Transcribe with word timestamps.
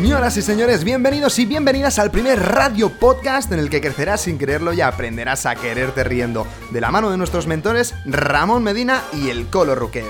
Señoras 0.00 0.34
y 0.38 0.42
señores, 0.42 0.82
bienvenidos 0.82 1.38
y 1.38 1.44
bienvenidas 1.44 1.98
al 1.98 2.10
primer 2.10 2.40
radio 2.40 2.88
podcast 2.88 3.52
en 3.52 3.58
el 3.58 3.68
que 3.68 3.82
crecerás 3.82 4.22
sin 4.22 4.38
quererlo 4.38 4.72
y 4.72 4.80
aprenderás 4.80 5.44
a 5.44 5.54
quererte 5.54 6.04
riendo, 6.04 6.46
de 6.70 6.80
la 6.80 6.90
mano 6.90 7.10
de 7.10 7.18
nuestros 7.18 7.46
mentores 7.46 7.94
Ramón 8.06 8.62
Medina 8.62 9.02
y 9.12 9.28
el 9.28 9.48
Colo 9.48 9.74
Ruquet. 9.74 10.06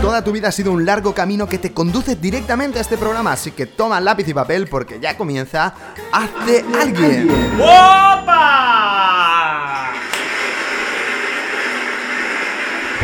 Toda 0.00 0.24
tu 0.24 0.32
vida 0.32 0.48
ha 0.48 0.52
sido 0.52 0.72
un 0.72 0.84
largo 0.84 1.14
camino 1.14 1.46
que 1.46 1.58
te 1.58 1.72
conduce 1.72 2.16
directamente 2.16 2.80
a 2.80 2.82
este 2.82 2.98
programa, 2.98 3.34
así 3.34 3.52
que 3.52 3.66
toma 3.66 4.00
lápiz 4.00 4.26
y 4.26 4.34
papel 4.34 4.66
porque 4.66 4.98
ya 4.98 5.16
comienza 5.16 5.72
Hazte 6.10 6.64
Alguien. 6.74 7.30
¡Opa! 7.60 9.31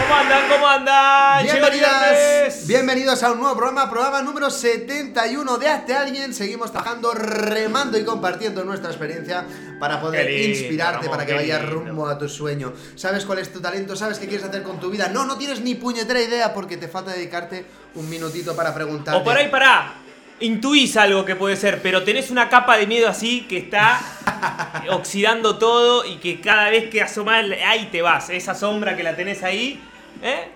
¿Cómo 0.09 0.21
andan? 0.21 0.49
¿Cómo 0.49 0.67
andan? 0.67 1.45
Bienvenidas, 1.45 2.67
bienvenidos 2.67 3.23
a 3.23 3.33
un 3.33 3.41
nuevo 3.41 3.55
programa, 3.55 3.91
programa 3.91 4.23
número 4.23 4.49
71 4.49 5.59
de 5.59 5.69
Hazte 5.69 5.95
Alguien. 5.95 6.33
Seguimos 6.33 6.73
trabajando, 6.73 7.13
remando 7.13 7.99
y 7.99 8.05
compartiendo 8.05 8.65
nuestra 8.65 8.89
experiencia 8.89 9.45
para 9.79 10.01
poder 10.01 10.31
lindo, 10.31 10.49
inspirarte, 10.61 11.11
para 11.11 11.27
que 11.27 11.35
vayas 11.35 11.69
rumbo 11.69 12.09
a 12.09 12.17
tu 12.17 12.27
sueño. 12.27 12.73
¿Sabes 12.95 13.27
cuál 13.27 13.41
es 13.41 13.53
tu 13.53 13.61
talento? 13.61 13.95
¿Sabes 13.97 14.19
qué 14.19 14.27
quieres 14.27 14.47
hacer 14.47 14.63
con 14.63 14.81
tu 14.81 14.89
vida? 14.89 15.11
No, 15.11 15.27
no 15.27 15.37
tienes 15.37 15.61
ni 15.61 15.75
puñetera 15.75 16.23
idea 16.23 16.55
porque 16.55 16.79
te 16.79 16.89
falta 16.89 17.11
dedicarte 17.11 17.67
un 17.95 18.09
minutito 18.09 18.57
para 18.57 18.73
preguntarte. 18.73 19.21
O 19.21 19.23
por 19.23 19.37
ahí, 19.37 19.49
pará. 19.49 19.93
Intuís 20.41 20.97
algo 20.97 21.27
que 21.27 21.37
puede 21.37 21.57
ser, 21.57 21.83
pero 21.83 22.03
tenés 22.03 22.31
una 22.31 22.49
capa 22.49 22.79
de 22.79 22.87
miedo 22.87 23.09
así 23.09 23.43
que 23.47 23.59
está 23.59 24.01
oxidando 24.91 25.59
todo 25.59 26.07
y 26.07 26.17
que 26.17 26.41
cada 26.41 26.71
vez 26.71 26.89
que 26.89 27.03
asomás, 27.03 27.45
ahí 27.67 27.91
te 27.93 28.01
vas. 28.01 28.31
Esa 28.31 28.55
sombra 28.55 28.97
que 28.97 29.03
la 29.03 29.15
tenés 29.15 29.43
ahí, 29.43 29.83
¿eh? 30.23 30.49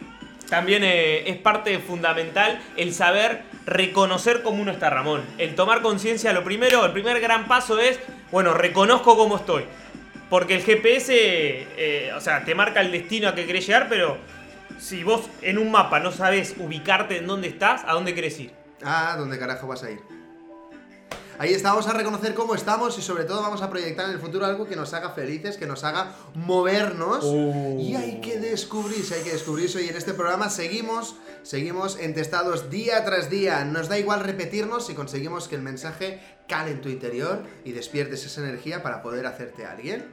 También 0.48 0.84
eh, 0.84 1.30
es 1.30 1.38
parte 1.38 1.78
fundamental 1.78 2.60
el 2.76 2.92
saber 2.92 3.42
reconocer 3.64 4.42
cómo 4.42 4.60
uno 4.60 4.72
está, 4.72 4.90
Ramón. 4.90 5.22
El 5.38 5.54
tomar 5.54 5.80
conciencia, 5.82 6.32
lo 6.32 6.44
primero, 6.44 6.84
el 6.84 6.92
primer 6.92 7.20
gran 7.20 7.48
paso 7.48 7.78
es, 7.78 7.98
bueno, 8.30 8.52
reconozco 8.52 9.16
cómo 9.16 9.36
estoy. 9.36 9.64
Porque 10.28 10.54
el 10.54 10.62
GPS, 10.62 11.12
eh, 11.14 12.10
o 12.14 12.20
sea, 12.20 12.44
te 12.44 12.54
marca 12.54 12.80
el 12.80 12.92
destino 12.92 13.28
a 13.28 13.34
que 13.34 13.46
querés 13.46 13.66
llegar, 13.66 13.88
pero 13.88 14.18
si 14.78 15.04
vos 15.04 15.28
en 15.42 15.58
un 15.58 15.70
mapa 15.70 16.00
no 16.00 16.12
sabes 16.12 16.54
ubicarte 16.58 17.18
en 17.18 17.26
dónde 17.26 17.48
estás, 17.48 17.82
¿a 17.86 17.92
dónde 17.92 18.14
querés 18.14 18.38
ir? 18.40 18.52
Ah, 18.84 19.14
¿dónde 19.16 19.38
carajo 19.38 19.66
vas 19.66 19.82
a 19.84 19.90
ir? 19.90 20.00
Ahí 21.42 21.54
está, 21.54 21.70
vamos 21.70 21.88
a 21.88 21.92
reconocer 21.92 22.34
cómo 22.34 22.54
estamos 22.54 22.96
y 22.98 23.02
sobre 23.02 23.24
todo 23.24 23.42
vamos 23.42 23.62
a 23.62 23.68
proyectar 23.68 24.06
en 24.06 24.12
el 24.12 24.20
futuro 24.20 24.46
algo 24.46 24.64
que 24.68 24.76
nos 24.76 24.94
haga 24.94 25.10
felices, 25.10 25.56
que 25.56 25.66
nos 25.66 25.82
haga 25.82 26.12
movernos. 26.36 27.24
Oh. 27.24 27.80
Y 27.80 27.96
hay 27.96 28.20
que 28.20 28.38
descubrirse, 28.38 29.16
hay 29.16 29.22
que 29.24 29.32
descubrirse. 29.32 29.82
Y 29.82 29.88
en 29.88 29.96
este 29.96 30.14
programa 30.14 30.50
seguimos, 30.50 31.16
seguimos 31.42 31.98
entestados 31.98 32.70
día 32.70 33.04
tras 33.04 33.28
día. 33.28 33.64
Nos 33.64 33.88
da 33.88 33.98
igual 33.98 34.20
repetirnos 34.20 34.86
si 34.86 34.94
conseguimos 34.94 35.48
que 35.48 35.56
el 35.56 35.62
mensaje 35.62 36.20
cale 36.46 36.70
en 36.70 36.80
tu 36.80 36.88
interior 36.88 37.42
y 37.64 37.72
despiertes 37.72 38.24
esa 38.24 38.40
energía 38.42 38.84
para 38.84 39.02
poder 39.02 39.26
hacerte 39.26 39.66
alguien. 39.66 40.06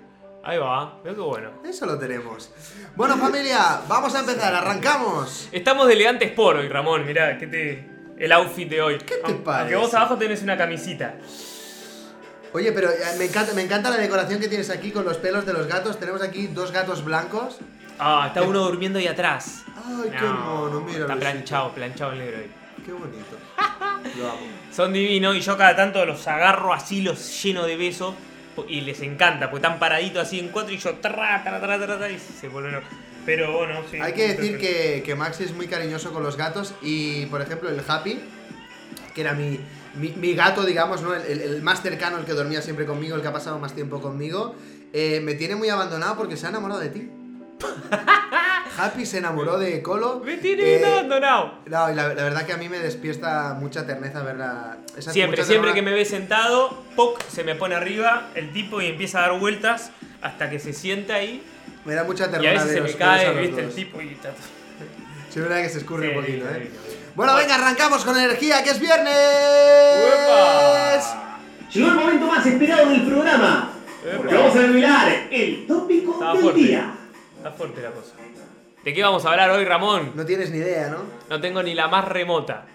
Ahí 0.44 0.58
va, 0.58 1.00
veo 1.04 1.14
que 1.14 1.22
bueno. 1.22 1.52
Eso 1.64 1.86
lo 1.86 2.00
tenemos. 2.00 2.50
Bueno, 2.96 3.18
familia, 3.18 3.82
vamos 3.88 4.16
a 4.16 4.22
empezar, 4.22 4.56
arrancamos. 4.56 5.48
Estamos 5.52 5.86
de 5.86 5.94
elegantes 5.94 6.32
por 6.32 6.56
hoy, 6.56 6.68
Ramón. 6.70 7.06
Mirá, 7.06 7.38
¿qué 7.38 7.46
te. 7.46 7.99
El 8.20 8.32
outfit 8.34 8.70
de 8.70 8.82
hoy. 8.82 8.98
¿Qué 9.00 9.16
te 9.16 9.22
Aunque 9.24 9.44
parece? 9.44 9.76
vos 9.78 9.94
abajo 9.94 10.18
tenés 10.18 10.44
una 10.44 10.58
camisita. 10.58 11.16
Oye, 12.52 12.72
pero 12.72 12.90
eh, 12.90 12.98
me 13.18 13.26
encanta, 13.26 13.54
me 13.54 13.62
encanta 13.62 13.90
la 13.90 13.98
decoración 13.98 14.40
que 14.40 14.48
tienes 14.48 14.70
aquí 14.70 14.92
con 14.92 15.06
los 15.06 15.18
pelos 15.18 15.46
de 15.46 15.54
los 15.54 15.68
gatos. 15.68 16.00
Tenemos 16.00 16.22
aquí 16.22 16.48
dos 16.48 16.72
gatos 16.72 17.04
blancos. 17.06 17.58
Ah, 17.98 18.26
está 18.28 18.42
uno 18.42 18.60
durmiendo 18.60 19.00
ahí 19.00 19.08
atrás. 19.08 19.64
Ay, 19.86 20.12
qué 20.12 20.26
mono, 20.26 20.82
mira. 20.82 21.02
Está 21.02 21.16
planchado, 21.16 21.72
planchado 21.74 22.12
el 22.14 22.20
negro 22.20 22.38
ahí. 22.40 22.52
Qué 22.86 22.92
bonito. 22.92 23.38
Lo 24.18 24.30
amo. 24.30 24.40
Son 24.72 24.92
divinos 24.94 25.36
y 25.36 25.42
yo 25.42 25.58
cada 25.58 25.76
tanto 25.76 26.06
los 26.06 26.26
agarro 26.28 26.74
así, 26.74 27.02
los 27.02 27.44
lleno 27.44 27.66
de 27.66 27.78
besos. 27.78 28.16
Y 28.68 28.82
les 28.82 29.00
encanta, 29.02 29.50
porque 29.50 29.66
están 29.66 29.80
paraditos 29.80 30.22
así 30.28 30.38
en 30.40 30.50
cuatro 30.50 30.74
y 30.74 30.78
yo 30.78 30.96
tra, 30.96 31.42
tra, 31.44 31.62
tra, 31.62 31.78
tra, 31.80 31.98
tra, 31.98 32.10
y 32.10 32.20
se 32.20 32.50
vuelven. 32.50 32.82
Pero 33.36 33.58
bueno, 33.58 33.82
sí. 33.90 33.98
Hay 34.02 34.14
que 34.14 34.28
decir 34.30 34.58
que, 34.58 35.04
que 35.06 35.16
Maxi 35.16 35.44
es 35.44 35.54
muy 35.54 35.68
cariñoso 35.68 36.12
con 36.14 36.24
los 36.24 36.36
gatos 36.38 36.74
y, 36.82 37.26
por 37.28 37.42
ejemplo, 37.42 37.70
el 37.70 37.82
Happy, 37.88 38.20
que 39.14 39.22
era 39.22 39.34
mi, 39.34 39.60
mi, 39.96 40.10
mi 40.10 40.34
gato, 40.34 40.64
digamos, 40.66 41.02
¿no? 41.02 41.14
El, 41.14 41.22
el- 41.24 41.42
el 41.42 41.62
más 41.62 41.82
cercano, 41.82 42.18
el 42.18 42.26
que 42.26 42.34
dormía 42.34 42.62
siempre 42.62 42.86
conmigo, 42.86 43.16
el 43.16 43.22
que 43.22 43.28
ha 43.28 43.34
pasado 43.34 43.60
más 43.60 43.74
tiempo 43.76 44.02
conmigo, 44.02 44.56
eh, 44.94 45.20
me 45.24 45.36
tiene 45.36 45.56
muy 45.56 45.70
abandonado 45.70 46.16
porque 46.18 46.38
se 46.38 46.46
ha 46.48 46.50
enamorado 46.50 46.80
de 46.80 46.90
ti. 46.90 47.10
Happy 48.78 49.06
se 49.06 49.18
enamoró 49.18 49.58
de 49.60 49.82
Colo. 49.82 50.22
Me 50.24 50.38
tiene 50.38 50.76
eh, 50.78 50.86
abandonado. 50.86 51.54
No, 51.66 51.92
y 51.92 51.96
la, 51.96 52.08
la 52.14 52.24
verdad 52.24 52.46
que 52.46 52.54
a 52.54 52.58
mí 52.58 52.70
me 52.70 52.80
despierta 52.80 53.56
mucha 53.60 53.86
terneza 53.86 54.24
verla. 54.24 54.78
esa- 54.98 55.12
Siempre, 55.12 55.44
siempre 55.44 55.74
que 55.74 55.82
me 55.82 55.92
ve 55.92 56.06
sentado, 56.06 56.84
¡poc! 56.96 57.22
se 57.28 57.44
me 57.44 57.56
pone 57.56 57.76
arriba 57.76 58.30
el 58.36 58.54
tipo 58.54 58.82
y 58.82 58.86
empieza 58.88 59.20
a 59.20 59.30
dar 59.30 59.40
vueltas 59.40 59.92
hasta 60.22 60.50
que 60.50 60.60
se 60.60 60.74
sienta 60.74 61.16
ahí. 61.16 61.44
Me 61.86 61.94
da 61.96 62.04
mucha 62.04 62.26
Y 62.26 62.28
a 62.28 62.32
ternura 62.32 62.52
veces 62.54 62.68
de 62.70 62.74
se 62.76 62.80
los 62.82 62.92
me 62.92 62.98
cae, 62.98 63.42
viste, 63.42 63.62
el 63.62 63.74
tipo 63.76 64.02
y 64.02 64.10
está. 64.10 64.32
Sí, 65.30 65.40
verdad 65.40 65.62
que 65.62 65.70
se 65.70 65.78
escurre 65.80 66.10
Sí, 66.10 66.16
un 66.18 66.22
poquito, 66.24 66.46
sí, 66.50 66.56
¿eh? 66.58 66.72
sí. 66.90 66.96
Bueno, 67.16 67.36
venga, 67.36 67.56
arrancamos 67.56 68.04
con 68.06 68.18
energía, 68.18 68.64
que 68.64 68.72
es 68.72 68.80
viernes. 68.80 69.14
¡Uepa! 70.06 71.40
Llegó 71.72 71.88
el 71.90 71.96
momento 71.96 72.26
más 72.28 72.46
esperado 72.46 72.90
del 72.90 73.02
programa. 73.06 73.74
Porque 74.18 74.34
vamos 74.34 74.56
a 74.56 74.60
revelar 74.60 75.28
el 75.30 75.68
tópico 75.68 76.14
Estaba 76.14 76.34
del 76.34 76.42
fuerte. 76.42 76.60
día. 76.62 76.94
Está 77.38 77.52
fuerte 77.52 77.82
la 77.82 77.92
cosa. 77.92 78.14
¿De 78.84 78.94
qué 78.94 79.04
vamos 79.04 79.26
a 79.26 79.32
hablar 79.32 79.52
hoy, 79.52 79.66
Ramón? 79.66 80.14
No 80.16 80.26
tienes 80.26 80.52
ni 80.52 80.58
idea, 80.60 80.88
¿no? 80.90 81.00
No 81.30 81.42
tengo 81.42 81.62
ni 81.62 81.76
la 81.76 81.88
más 81.90 82.06
remota. 82.06 82.66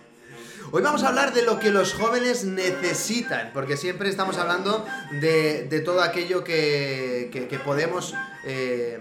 Hoy 0.77 0.83
vamos 0.83 1.05
a 1.05 1.09
hablar 1.11 1.33
de 1.33 1.43
lo 1.43 1.61
que 1.61 1.71
los 1.71 1.95
jóvenes 1.95 2.43
necesitan, 2.45 3.53
porque 3.55 3.77
siempre 3.77 4.09
estamos 4.09 4.39
hablando 4.39 4.85
de, 5.21 5.69
todo 5.85 6.03
aquello 6.03 6.43
que, 6.43 7.31
que- 7.33 7.47
que 7.47 7.59
podemos, 7.61 8.13
eh, 8.45 8.99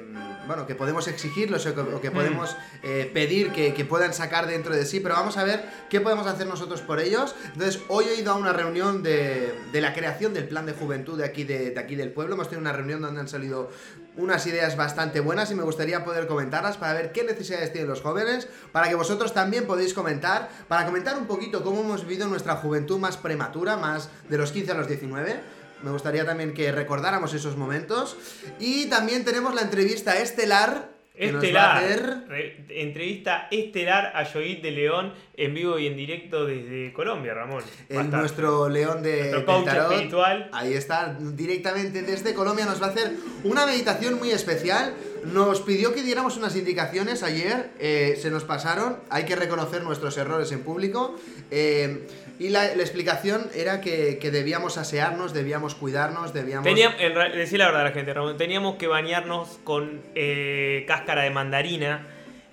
bueno, 0.47 0.65
que 0.67 0.75
podemos 0.75 1.07
exigirlos 1.07 1.65
o 1.65 1.75
que, 1.75 1.81
o 1.81 2.01
que 2.01 2.11
podemos 2.11 2.55
eh, 2.81 3.09
pedir 3.13 3.51
que, 3.51 3.73
que 3.73 3.85
puedan 3.85 4.13
sacar 4.13 4.47
dentro 4.47 4.75
de 4.75 4.85
sí, 4.85 4.99
pero 4.99 5.15
vamos 5.15 5.37
a 5.37 5.43
ver 5.43 5.63
qué 5.89 6.01
podemos 6.01 6.27
hacer 6.27 6.47
nosotros 6.47 6.81
por 6.81 6.99
ellos. 6.99 7.35
Entonces, 7.53 7.81
hoy 7.87 8.05
he 8.05 8.19
ido 8.19 8.31
a 8.31 8.35
una 8.35 8.53
reunión 8.53 9.03
de, 9.03 9.53
de 9.71 9.81
la 9.81 9.93
creación 9.93 10.33
del 10.33 10.47
plan 10.47 10.65
de 10.65 10.73
juventud 10.73 11.17
de 11.17 11.25
aquí, 11.25 11.43
de, 11.43 11.71
de 11.71 11.79
aquí 11.79 11.95
del 11.95 12.11
pueblo. 12.11 12.35
Hemos 12.35 12.49
tenido 12.49 12.61
una 12.61 12.73
reunión 12.73 13.01
donde 13.01 13.21
han 13.21 13.27
salido 13.27 13.69
unas 14.15 14.45
ideas 14.45 14.77
bastante 14.77 15.19
buenas 15.19 15.49
y 15.51 15.55
me 15.55 15.63
gustaría 15.63 16.03
poder 16.03 16.27
comentarlas 16.27 16.77
para 16.77 16.93
ver 16.93 17.11
qué 17.11 17.23
necesidades 17.23 17.71
tienen 17.71 17.89
los 17.89 18.01
jóvenes, 18.01 18.47
para 18.71 18.87
que 18.89 18.95
vosotros 18.95 19.33
también 19.33 19.65
podéis 19.65 19.93
comentar, 19.93 20.49
para 20.67 20.85
comentar 20.85 21.17
un 21.17 21.25
poquito 21.25 21.63
cómo 21.63 21.81
hemos 21.81 22.05
vivido 22.05 22.27
nuestra 22.27 22.55
juventud 22.57 22.99
más 22.99 23.17
prematura, 23.17 23.77
más 23.77 24.09
de 24.29 24.37
los 24.37 24.51
15 24.51 24.71
a 24.71 24.75
los 24.75 24.87
19. 24.87 25.62
Me 25.83 25.91
gustaría 25.91 26.25
también 26.25 26.53
que 26.53 26.71
recordáramos 26.71 27.33
esos 27.33 27.57
momentos. 27.57 28.17
Y 28.59 28.85
también 28.87 29.23
tenemos 29.25 29.53
la 29.53 29.61
entrevista 29.61 30.17
estelar. 30.17 30.91
Estelar. 31.15 32.25
Re- 32.27 32.65
entrevista 32.69 33.47
estelar 33.51 34.13
a 34.15 34.25
Joit 34.25 34.63
de 34.63 34.71
León 34.71 35.13
en 35.37 35.53
vivo 35.53 35.77
y 35.77 35.85
en 35.85 35.95
directo 35.95 36.45
desde 36.45 36.91
Colombia, 36.91 37.35
Ramón. 37.35 37.63
El 37.87 38.09
nuestro 38.09 38.67
león 38.67 39.03
de, 39.03 39.29
Nuestro 39.31 39.37
del 39.37 39.45
coach 39.45 39.65
tarot. 39.65 39.91
espiritual. 39.91 40.49
Ahí 40.53 40.73
está, 40.73 41.15
directamente 41.19 42.01
desde 42.01 42.33
Colombia 42.33 42.65
nos 42.65 42.81
va 42.81 42.87
a 42.87 42.89
hacer 42.89 43.13
una 43.43 43.65
meditación 43.67 44.15
muy 44.17 44.31
especial. 44.31 44.95
Nos 45.25 45.61
pidió 45.61 45.93
que 45.93 46.01
diéramos 46.01 46.35
unas 46.35 46.55
indicaciones 46.55 47.21
ayer, 47.23 47.71
eh, 47.79 48.17
se 48.21 48.29
nos 48.31 48.43
pasaron, 48.43 48.97
hay 49.09 49.23
que 49.25 49.35
reconocer 49.35 49.83
nuestros 49.83 50.17
errores 50.17 50.51
en 50.51 50.61
público. 50.63 51.15
eh, 51.51 52.07
y 52.39 52.49
la, 52.49 52.75
la 52.75 52.81
explicación 52.81 53.47
era 53.55 53.81
que, 53.81 54.17
que 54.19 54.31
debíamos 54.31 54.77
asearnos, 54.77 55.33
debíamos 55.33 55.75
cuidarnos, 55.75 56.33
debíamos... 56.33 56.67
En 56.67 57.35
decir 57.35 57.59
la 57.59 57.67
verdad 57.67 57.83
la 57.83 57.91
gente, 57.91 58.13
Ramón, 58.13 58.37
teníamos 58.37 58.75
que 58.75 58.87
bañarnos 58.87 59.59
con 59.63 60.01
eh, 60.15 60.83
cáscara 60.87 61.23
de 61.23 61.29
mandarina 61.29 62.07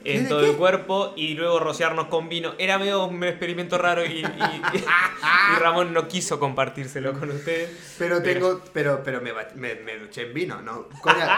en 0.04 0.22
¿Qué, 0.24 0.28
todo 0.28 0.40
qué? 0.40 0.50
el 0.50 0.56
cuerpo 0.56 1.12
y 1.16 1.34
luego 1.34 1.58
rociarnos 1.60 2.06
con 2.06 2.28
vino. 2.28 2.54
Era 2.58 2.78
medio 2.78 3.04
un 3.04 3.22
experimento 3.24 3.78
raro 3.78 4.04
y, 4.04 4.20
y- 4.20 4.24
y 4.24 5.58
Ramón 5.58 5.92
no 5.92 6.08
quiso 6.08 6.38
compartírselo 6.40 7.12
con 7.18 7.30
ustedes. 7.30 7.70
Pero 7.98 8.22
tengo. 8.22 8.60
Pero, 8.72 9.02
pero 9.04 9.20
me, 9.20 9.32
me, 9.56 9.74
me 9.76 9.98
duché 9.98 10.22
en 10.22 10.34
vino, 10.34 10.62
¿no? 10.62 10.88
Coña. 11.02 11.28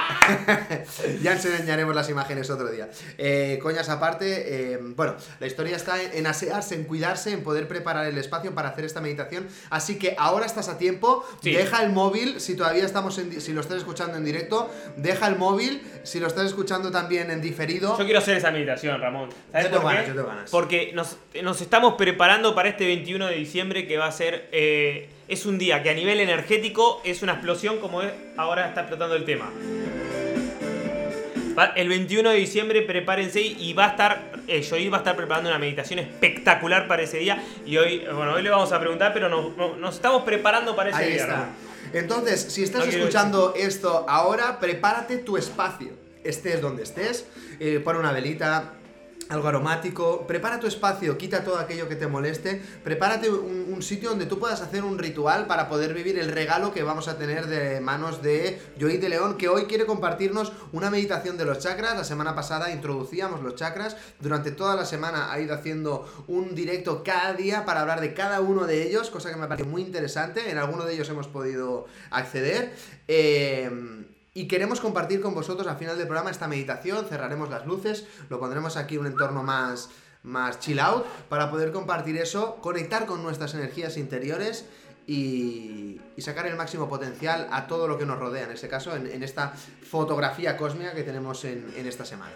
ya 1.23 1.33
enseñaremos 1.33 1.95
las 1.95 2.09
imágenes 2.09 2.51
otro 2.51 2.71
día. 2.71 2.89
Eh, 3.19 3.59
coñas 3.63 3.89
aparte, 3.89 4.73
eh, 4.75 4.79
bueno, 4.81 5.15
la 5.41 5.47
historia 5.47 5.77
está 5.77 6.01
en, 6.03 6.13
en 6.15 6.27
asearse, 6.27 6.75
en 6.75 6.85
cuidarse, 6.85 7.33
en 7.33 7.43
poder 7.43 7.69
preparar 7.69 8.07
el 8.07 8.19
espacio 8.19 8.55
para 8.55 8.69
hacer 8.71 8.85
esta 8.85 9.01
meditación. 9.01 9.49
Así 9.71 9.99
que 9.99 10.15
ahora 10.19 10.47
estás 10.47 10.69
a 10.69 10.79
tiempo. 10.79 11.25
Sí. 11.43 11.53
Deja 11.53 11.83
el 11.83 11.91
móvil, 11.93 12.41
si 12.41 12.57
todavía 12.57 12.85
estamos 12.85 13.19
en. 13.19 13.41
Si 13.41 13.53
lo 13.53 13.61
estás 13.61 13.79
escuchando 13.79 14.17
en 14.17 14.25
directo, 14.25 14.71
deja 14.97 15.27
el 15.27 15.37
móvil. 15.37 15.83
Si 16.05 16.21
lo 16.21 16.27
estás 16.27 16.47
escuchando 16.47 16.91
también 16.91 17.31
en 17.31 17.41
diferido. 17.41 17.97
Yo 17.99 18.05
quiero 18.05 18.19
hacer 18.21 18.37
esa 18.37 18.52
meditación, 18.53 19.01
Ramón. 19.01 19.31
¿Sabes 19.51 19.67
Yo 19.67 19.71
tengo 19.71 19.83
por 19.83 19.91
qué? 19.91 19.97
ganas, 19.97 20.09
yo 20.09 20.15
tengo 20.15 20.29
ganas. 20.29 20.51
Porque 20.51 20.93
nos, 20.95 21.17
nos 21.43 21.61
estamos 21.61 21.95
preparando 21.95 22.55
para 22.55 22.69
este 22.69 22.87
21 22.87 23.27
de 23.27 23.35
diciembre 23.35 23.87
que 23.87 23.97
va 23.99 24.07
a 24.07 24.13
ser... 24.13 24.49
eh, 24.53 25.09
es 25.29 25.47
un 25.47 25.57
día 25.59 25.83
que 25.83 25.89
a 25.91 25.95
nivel 25.95 26.21
energético 26.21 27.01
es 27.05 27.23
una 27.23 27.33
explosión 27.33 27.79
como 27.79 28.03
es- 28.03 28.13
ahora 28.37 28.69
está 28.69 28.81
explotando 28.83 29.17
el 29.17 29.25
tema. 29.25 29.51
El 31.77 31.89
21 31.89 32.31
de 32.31 32.37
diciembre 32.37 32.83
prepárense 32.83 33.41
y 33.41 33.73
va 33.75 33.87
a 33.87 33.89
estar 33.91 34.33
eh, 34.49 34.89
va 34.91 34.97
a 34.97 35.01
estar 35.01 35.15
preparando 35.17 35.51
una 35.51 35.59
meditación 35.59 35.99
espectacular 35.99 36.89
para 36.89 37.03
ese 37.03 37.19
día. 37.19 37.43
Y 37.67 37.77
hoy, 37.77 38.05
bueno, 38.13 38.33
hoy 38.35 38.43
le 38.43 38.51
vamos 38.51 38.73
a 38.73 38.81
preguntar, 38.81 39.13
pero 39.13 39.29
nos, 39.29 39.57
nos- 39.57 39.77
nos 39.79 39.95
estamos 39.95 40.23
preparando 40.23 40.75
para 40.75 40.91
ese 40.91 40.99
Ahí 40.99 41.13
día. 41.13 41.23
está. 41.23 41.49
Entonces, 41.93 42.41
si 42.53 42.63
estás 42.65 42.87
No 42.87 42.91
escuchando 42.91 43.55
esto 43.57 44.07
ahora, 44.09 44.59
prepárate 44.61 45.19
tu 45.19 45.37
espacio. 45.37 45.91
Estés 46.25 46.61
donde 46.61 46.83
estés, 46.83 47.27
eh, 47.59 47.81
pon 47.83 47.97
una 47.97 48.13
velita, 48.13 48.75
algo 49.29 49.49
aromático, 49.49 50.27
prepara 50.27 50.61
tu 50.61 50.67
espacio, 50.67 51.17
quita 51.17 51.45
todo 51.45 51.59
aquello 51.59 51.89
que 51.89 51.97
te 51.97 52.07
moleste, 52.07 52.61
prepárate 52.85 53.31
un, 53.31 53.73
un 53.73 53.83
sitio 53.83 54.11
donde 54.11 54.27
tú 54.27 54.39
puedas 54.39 54.61
hacer 54.61 54.85
un 54.85 54.99
ritual 54.99 55.47
para 55.47 55.69
poder 55.69 55.95
vivir 55.95 56.19
el 56.19 56.31
regalo 56.31 56.73
que 56.73 56.83
vamos 56.83 57.09
a 57.09 57.17
tener 57.17 57.47
de 57.47 57.81
manos 57.81 58.23
de 58.23 58.61
Joy 58.79 58.99
de 58.99 59.09
León, 59.09 59.39
que 59.39 59.49
hoy 59.49 59.65
quiere 59.65 59.87
compartirnos 59.87 60.53
una 60.73 60.91
meditación 60.91 61.39
de 61.39 61.45
los 61.45 61.59
chakras. 61.61 61.97
La 61.97 62.05
semana 62.05 62.35
pasada 62.35 62.71
introducíamos 62.71 63.41
los 63.43 63.55
chakras, 63.55 63.97
durante 64.21 64.51
toda 64.51 64.77
la 64.77 64.85
semana 64.85 65.33
ha 65.33 65.41
ido 65.41 65.55
haciendo 65.55 66.25
un 66.29 66.55
directo 66.55 67.03
cada 67.03 67.33
día 67.33 67.65
para 67.65 67.81
hablar 67.81 68.01
de 68.01 68.15
cada 68.15 68.41
uno 68.41 68.67
de 68.67 68.87
ellos, 68.87 69.11
cosa 69.11 69.31
que 69.31 69.37
me 69.37 69.47
parece 69.47 69.69
muy 69.69 69.83
interesante, 69.83 70.51
en 70.51 70.59
alguno 70.59 70.85
de 70.85 70.95
ellos 70.95 71.09
hemos 71.09 71.29
podido 71.29 71.87
acceder. 72.11 72.75
Eh, 73.09 73.71
y 74.35 74.49
queremos 74.49 74.81
compartir 74.81 75.21
con 75.21 75.35
vosotros 75.35 75.67
al 75.67 75.77
final 75.77 75.99
del 75.99 76.07
programa 76.07 76.31
esta 76.31 76.49
meditación, 76.49 77.07
cerraremos 77.07 77.51
las 77.51 77.67
luces, 77.67 78.07
lo 78.31 78.39
pondremos 78.41 78.77
aquí 78.77 78.95
en 78.95 79.03
un 79.03 79.07
entorno 79.09 79.43
más, 79.43 79.91
más 80.23 80.59
chill 80.59 80.81
out 80.81 81.05
para 81.29 81.51
poder 81.51 81.73
compartir 81.73 82.17
eso, 82.17 82.57
conectar 82.57 83.07
con 83.07 83.23
nuestras 83.23 83.55
energías 83.55 83.97
interiores 83.97 84.67
y, 85.07 86.01
y 86.17 86.23
sacar 86.23 86.47
el 86.47 86.57
máximo 86.57 86.89
potencial 86.89 87.49
a 87.51 87.67
todo 87.67 87.89
lo 87.89 87.99
que 87.99 88.07
nos 88.07 88.19
rodea, 88.19 88.45
en 88.45 88.53
este 88.53 88.69
caso, 88.69 88.95
en, 88.97 89.07
en 89.07 89.23
esta 89.23 89.51
fotografía 89.51 90.57
cósmica 90.57 90.95
que 90.95 91.03
tenemos 91.03 91.45
en, 91.45 91.73
en 91.77 91.87
esta 91.87 92.05
semana. 92.05 92.33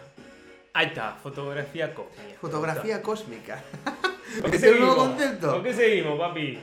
Ahí 0.74 0.88
está, 0.88 1.14
fotografía 1.14 1.94
cósmica. 1.94 2.38
Fotografía 2.40 3.00
cósmica. 3.00 3.64
¿Con 4.42 4.50
qué 4.50 4.56
¿Es 4.58 4.62
el 4.64 4.80
nuevo 4.80 4.94
seguimos? 4.94 5.08
concepto? 5.16 5.52
¿Con 5.52 5.62
qué 5.62 5.72
seguimos, 5.72 6.18
papi? 6.18 6.58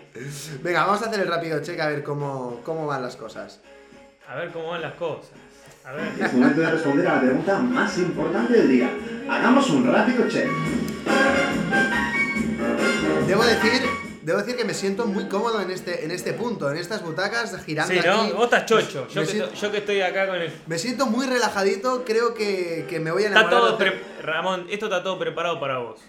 Venga, 0.61 0.85
vamos 0.85 1.01
a 1.01 1.05
hacer 1.07 1.21
el 1.21 1.27
rápido 1.27 1.59
check 1.63 1.79
a 1.79 1.87
ver 1.87 2.03
cómo, 2.03 2.61
cómo 2.63 2.85
van 2.85 3.01
las 3.01 3.15
cosas. 3.15 3.61
A 4.27 4.35
ver 4.35 4.49
cómo 4.51 4.69
van 4.69 4.81
las 4.81 4.93
cosas. 4.93 5.31
A 5.85 5.91
ver. 5.91 6.11
Es 6.19 6.33
momento 6.33 6.61
de 6.61 6.71
responder 6.71 7.07
a 7.07 7.15
la 7.15 7.21
pregunta 7.21 7.59
más 7.59 7.97
importante 7.97 8.53
del 8.53 8.69
día. 8.69 8.89
Hagamos 9.29 9.69
un 9.69 9.91
rápido 9.91 10.27
check. 10.29 10.47
Debo 13.27 13.43
decir, 13.43 13.81
debo 14.21 14.39
decir 14.39 14.55
que 14.55 14.63
me 14.65 14.73
siento 14.73 15.05
muy 15.05 15.25
cómodo 15.27 15.61
en 15.61 15.71
este, 15.71 16.05
en 16.05 16.11
este 16.11 16.33
punto, 16.33 16.71
en 16.71 16.77
estas 16.77 17.03
butacas 17.03 17.57
girando 17.65 17.93
Sí, 17.93 17.99
¿no? 18.05 18.21
aquí. 18.21 18.31
Vos 18.31 18.43
estás 18.45 18.65
chocho. 18.65 19.07
Yo 19.09 19.21
Me 19.21 19.27
que, 19.27 19.33
siento- 19.33 19.53
yo 19.53 19.71
que 19.71 19.77
estoy 19.79 20.01
acá 20.01 20.27
con 20.27 20.35
el. 20.37 20.51
Me 20.67 20.77
siento 20.79 21.05
muy 21.05 21.25
relajadito, 21.27 22.03
creo 22.05 22.33
que, 22.33 22.85
que 22.89 22.99
me 22.99 23.11
voy 23.11 23.23
a 23.23 23.27
Está 23.27 23.41
enamorar. 23.41 23.59
todo 23.59 23.77
de 23.77 23.85
hacer- 23.89 24.01
pre- 24.01 24.23
Ramón, 24.23 24.67
esto 24.69 24.85
está 24.85 25.03
todo 25.03 25.19
preparado 25.19 25.59
para 25.59 25.79
vos. 25.79 25.99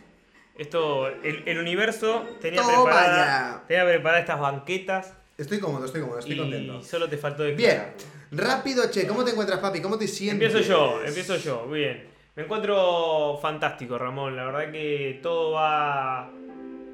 Esto, 0.57 1.09
el, 1.09 1.43
el 1.47 1.59
universo 1.59 2.25
tenía 2.41 2.63
preparada, 2.65 3.65
tenía 3.67 3.85
preparadas 3.85 4.21
estas 4.23 4.39
banquetas 4.39 5.13
Estoy 5.37 5.59
cómodo, 5.59 5.85
estoy 5.87 6.01
cómodo, 6.03 6.19
estoy 6.21 6.35
y 6.35 6.39
contento. 6.39 6.83
solo 6.83 7.09
te 7.09 7.17
faltó 7.17 7.43
Bien, 7.45 7.57
declararlo. 7.59 7.95
rápido, 8.33 8.91
che, 8.91 9.07
¿cómo 9.07 9.25
te 9.25 9.33
encuentras, 9.33 9.59
papi? 9.59 9.81
¿Cómo 9.81 9.99
te 9.99 10.07
sientes? 10.07 10.49
Empiezo 10.55 10.69
yo, 10.69 11.01
empiezo 11.05 11.37
yo, 11.37 11.67
bien. 11.69 12.05
Me 12.37 12.45
encuentro 12.45 13.39
fantástico, 13.43 13.99
Ramón. 13.99 14.37
La 14.37 14.45
verdad 14.47 14.71
que 14.73 15.19
todo 15.23 15.53
va. 15.53 16.31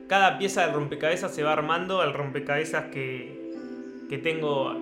Cada 0.08 0.38
pieza 0.38 0.62
del 0.66 0.74
rompecabezas 0.74 1.34
se 1.34 1.42
va 1.42 1.52
armando 1.52 2.00
al 2.00 2.12
rompecabezas 2.14 2.86
que, 2.86 3.52
que 4.08 4.18
tengo. 4.18 4.74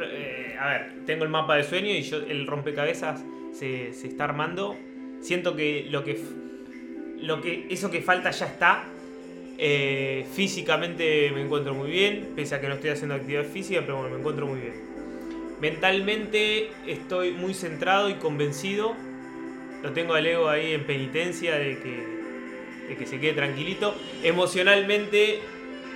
eh, 0.00 0.56
a 0.60 0.68
ver, 0.68 0.92
tengo 1.06 1.24
el 1.24 1.30
mapa 1.30 1.56
de 1.56 1.64
sueño 1.64 1.90
y 1.90 2.02
yo, 2.02 2.18
el 2.18 2.46
rompecabezas 2.46 3.24
se, 3.52 3.92
se 3.94 4.06
está 4.08 4.24
armando. 4.24 4.76
Siento 5.20 5.54
que 5.56 5.86
lo 5.90 6.02
que. 6.04 6.20
Lo 7.18 7.40
que 7.40 7.66
eso 7.70 7.90
que 7.90 8.02
falta 8.02 8.30
ya 8.30 8.46
está. 8.46 8.84
Eh, 9.58 10.26
físicamente 10.34 11.30
me 11.34 11.42
encuentro 11.42 11.72
muy 11.72 11.90
bien, 11.90 12.32
pese 12.36 12.54
a 12.54 12.60
que 12.60 12.68
no 12.68 12.74
estoy 12.74 12.90
haciendo 12.90 13.14
actividad 13.14 13.44
física, 13.44 13.80
pero 13.80 13.96
bueno, 13.96 14.10
me 14.10 14.18
encuentro 14.18 14.46
muy 14.46 14.60
bien. 14.60 14.74
Mentalmente 15.60 16.70
estoy 16.86 17.32
muy 17.32 17.54
centrado 17.54 18.10
y 18.10 18.14
convencido. 18.14 18.94
Lo 19.82 19.92
tengo 19.92 20.14
al 20.14 20.26
ego 20.26 20.48
ahí 20.48 20.72
en 20.72 20.84
penitencia 20.84 21.56
de 21.56 21.78
que, 21.78 22.88
de 22.88 22.96
que 22.96 23.06
se 23.06 23.18
quede 23.18 23.32
tranquilito. 23.32 23.94
Emocionalmente 24.22 25.40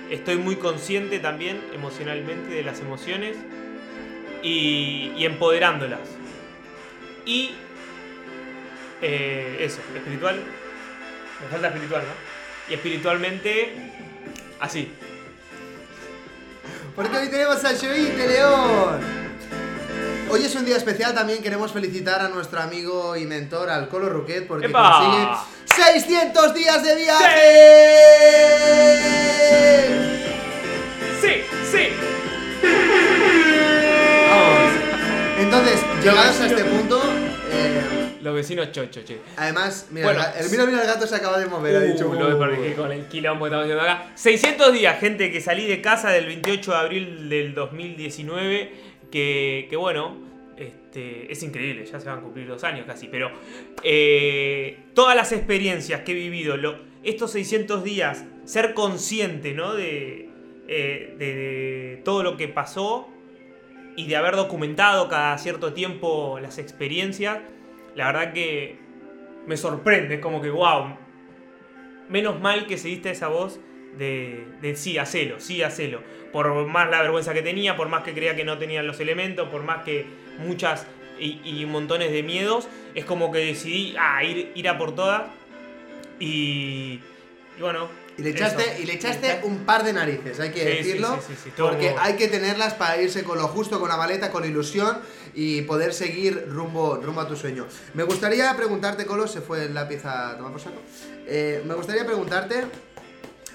estoy 0.09 0.37
muy 0.37 0.55
consciente 0.55 1.19
también, 1.19 1.61
emocionalmente, 1.73 2.49
de 2.49 2.63
las 2.63 2.79
emociones 2.79 3.37
y, 4.41 5.11
empoderándolas. 5.19 6.17
Y 7.25 7.51
eh, 9.03 9.57
eso, 9.59 9.81
espiritual. 9.95 10.41
Me 11.41 11.47
falta 11.47 11.67
espiritual, 11.67 12.03
¿no? 12.03 12.30
Y 12.71 12.73
espiritualmente, 12.75 13.73
así. 14.61 14.89
Porque 16.95 17.17
hoy 17.17 17.27
tenemos 17.27 17.61
a 17.65 17.71
Joite 17.71 18.27
León. 18.29 19.01
Hoy 20.29 20.45
es 20.45 20.55
un 20.55 20.63
día 20.63 20.77
especial, 20.77 21.13
también 21.13 21.43
queremos 21.43 21.73
felicitar 21.73 22.21
a 22.21 22.29
nuestro 22.29 22.61
amigo 22.61 23.17
y 23.17 23.25
mentor, 23.25 23.69
al 23.69 23.89
Colo 23.89 24.07
Ruquet, 24.07 24.47
porque 24.47 24.67
¡Epa! 24.67 25.01
consigue 25.01 25.27
600 25.99 26.53
días 26.53 26.81
de 26.81 26.95
viaje. 26.95 27.41
¡Sí! 31.19 31.43
¡Sí! 31.69 31.89
Vamos. 34.29 34.71
Entonces, 35.39 35.81
llegados 36.01 36.39
a 36.39 36.47
este 36.47 36.63
punto, 36.63 37.03
eh, 37.51 38.00
Los 38.21 38.35
vecinos 38.35 38.71
chocho, 38.71 39.01
che. 39.03 39.17
además, 39.37 39.87
mira, 39.91 40.07
Bueno. 40.07 40.23
el, 40.39 40.49
mira, 40.51 40.65
mira, 40.65 40.81
el 40.81 40.87
gato 40.87 41.07
se 41.07 41.15
acaba 41.15 41.39
de 41.39 41.47
mover, 41.47 41.75
ha 41.75 41.79
dicho. 41.81 42.07
Uh, 42.09 42.13
lo 42.13 42.27
"Uh". 42.27 42.29
desperdiqué 42.29 42.73
con 42.75 42.91
el 42.91 43.07
quilombo 43.07 43.45
que 43.45 43.49
estamos 43.49 43.63
haciendo 43.65 43.81
acá. 43.83 44.11
600 44.15 44.73
días, 44.73 44.99
gente, 44.99 45.31
que 45.31 45.41
salí 45.41 45.65
de 45.67 45.81
casa 45.81 46.09
del 46.11 46.25
28 46.27 46.71
de 46.71 46.77
abril 46.77 47.29
del 47.29 47.53
2019. 47.53 48.71
Que, 49.11 49.67
que 49.69 49.75
bueno, 49.75 50.17
este, 50.57 51.31
es 51.31 51.43
increíble, 51.43 51.85
ya 51.85 51.99
se 51.99 52.07
van 52.07 52.19
a 52.19 52.21
cumplir 52.21 52.47
dos 52.47 52.63
años 52.63 52.85
casi. 52.85 53.07
Pero 53.07 53.29
eh, 53.83 54.77
todas 54.93 55.15
las 55.15 55.31
experiencias 55.31 56.01
que 56.01 56.11
he 56.11 56.15
vivido, 56.15 56.55
lo- 56.57 56.77
estos 57.03 57.31
600 57.31 57.83
días, 57.83 58.23
ser 58.45 58.73
consciente 58.73 59.53
¿no? 59.53 59.73
de, 59.73 60.29
eh, 60.67 61.15
de- 61.17 61.35
de 61.35 62.01
todo 62.05 62.23
lo 62.23 62.37
que 62.37 62.47
pasó 62.47 63.09
y 63.97 64.07
de 64.07 64.15
haber 64.15 64.35
documentado 64.37 65.09
cada 65.09 65.37
cierto 65.37 65.73
tiempo 65.73 66.39
las 66.41 66.57
experiencias, 66.57 67.39
la 67.95 68.07
verdad 68.07 68.33
que 68.33 68.77
me 69.45 69.57
sorprende, 69.57 70.15
es 70.15 70.21
como 70.21 70.41
que, 70.41 70.49
wow, 70.49 70.97
menos 72.09 72.39
mal 72.39 72.67
que 72.67 72.77
seguiste 72.77 73.09
esa 73.11 73.27
voz 73.27 73.59
de, 73.97 74.45
de 74.61 74.75
sí, 74.75 74.97
hacelo, 74.97 75.39
sí, 75.39 75.63
hacelo. 75.63 76.01
Por 76.31 76.65
más 76.67 76.89
la 76.89 77.01
vergüenza 77.01 77.33
que 77.33 77.41
tenía, 77.41 77.75
por 77.75 77.89
más 77.89 78.03
que 78.03 78.13
creía 78.13 78.35
que 78.35 78.45
no 78.45 78.57
tenían 78.57 78.87
los 78.87 78.99
elementos, 78.99 79.49
por 79.49 79.63
más 79.63 79.83
que 79.83 80.05
muchas 80.39 80.87
y, 81.19 81.65
montones 81.65 82.11
de 82.11 82.23
miedos, 82.23 82.67
es 82.95 83.05
como 83.05 83.31
que 83.31 83.39
decidí 83.39 83.95
ah, 83.99 84.23
ir, 84.23 84.51
ir 84.55 84.69
a 84.69 84.77
por 84.77 84.95
todas. 84.95 85.23
Y, 86.19 86.99
y 87.57 87.61
bueno. 87.61 88.00
Y 88.17 88.23
le 88.23 88.31
echaste, 88.31 88.61
eso. 88.63 88.81
y 88.81 88.85
le 88.85 88.93
echaste 88.93 89.39
un 89.43 89.59
par 89.65 89.83
de 89.83 89.93
narices, 89.93 90.39
hay 90.39 90.51
que 90.51 90.59
Sí, 90.59 90.77
decirlo. 90.77 91.15
sí, 91.15 91.33
sí, 91.33 91.39
sí, 91.43 91.49
estuvo 91.49 91.69
porque 91.69 91.95
hay 91.97 92.15
que 92.15 92.27
tenerlas 92.27 92.73
para 92.73 93.01
irse 93.01 93.23
con 93.23 93.37
lo 93.37 93.47
justo, 93.47 93.79
con 93.79 93.89
la 93.89 93.97
maleta, 93.97 94.31
con 94.31 94.43
ilusión 94.45 94.99
y 95.33 95.61
poder 95.63 95.93
seguir 95.93 96.45
rumbo, 96.49 96.97
rumbo 96.97 97.21
a 97.21 97.27
tu 97.27 97.35
sueño. 97.35 97.65
Me 97.93 98.03
gustaría 98.03 98.55
preguntarte, 98.55 99.05
Colo, 99.05 99.27
se 99.27 99.41
fue 99.41 99.65
el 99.65 99.73
lápiz 99.73 100.05
a 100.05 100.35
tomar 100.37 100.51
por 100.51 100.61
saco. 100.61 100.75
Eh, 101.25 101.63
me 101.65 101.73
gustaría 101.73 102.05
preguntarte, 102.05 102.65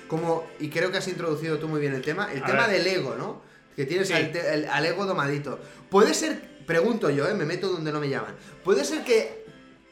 como, 0.08 0.46
y 0.58 0.68
creo 0.70 0.90
que 0.90 0.98
has 0.98 1.08
introducido 1.08 1.58
tú 1.58 1.68
muy 1.68 1.80
bien 1.80 1.94
el 1.94 2.02
tema, 2.02 2.32
el 2.32 2.42
A 2.42 2.46
tema 2.46 2.66
ver. 2.66 2.78
del 2.82 2.86
ego, 2.86 3.14
¿no? 3.16 3.42
Que 3.76 3.84
tienes 3.84 4.10
al, 4.10 4.32
te- 4.32 4.54
el- 4.54 4.68
al 4.68 4.86
ego 4.86 5.04
domadito. 5.04 5.60
Puede 5.90 6.14
ser, 6.14 6.40
pregunto 6.66 7.10
yo, 7.10 7.28
¿eh? 7.28 7.34
me 7.34 7.44
meto 7.44 7.68
donde 7.68 7.92
no 7.92 8.00
me 8.00 8.08
llaman. 8.08 8.34
Puede 8.64 8.84
ser 8.84 9.04
que 9.04 9.44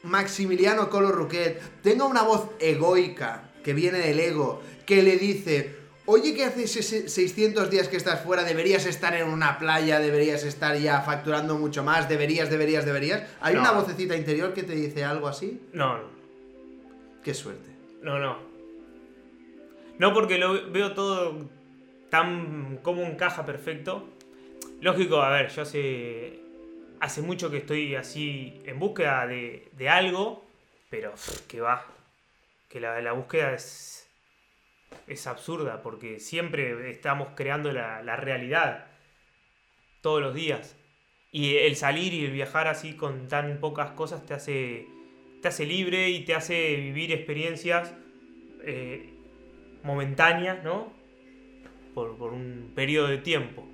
Maximiliano 0.05 0.89
Colo 0.91 1.13
Ruquet 1.13 1.61
tenga 1.83 2.05
una 2.07 2.23
voz 2.23 2.49
egoica 2.61 3.51
que 3.65 3.73
viene 3.75 3.99
del 3.99 4.21
ego, 4.21 4.63
que 4.87 5.03
le 5.03 5.17
dice, 5.17 5.75
oye 6.07 6.35
que 6.35 6.45
hace 6.45 6.67
se- 6.69 7.09
600 7.09 7.71
días 7.71 7.89
que 7.89 7.97
estás 7.97 8.21
fuera, 8.23 8.45
deberías 8.45 8.85
estar 8.87 9.15
en 9.15 9.27
una 9.29 9.59
playa, 9.59 9.99
deberías 10.01 10.45
estar 10.45 10.77
ya 10.77 11.01
facturando 11.01 11.57
mucho 11.57 11.83
más, 11.83 12.09
deberías, 12.09 12.51
deberías, 12.51 12.85
deberías. 12.85 13.23
¿Hay 13.41 13.55
No. 13.55 13.61
una 13.63 13.73
vocecita 13.73 14.15
interior 14.17 14.53
que 14.53 14.63
te 14.63 14.75
dice 14.75 15.03
algo 15.05 15.27
así? 15.29 15.61
No, 15.73 15.97
no. 15.99 16.05
Qué 17.25 17.33
suerte. 17.35 17.71
No, 18.03 18.19
no. 18.19 18.37
No 19.99 20.13
porque 20.13 20.39
lo 20.39 20.71
veo 20.71 20.93
todo 20.93 21.49
tan 22.11 22.79
como 22.83 23.03
encaja 23.03 23.47
perfecto. 23.47 24.09
Lógico, 24.81 25.23
a 25.23 25.31
ver, 25.31 25.49
yo 25.51 25.63
hace 25.63 26.41
hace 27.01 27.21
mucho 27.23 27.51
que 27.51 27.59
estoy 27.59 27.95
así 27.97 28.61
en 28.65 28.79
búsqueda 28.79 29.27
de, 29.27 29.69
de 29.77 29.89
algo, 29.89 30.45
pero 30.91 31.13
pff, 31.13 31.41
que 31.47 31.61
va, 31.61 31.87
que 32.75 32.81
la, 32.81 33.01
la 33.01 33.13
búsqueda 33.13 33.55
es 33.55 34.11
es 35.07 35.27
absurda 35.29 35.81
porque 35.81 36.19
siempre 36.19 36.91
estamos 36.91 37.29
creando 37.37 37.71
la, 37.73 38.03
la 38.03 38.17
realidad 38.17 38.87
todos 40.01 40.21
los 40.21 40.35
días 40.35 40.77
y 41.31 41.57
el 41.57 41.77
salir 41.77 42.13
y 42.13 42.25
el 42.25 42.33
viajar 42.33 42.67
así 42.67 42.95
con 42.95 43.29
tan 43.29 43.61
pocas 43.61 43.93
cosas 43.93 44.27
te 44.27 44.35
hace 44.35 44.89
te 45.41 45.47
hace 45.49 45.67
libre 45.67 46.11
y 46.11 46.25
te 46.25 46.35
hace 46.35 46.75
vivir 46.75 47.13
experiencias 47.13 47.95
eh, 48.65 49.15
momentáneas, 49.85 50.65
¿no? 50.65 50.93
Por, 51.95 52.17
por 52.17 52.33
un 52.33 52.73
periodo 52.75 53.07
de 53.07 53.19
tiempo. 53.19 53.69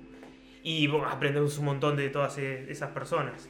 Y 0.63 0.85
bueno, 0.87 1.07
aprendemos 1.09 1.57
un 1.57 1.65
montón 1.65 1.95
de 1.95 2.09
todas 2.09 2.37
e- 2.37 2.69
esas 2.69 2.91
personas. 2.91 3.49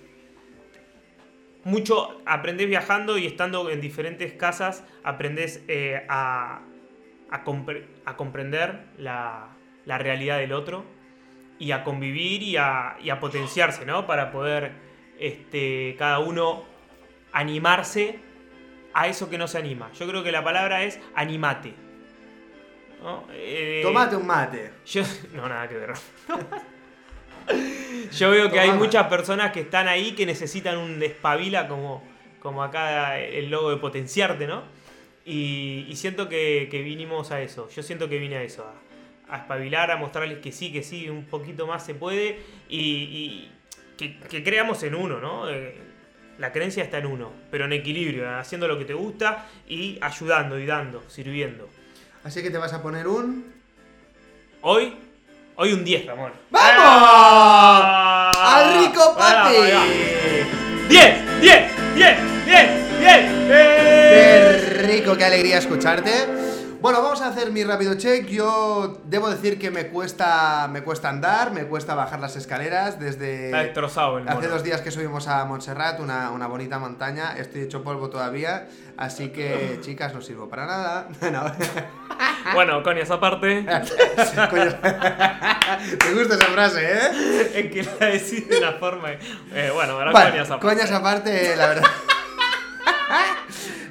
Mucho 1.63 2.21
aprendés 2.25 2.67
viajando 2.67 3.17
y 3.17 3.25
estando 3.27 3.69
en 3.69 3.81
diferentes 3.81 4.33
casas, 4.33 4.83
aprendés 5.03 5.63
eh, 5.67 6.05
a, 6.09 6.61
a, 7.29 7.43
compre- 7.43 7.85
a 8.05 8.15
comprender 8.17 8.85
la, 8.97 9.49
la 9.85 9.97
realidad 9.99 10.39
del 10.39 10.53
otro 10.53 10.83
y 11.59 11.71
a 11.71 11.83
convivir 11.83 12.41
y 12.41 12.57
a, 12.57 12.97
y 13.03 13.11
a 13.11 13.19
potenciarse, 13.19 13.85
¿no? 13.85 14.07
Para 14.07 14.31
poder 14.31 14.71
este, 15.19 15.95
cada 15.99 16.17
uno 16.19 16.63
animarse 17.31 18.19
a 18.93 19.07
eso 19.07 19.29
que 19.29 19.37
no 19.37 19.47
se 19.47 19.59
anima. 19.59 19.91
Yo 19.93 20.07
creo 20.07 20.23
que 20.23 20.31
la 20.31 20.43
palabra 20.43 20.83
es 20.83 20.99
animate. 21.15 21.73
¿no? 23.03 23.25
Eh, 23.31 23.81
Tomate 23.83 24.15
un 24.15 24.25
mate. 24.27 24.71
yo, 24.85 25.03
no, 25.33 25.47
nada 25.47 25.67
que 25.67 25.75
ver. 25.77 25.93
Yo 28.11 28.31
veo 28.31 28.51
que 28.51 28.59
hay 28.59 28.71
muchas 28.71 29.07
personas 29.07 29.51
que 29.51 29.61
están 29.61 29.87
ahí 29.87 30.13
que 30.13 30.25
necesitan 30.25 30.77
un 30.77 30.99
despabila 30.99 31.67
como, 31.67 32.03
como 32.41 32.63
acá 32.63 33.19
el 33.19 33.49
logo 33.49 33.69
de 33.71 33.77
potenciarte, 33.77 34.47
¿no? 34.47 34.63
Y, 35.25 35.85
y 35.87 35.95
siento 35.95 36.27
que, 36.27 36.67
que 36.69 36.81
vinimos 36.81 37.31
a 37.31 37.41
eso. 37.41 37.69
Yo 37.69 37.83
siento 37.83 38.09
que 38.09 38.17
vine 38.17 38.37
a 38.37 38.43
eso, 38.43 38.65
a, 38.65 39.33
a 39.35 39.37
espabilar, 39.37 39.91
a 39.91 39.97
mostrarles 39.97 40.39
que 40.39 40.51
sí, 40.51 40.71
que 40.73 40.83
sí, 40.83 41.09
un 41.09 41.25
poquito 41.25 41.67
más 41.67 41.85
se 41.85 41.93
puede 41.93 42.39
y, 42.67 42.79
y 42.79 43.51
que, 43.97 44.17
que 44.17 44.43
creamos 44.43 44.83
en 44.83 44.95
uno, 44.95 45.19
¿no? 45.19 45.49
Eh, 45.49 45.75
la 46.37 46.51
creencia 46.51 46.83
está 46.83 46.97
en 46.97 47.05
uno, 47.05 47.31
pero 47.51 47.65
en 47.65 47.73
equilibrio, 47.73 48.35
haciendo 48.37 48.67
lo 48.67 48.77
que 48.77 48.85
te 48.85 48.93
gusta 48.93 49.47
y 49.69 49.99
ayudando 50.01 50.57
y 50.59 50.65
dando, 50.65 51.03
sirviendo. 51.07 51.69
Así 52.23 52.41
que 52.41 52.49
te 52.49 52.57
vas 52.57 52.73
a 52.73 52.81
poner 52.81 53.07
un. 53.07 53.53
Hoy, 54.61 54.95
hoy 55.61 55.73
un 55.73 55.83
10, 55.83 56.07
Ramón. 56.07 56.31
¡Vamos! 56.49 56.83
¡Ah! 56.83 58.31
¡Al 58.55 58.79
rico 58.79 59.15
Pati! 59.15 59.55
ahí 59.55 59.71
va. 59.71 59.83
10, 60.89 61.41
10, 61.41 61.95
10, 61.95 62.17
10, 62.45 62.99
10. 62.99 63.47
¡Qué 63.47 64.83
rico! 64.87 65.15
¡Qué 65.15 65.25
alegría 65.25 65.59
escucharte! 65.59 66.50
Bueno, 66.81 67.03
vamos 67.03 67.21
a 67.21 67.27
hacer 67.27 67.51
mi 67.51 67.63
rápido 67.63 67.93
check. 67.95 68.25
Yo 68.27 68.97
debo 69.05 69.29
decir 69.29 69.59
que 69.59 69.69
me 69.69 69.87
cuesta, 69.89 70.67
me 70.67 70.81
cuesta 70.81 71.09
andar, 71.09 71.51
me 71.51 71.65
cuesta 71.65 71.93
bajar 71.93 72.19
las 72.19 72.35
escaleras 72.35 72.99
desde... 72.99 73.45
Está 73.45 73.59
destrozado 73.59 74.17
el 74.17 74.27
Hace 74.27 74.35
mono. 74.37 74.49
dos 74.49 74.63
días 74.63 74.81
que 74.81 74.89
subimos 74.89 75.27
a 75.27 75.45
Montserrat, 75.45 75.99
una, 75.99 76.31
una 76.31 76.47
bonita 76.47 76.79
montaña. 76.79 77.35
Estoy 77.37 77.61
hecho 77.61 77.83
polvo 77.83 78.09
todavía, 78.09 78.67
así 78.97 79.29
que, 79.29 79.77
chicas, 79.83 80.15
no 80.15 80.21
sirvo 80.21 80.49
para 80.49 80.65
nada. 80.65 81.07
No. 81.31 81.43
Bueno, 82.55 82.81
coño, 82.81 83.03
esa 83.03 83.19
parte. 83.19 83.61
Me 83.61 83.79
gusta 86.13 86.35
esa 86.35 86.45
frase, 86.47 86.81
¿eh? 86.83 87.51
es 87.53 87.71
que 87.71 87.83
la 87.99 88.07
decís 88.07 88.49
de 88.49 88.57
una 88.57 88.71
forma. 88.73 89.11
eh, 89.11 89.69
bueno, 89.73 89.93
ahora 89.93 90.11
Bueno, 90.11 90.31
coño 90.31 90.41
esa 90.43 90.59
parte. 90.59 90.67
coñas 90.75 90.91
aparte, 90.91 91.55
la 91.55 91.67
verdad. 91.67 91.87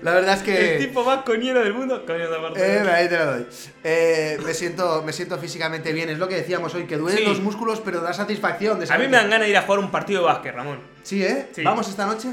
La 0.03 0.13
verdad 0.13 0.37
es 0.37 0.43
que. 0.43 0.75
El 0.77 0.87
tipo 0.87 1.05
más 1.05 1.23
coñero 1.23 1.63
del 1.63 1.75
mundo, 1.75 2.05
coño 2.07 2.29
parte. 2.43 2.61
Eh, 2.61 2.81
ahí 2.91 3.09
te 3.09 3.19
lo 3.19 3.27
doy. 3.33 3.47
Eh, 3.85 4.39
me, 4.45 4.55
siento, 4.55 5.03
me 5.03 5.13
siento 5.13 5.39
físicamente 5.39 5.93
bien, 5.93 6.09
es 6.09 6.19
lo 6.19 6.29
que 6.29 6.37
decíamos 6.37 6.75
hoy, 6.75 6.85
que 6.85 6.97
duelen 6.97 7.19
Sí. 7.19 7.25
los 7.27 7.41
músculos, 7.41 7.81
pero 7.85 8.01
da 8.01 8.13
satisfacción. 8.13 8.81
De 8.81 8.87
a 8.93 8.99
mí 8.99 9.07
me 9.09 9.17
dan 9.17 9.29
ganas 9.31 9.47
de 9.47 9.51
ir 9.51 9.57
a 9.57 9.63
jugar 9.63 9.81
un 9.81 9.91
partido 9.91 10.21
de 10.21 10.27
básquet, 10.27 10.55
Ramón. 10.55 10.79
Sí, 11.03 11.23
¿eh? 11.25 11.49
Sí. 11.53 11.63
¿Vamos 11.63 11.89
esta 11.89 12.07
noche? 12.07 12.29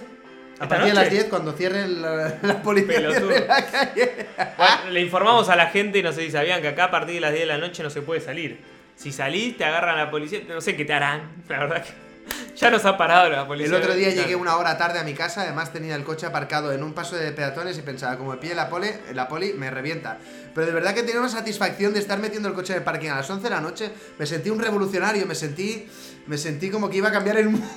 A 0.59 0.63
¿Esta 0.63 0.67
partir 0.69 0.87
de 0.87 0.93
las 0.95 1.09
10, 1.11 1.25
cuando 1.25 1.51
cierre 1.53 1.87
la, 1.87 2.37
la 2.41 2.61
policía 2.63 2.97
cierre 2.99 3.45
la 3.47 3.65
calle. 3.69 4.11
Bueno, 4.57 4.89
le 4.91 5.01
informamos 5.01 5.49
a 5.49 5.55
la 5.55 5.67
gente, 5.67 6.01
no 6.01 6.11
sé 6.11 6.21
si 6.23 6.31
sabían 6.31 6.61
que 6.61 6.69
acá 6.69 6.85
a 6.85 6.91
partir 6.91 7.15
de 7.15 7.21
las 7.21 7.31
10 7.31 7.43
de 7.43 7.47
la 7.47 7.57
noche 7.59 7.83
no 7.83 7.89
se 7.91 8.01
puede 8.01 8.21
salir. 8.21 8.59
Si 8.95 9.11
salís, 9.11 9.55
te 9.55 9.65
agarran 9.65 9.97
la 9.97 10.09
policía, 10.09 10.39
no 10.47 10.59
sé 10.59 10.75
qué 10.75 10.83
te 10.83 10.93
harán. 10.93 11.43
La 11.47 11.59
verdad 11.59 11.83
que 11.83 11.91
ya 12.55 12.69
nos 12.69 12.85
ha 12.85 12.97
parado 12.97 13.29
la 13.29 13.47
policía. 13.47 13.75
El 13.77 13.81
otro 13.83 13.93
día 13.95 14.09
llegué 14.09 14.35
una 14.35 14.55
hora 14.57 14.77
tarde 14.77 14.99
a 14.99 15.03
mi 15.03 15.13
casa, 15.13 15.41
además 15.41 15.71
tenía 15.73 15.95
el 15.95 16.03
coche 16.03 16.25
aparcado 16.25 16.71
en 16.73 16.83
un 16.83 16.93
paso 16.93 17.15
de 17.15 17.31
peatones 17.31 17.77
y 17.77 17.81
pensaba, 17.81 18.17
como 18.17 18.31
me 18.31 18.37
pille 18.37 18.55
la 18.55 18.69
poli, 18.69 18.87
la 19.13 19.27
poli 19.27 19.53
me 19.53 19.69
revienta. 19.69 20.17
Pero 20.53 20.67
de 20.67 20.73
verdad 20.73 20.93
que 20.93 21.03
tenía 21.03 21.19
una 21.19 21.29
satisfacción 21.29 21.93
de 21.93 21.99
estar 21.99 22.19
metiendo 22.19 22.49
el 22.49 22.55
coche 22.55 22.73
en 22.73 22.79
el 22.79 22.83
parking 22.83 23.09
a 23.09 23.15
las 23.17 23.29
11 23.29 23.43
de 23.43 23.49
la 23.49 23.61
noche. 23.61 23.91
Me 24.17 24.25
sentí 24.25 24.49
un 24.49 24.59
revolucionario, 24.59 25.25
me 25.25 25.35
sentí, 25.35 25.87
me 26.25 26.37
sentí 26.37 26.69
como 26.69 26.89
que 26.89 26.97
iba 26.97 27.09
a 27.09 27.11
cambiar 27.11 27.37
el 27.37 27.49
mundo. 27.49 27.67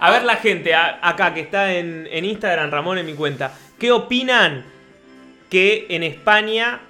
A 0.00 0.10
ver 0.10 0.24
la 0.24 0.36
gente 0.36 0.74
a- 0.74 0.98
acá 1.00 1.32
que 1.32 1.40
está 1.40 1.72
en, 1.74 2.08
en 2.10 2.24
Instagram, 2.24 2.70
Ramón, 2.70 2.98
en 2.98 3.06
mi 3.06 3.14
cuenta. 3.14 3.52
¿Qué 3.78 3.90
opinan 3.92 4.64
que 5.48 5.86
en 5.90 6.02
España 6.02 6.80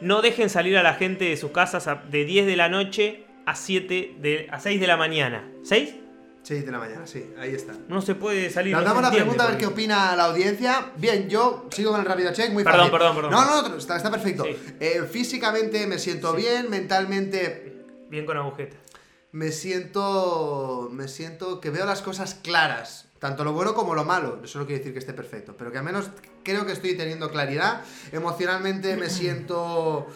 no 0.00 0.22
dejen 0.22 0.48
salir 0.48 0.76
a 0.78 0.82
la 0.82 0.94
gente 0.94 1.26
de 1.26 1.36
sus 1.36 1.50
casas 1.50 1.86
de 2.10 2.24
10 2.24 2.46
de 2.46 2.56
la 2.56 2.68
noche 2.68 3.24
a 3.50 3.54
7 3.56 4.16
de, 4.20 4.48
a 4.50 4.60
6 4.60 4.80
de 4.80 4.86
la 4.86 4.96
mañana? 4.96 5.48
¿6? 5.62 5.96
6 6.42 6.64
de 6.66 6.72
la 6.72 6.78
mañana, 6.78 7.06
sí, 7.06 7.32
ahí 7.38 7.54
está. 7.54 7.74
No 7.88 8.00
se 8.00 8.14
puede 8.14 8.48
salir. 8.48 8.74
Nos 8.74 8.82
no 8.84 9.00
la 9.00 9.10
pregunta 9.10 9.44
a 9.44 9.48
ver 9.48 9.58
qué 9.58 9.66
opina 9.66 10.16
la 10.16 10.24
audiencia. 10.24 10.90
Bien, 10.96 11.28
yo 11.28 11.68
sigo 11.70 11.90
con 11.90 12.00
el 12.00 12.06
rápido 12.06 12.32
check, 12.32 12.50
muy 12.52 12.64
Perdón, 12.64 12.80
fácil. 12.90 12.92
perdón, 12.98 13.14
perdón. 13.16 13.30
No, 13.32 13.44
no, 13.62 13.68
no, 13.68 13.76
está, 13.76 13.96
está 13.96 14.10
perfecto. 14.10 14.44
Sí. 14.44 14.56
Eh, 14.80 15.02
físicamente 15.10 15.86
me 15.86 15.98
siento 15.98 16.30
Sí. 16.34 16.38
bien, 16.42 16.70
mentalmente 16.70 17.84
Bien 18.08 18.24
con 18.26 18.36
agujeta. 18.38 18.76
me 19.32 19.52
siento 19.52 20.88
me 20.92 21.08
siento 21.08 21.60
que 21.60 21.70
veo 21.70 21.84
las 21.86 22.02
cosas 22.02 22.34
claras 22.34 23.06
tanto 23.20 23.44
lo 23.44 23.52
bueno 23.52 23.74
como 23.74 23.94
lo 23.94 24.04
malo 24.04 24.40
eso 24.42 24.58
no 24.58 24.66
quiere 24.66 24.78
decir 24.78 24.92
que 24.94 24.98
esté 24.98 25.12
perfecto 25.12 25.54
pero 25.56 25.70
que 25.70 25.78
al 25.78 25.84
menos 25.84 26.10
creo 26.42 26.64
que 26.66 26.72
estoy 26.72 26.96
teniendo 26.96 27.30
claridad 27.30 27.82
emocionalmente 28.12 28.96
me 28.96 29.08
siento 29.10 30.06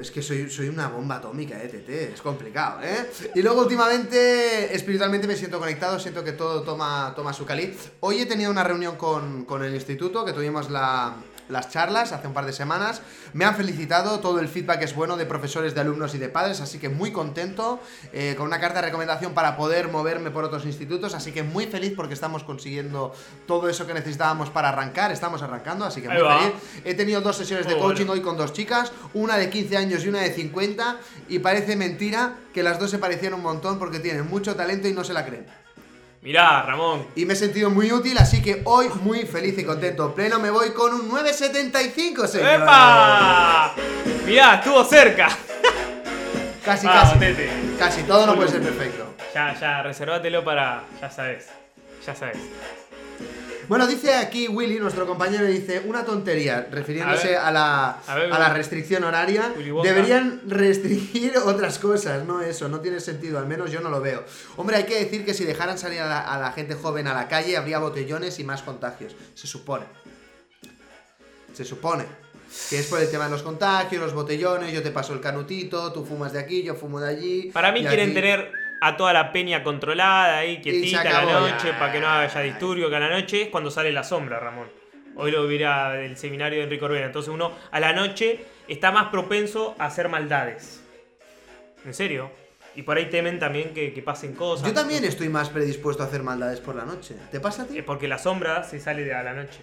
es 0.00 0.10
que 0.10 0.22
soy, 0.22 0.50
soy 0.50 0.68
una 0.68 0.88
bomba 0.88 1.16
atómica, 1.16 1.62
eh, 1.62 1.68
TT, 1.68 2.14
es 2.14 2.20
complicado, 2.22 2.80
¿eh? 2.82 3.10
Y 3.34 3.42
luego 3.42 3.62
últimamente, 3.62 4.74
espiritualmente 4.74 5.26
me 5.26 5.36
siento 5.36 5.58
conectado, 5.58 5.98
siento 5.98 6.22
que 6.22 6.32
todo 6.32 6.62
toma, 6.62 7.12
toma 7.16 7.32
su 7.32 7.44
caliz. 7.44 7.90
Hoy 8.00 8.20
he 8.20 8.26
tenido 8.26 8.50
una 8.50 8.62
reunión 8.64 8.96
con, 8.96 9.44
con 9.44 9.64
el 9.64 9.74
instituto, 9.74 10.24
que 10.24 10.32
tuvimos 10.32 10.70
la- 10.70 11.14
las 11.50 11.68
charlas 11.70 12.12
hace 12.12 12.26
un 12.26 12.34
par 12.34 12.46
de 12.46 12.52
semanas. 12.52 13.02
Me 13.32 13.44
han 13.44 13.54
felicitado, 13.56 14.20
todo 14.20 14.40
el 14.40 14.48
feedback 14.48 14.82
es 14.82 14.94
bueno 14.94 15.16
de 15.16 15.26
profesores, 15.26 15.74
de 15.74 15.80
alumnos 15.80 16.14
y 16.14 16.18
de 16.18 16.28
padres, 16.28 16.60
así 16.60 16.78
que 16.78 16.88
muy 16.88 17.12
contento, 17.12 17.80
eh, 18.12 18.34
con 18.36 18.46
una 18.46 18.60
carta 18.60 18.80
de 18.80 18.86
recomendación 18.86 19.34
para 19.34 19.56
poder 19.56 19.88
moverme 19.88 20.30
por 20.30 20.44
otros 20.44 20.64
institutos, 20.64 21.14
así 21.14 21.32
que 21.32 21.42
muy 21.42 21.66
feliz 21.66 21.92
porque 21.96 22.14
estamos 22.14 22.44
consiguiendo 22.44 23.12
todo 23.46 23.68
eso 23.68 23.86
que 23.86 23.94
necesitábamos 23.94 24.50
para 24.50 24.70
arrancar, 24.70 25.12
estamos 25.12 25.42
arrancando, 25.42 25.84
así 25.84 26.00
que 26.00 26.08
muy 26.08 26.18
feliz. 26.18 26.52
He 26.84 26.94
tenido 26.94 27.20
dos 27.20 27.36
sesiones 27.36 27.66
de 27.66 27.74
Muy 27.74 27.82
coaching 27.82 28.06
bueno. 28.06 28.12
hoy 28.12 28.20
con 28.22 28.36
dos 28.36 28.52
chicas, 28.52 28.92
una 29.14 29.36
de 29.36 29.50
15 29.50 29.76
años 29.76 30.04
y 30.04 30.08
una 30.08 30.20
de 30.20 30.32
50, 30.32 30.96
y 31.28 31.38
parece 31.40 31.76
mentira 31.76 32.34
que 32.54 32.62
las 32.62 32.78
dos 32.78 32.90
se 32.90 32.98
parecían 32.98 33.34
un 33.34 33.42
montón 33.42 33.78
porque 33.78 34.00
tienen 34.00 34.28
mucho 34.28 34.56
talento 34.56 34.88
y 34.88 34.92
no 34.92 35.04
se 35.04 35.12
la 35.12 35.24
creen. 35.24 35.46
Mirá, 36.22 36.62
Ramón. 36.62 37.06
Y 37.16 37.24
me 37.24 37.32
he 37.32 37.36
sentido 37.36 37.70
muy 37.70 37.90
útil, 37.92 38.18
así 38.18 38.42
que 38.42 38.60
hoy 38.64 38.88
muy 39.02 39.22
feliz 39.22 39.56
y 39.58 39.64
contento. 39.64 40.14
Pleno 40.14 40.38
me 40.38 40.50
voy 40.50 40.72
con 40.72 40.92
un 40.92 41.10
9.75, 41.10 42.26
señor. 42.26 42.60
¡Epa! 42.62 43.72
Mirá, 44.26 44.56
estuvo 44.56 44.84
cerca. 44.84 45.28
Casi, 46.62 46.86
casi. 46.86 47.18
Tete. 47.18 47.48
Casi, 47.78 48.02
todo 48.02 48.26
no 48.26 48.34
puede 48.36 48.50
ser 48.50 48.62
perfecto. 48.62 49.14
Ya, 49.34 49.58
ya, 49.58 49.82
reservátelo 49.82 50.44
para. 50.44 50.82
Ya 51.00 51.10
sabes. 51.10 51.48
Ya 52.06 52.14
sabes. 52.14 52.36
Bueno, 53.70 53.86
dice 53.86 54.14
aquí 54.16 54.48
Willy, 54.48 54.80
nuestro 54.80 55.06
compañero, 55.06 55.44
dice 55.46 55.80
una 55.86 56.04
tontería, 56.04 56.66
refiriéndose 56.72 57.36
A 57.36 57.52
la, 57.52 57.90
A 58.04 58.14
ver, 58.16 58.32
a 58.32 58.36
la 58.40 58.48
restricción 58.52 59.04
horaria. 59.04 59.54
Deberían 59.84 60.40
restringir 60.48 61.38
otras 61.44 61.78
cosas, 61.78 62.24
no 62.26 62.42
eso, 62.42 62.68
no 62.68 62.80
tiene 62.80 62.98
sentido, 62.98 63.38
al 63.38 63.46
menos 63.46 63.70
yo 63.70 63.80
no 63.80 63.88
lo 63.88 64.00
veo. 64.00 64.24
Hombre, 64.56 64.74
hay 64.76 64.84
que 64.86 64.98
decir 64.98 65.24
que 65.24 65.34
si 65.34 65.44
dejaran 65.44 65.78
salir 65.78 66.00
a 66.00 66.06
la, 66.08 66.18
a 66.18 66.40
la 66.40 66.50
gente 66.50 66.74
joven 66.74 67.06
a 67.06 67.14
la 67.14 67.28
calle, 67.28 67.56
habría 67.56 67.78
botellones 67.78 68.40
y 68.40 68.44
más 68.44 68.62
contagios. 68.62 69.14
Se 69.34 69.46
supone. 69.46 69.84
Se 71.54 71.64
supone. 71.64 72.06
Que 72.70 72.80
es 72.80 72.86
por 72.88 72.98
el 73.00 73.08
tema 73.08 73.26
de 73.26 73.30
los 73.30 73.44
contagios, 73.44 74.02
los 74.02 74.14
botellones, 74.14 74.72
yo 74.72 74.82
te 74.82 74.90
paso 74.90 75.12
el 75.12 75.20
canutito, 75.20 75.92
tú 75.92 76.04
fumas 76.04 76.32
de 76.32 76.40
aquí, 76.40 76.64
yo 76.64 76.74
fumo 76.74 76.98
de 76.98 77.08
allí. 77.08 77.50
Para 77.52 77.70
mí 77.70 77.82
quieren 77.82 78.06
aquí- 78.06 78.14
tener 78.14 78.52
a 78.80 78.96
toda 78.96 79.12
la 79.12 79.32
peña 79.32 79.62
controlada 79.62 80.38
ahí, 80.38 80.60
quietita 80.60 81.00
a 81.00 81.24
la 81.24 81.40
noche, 81.40 81.72
para 81.78 81.92
que 81.92 82.00
no 82.00 82.08
haya 82.08 82.40
disturbio, 82.40 82.88
que 82.88 82.96
a 82.96 83.00
la 83.00 83.10
noche 83.10 83.42
es 83.42 83.48
cuando 83.48 83.70
sale 83.70 83.92
la 83.92 84.04
sombra, 84.04 84.38
Ramón. 84.40 84.68
Hoy 85.16 85.30
lo 85.32 85.46
dirá 85.46 85.92
del 85.92 86.16
seminario 86.16 86.58
de 86.58 86.64
Enrique 86.64 86.84
Orbena. 86.84 87.06
Entonces 87.06 87.32
uno 87.32 87.52
a 87.70 87.80
la 87.80 87.92
noche 87.92 88.44
está 88.68 88.90
más 88.90 89.08
propenso 89.08 89.74
a 89.78 89.86
hacer 89.86 90.08
maldades. 90.08 90.82
¿En 91.84 91.92
serio? 91.94 92.30
Y 92.76 92.82
por 92.82 92.96
ahí 92.96 93.06
temen 93.10 93.38
también 93.38 93.74
que, 93.74 93.92
que 93.92 94.00
pasen 94.00 94.34
cosas. 94.34 94.66
Yo 94.66 94.72
también 94.72 95.04
estoy 95.04 95.28
más 95.28 95.50
predispuesto 95.50 96.02
a 96.02 96.06
hacer 96.06 96.22
maldades 96.22 96.60
por 96.60 96.76
la 96.76 96.84
noche. 96.84 97.16
¿Te 97.30 97.40
pasa 97.40 97.62
a 97.64 97.66
ti? 97.66 97.78
Eh, 97.78 97.82
Porque 97.82 98.06
la 98.06 98.18
sombra 98.18 98.62
se 98.62 98.78
sale 98.78 99.04
de 99.04 99.12
a 99.12 99.22
la 99.22 99.34
noche. 99.34 99.58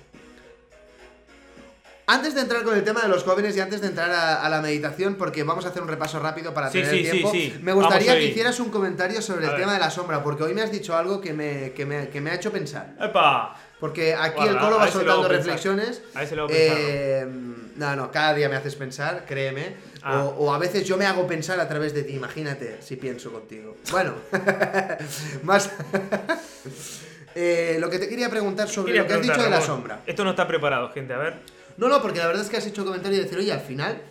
Antes 2.10 2.34
de 2.36 2.40
entrar 2.42 2.64
con 2.64 2.74
el 2.74 2.86
tema 2.86 3.02
de 3.02 3.10
los 3.10 3.24
jóvenes 3.26 3.58
y 3.58 3.60
antes 3.60 3.82
de 3.82 3.88
entrar 3.88 4.10
a, 4.10 4.42
a 4.42 4.50
la 4.50 4.62
meditación, 4.62 5.16
porque 5.16 5.44
vamos 5.44 5.66
a 5.66 5.70
hacer 5.70 5.82
un 5.82 5.90
repaso 5.90 6.20
rápido 6.20 6.54
para 6.54 6.72
Sí, 6.72 6.82
tener 6.82 6.96
sí, 6.96 7.02
tiempo, 7.02 7.32
sí. 7.32 7.60
me 7.62 7.74
gustaría 7.74 8.14
que 8.14 8.24
hicieras 8.28 8.58
un 8.62 8.70
comentario 8.70 9.22
sobre 9.22 9.46
A 9.46 9.50
el 9.50 9.52
ver. 9.56 9.60
tema 9.62 9.74
de 9.74 9.80
la 9.80 9.90
sombra, 9.92 10.24
porque 10.24 10.44
hoy 10.44 10.54
me 10.54 10.62
has 10.62 10.72
dicho 10.72 10.96
algo 10.96 11.20
que 11.20 11.34
me, 11.34 11.74
que 11.74 11.86
me, 11.86 12.08
que 12.08 12.22
me 12.22 12.30
ha 12.32 12.36
hecho 12.36 12.50
pensar. 12.50 12.94
¡Epa! 12.98 13.58
Porque 13.78 14.16
aquí 14.16 14.42
el 14.48 14.58
colo 14.58 14.78
va 14.78 14.88
soltando 14.90 15.28
reflexiones. 15.28 16.02
A 16.16 16.24
ese 16.24 16.36
pensar. 16.38 16.50
Eh, 16.58 17.28
no, 17.76 17.96
no, 17.98 18.10
cada 18.10 18.34
día 18.34 18.48
me 18.48 18.56
haces 18.56 18.76
pensar, 18.76 19.26
créeme. 19.28 19.76
Ah. 20.02 20.24
O, 20.24 20.46
o 20.46 20.54
a 20.54 20.58
veces 20.60 20.86
yo 20.86 20.96
me 20.96 21.06
hago 21.06 21.28
pensar 21.28 21.60
a 21.60 21.68
través 21.68 21.94
de 21.94 22.04
ti, 22.04 22.14
imagínate 22.14 22.78
si 22.82 22.96
pienso 22.96 23.34
contigo. 23.34 23.76
Bueno, 23.92 24.14
más. 25.44 25.72
Eh, 27.40 27.78
lo 27.80 27.88
que 27.88 28.00
te 28.00 28.10
quería 28.10 28.32
preguntar 28.32 28.68
sobre 28.68 28.88
Quería 28.94 29.04
lo 29.04 29.08
que 29.08 29.14
has 29.14 29.22
dicho 29.22 29.44
de 29.44 29.50
la 29.52 29.62
sombra. 29.62 30.00
Esto 30.08 30.24
no 30.24 30.32
está 30.32 30.48
preparado, 30.48 30.90
gente, 30.90 31.14
a 31.14 31.18
ver. 31.18 31.36
No, 31.78 31.88
no, 31.88 32.02
porque 32.02 32.20
la 32.20 32.28
verdad 32.28 32.44
es 32.44 32.50
que 32.50 32.58
has 32.58 32.66
hecho 32.66 32.84
comentario 32.84 33.18
de 33.18 33.24
decir, 33.24 33.38
oye, 33.38 33.52
al 33.54 33.62
final 33.62 34.02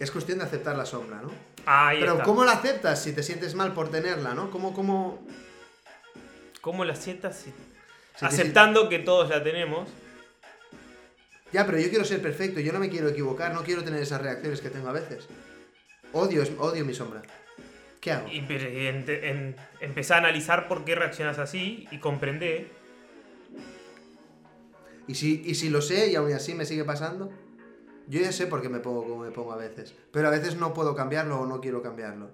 es 0.00 0.10
cuestión 0.10 0.38
de 0.38 0.44
aceptar 0.44 0.76
la 0.76 0.86
sombra, 0.86 1.20
¿no? 1.20 1.30
Ahí 1.66 1.98
Pero 2.00 2.12
está. 2.12 2.24
¿cómo 2.24 2.44
la 2.44 2.52
aceptas 2.52 3.02
si 3.02 3.12
te 3.12 3.22
sientes 3.22 3.54
mal 3.54 3.72
por 3.72 3.90
tenerla, 3.90 4.34
¿no? 4.34 4.50
¿Cómo, 4.50 4.74
cómo... 4.74 5.26
¿Cómo 6.60 6.84
la 6.84 6.94
sientas? 6.96 7.36
si- 7.38 7.52
Aceptando 8.24 8.88
que 8.88 8.98
todos 9.00 9.28
la 9.28 9.42
tenemos. 9.42 9.88
Ya, 11.52 11.66
pero 11.66 11.78
yo 11.78 11.88
quiero 11.88 12.04
ser 12.04 12.20
perfecto, 12.20 12.60
yo 12.60 12.72
no 12.72 12.78
me 12.78 12.88
quiero 12.88 13.08
equivocar, 13.08 13.52
no 13.52 13.62
quiero 13.62 13.84
tener 13.84 14.02
esas 14.02 14.20
reacciones 14.20 14.60
que 14.60 14.70
tengo 14.70 14.88
a 14.88 14.92
veces. 14.92 15.28
Odio, 16.12 16.42
odio 16.58 16.84
mi 16.84 16.94
sombra. 16.94 17.22
¿Qué 18.00 18.12
hago? 18.12 18.28
Y 18.28 18.38
y 18.38 19.54
empezá 19.80 20.16
a 20.16 20.18
analizar 20.18 20.68
por 20.68 20.84
qué 20.84 20.94
reaccionas 20.94 21.38
así 21.38 21.86
y 21.90 21.98
comprender. 21.98 22.68
¿Y 25.06 25.14
si, 25.14 25.42
y 25.44 25.54
si 25.54 25.68
lo 25.70 25.82
sé 25.82 26.10
y 26.10 26.16
aún 26.16 26.32
así 26.32 26.54
me 26.54 26.64
sigue 26.64 26.84
pasando? 26.84 27.30
Yo 28.06 28.20
ya 28.20 28.32
sé 28.32 28.46
por 28.46 28.60
qué 28.62 28.68
me 28.68 28.80
pongo 28.80 29.02
como 29.04 29.22
me 29.24 29.30
pongo 29.30 29.52
a 29.52 29.56
veces. 29.56 29.94
Pero 30.12 30.28
a 30.28 30.30
veces 30.30 30.56
no 30.56 30.74
puedo 30.74 30.94
cambiarlo 30.94 31.40
o 31.40 31.46
no 31.46 31.60
quiero 31.60 31.82
cambiarlo. 31.82 32.30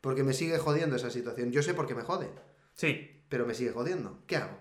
Porque 0.00 0.22
me 0.24 0.32
sigue 0.32 0.58
jodiendo 0.58 0.96
esa 0.96 1.10
situación. 1.10 1.52
Yo 1.52 1.62
sé 1.62 1.74
por 1.74 1.86
qué 1.86 1.94
me 1.94 2.02
jode, 2.02 2.28
Sí. 2.74 3.22
pero 3.28 3.44
me 3.46 3.54
sigue 3.54 3.70
jodiendo. 3.72 4.18
¿Qué 4.26 4.36
hago? 4.36 4.56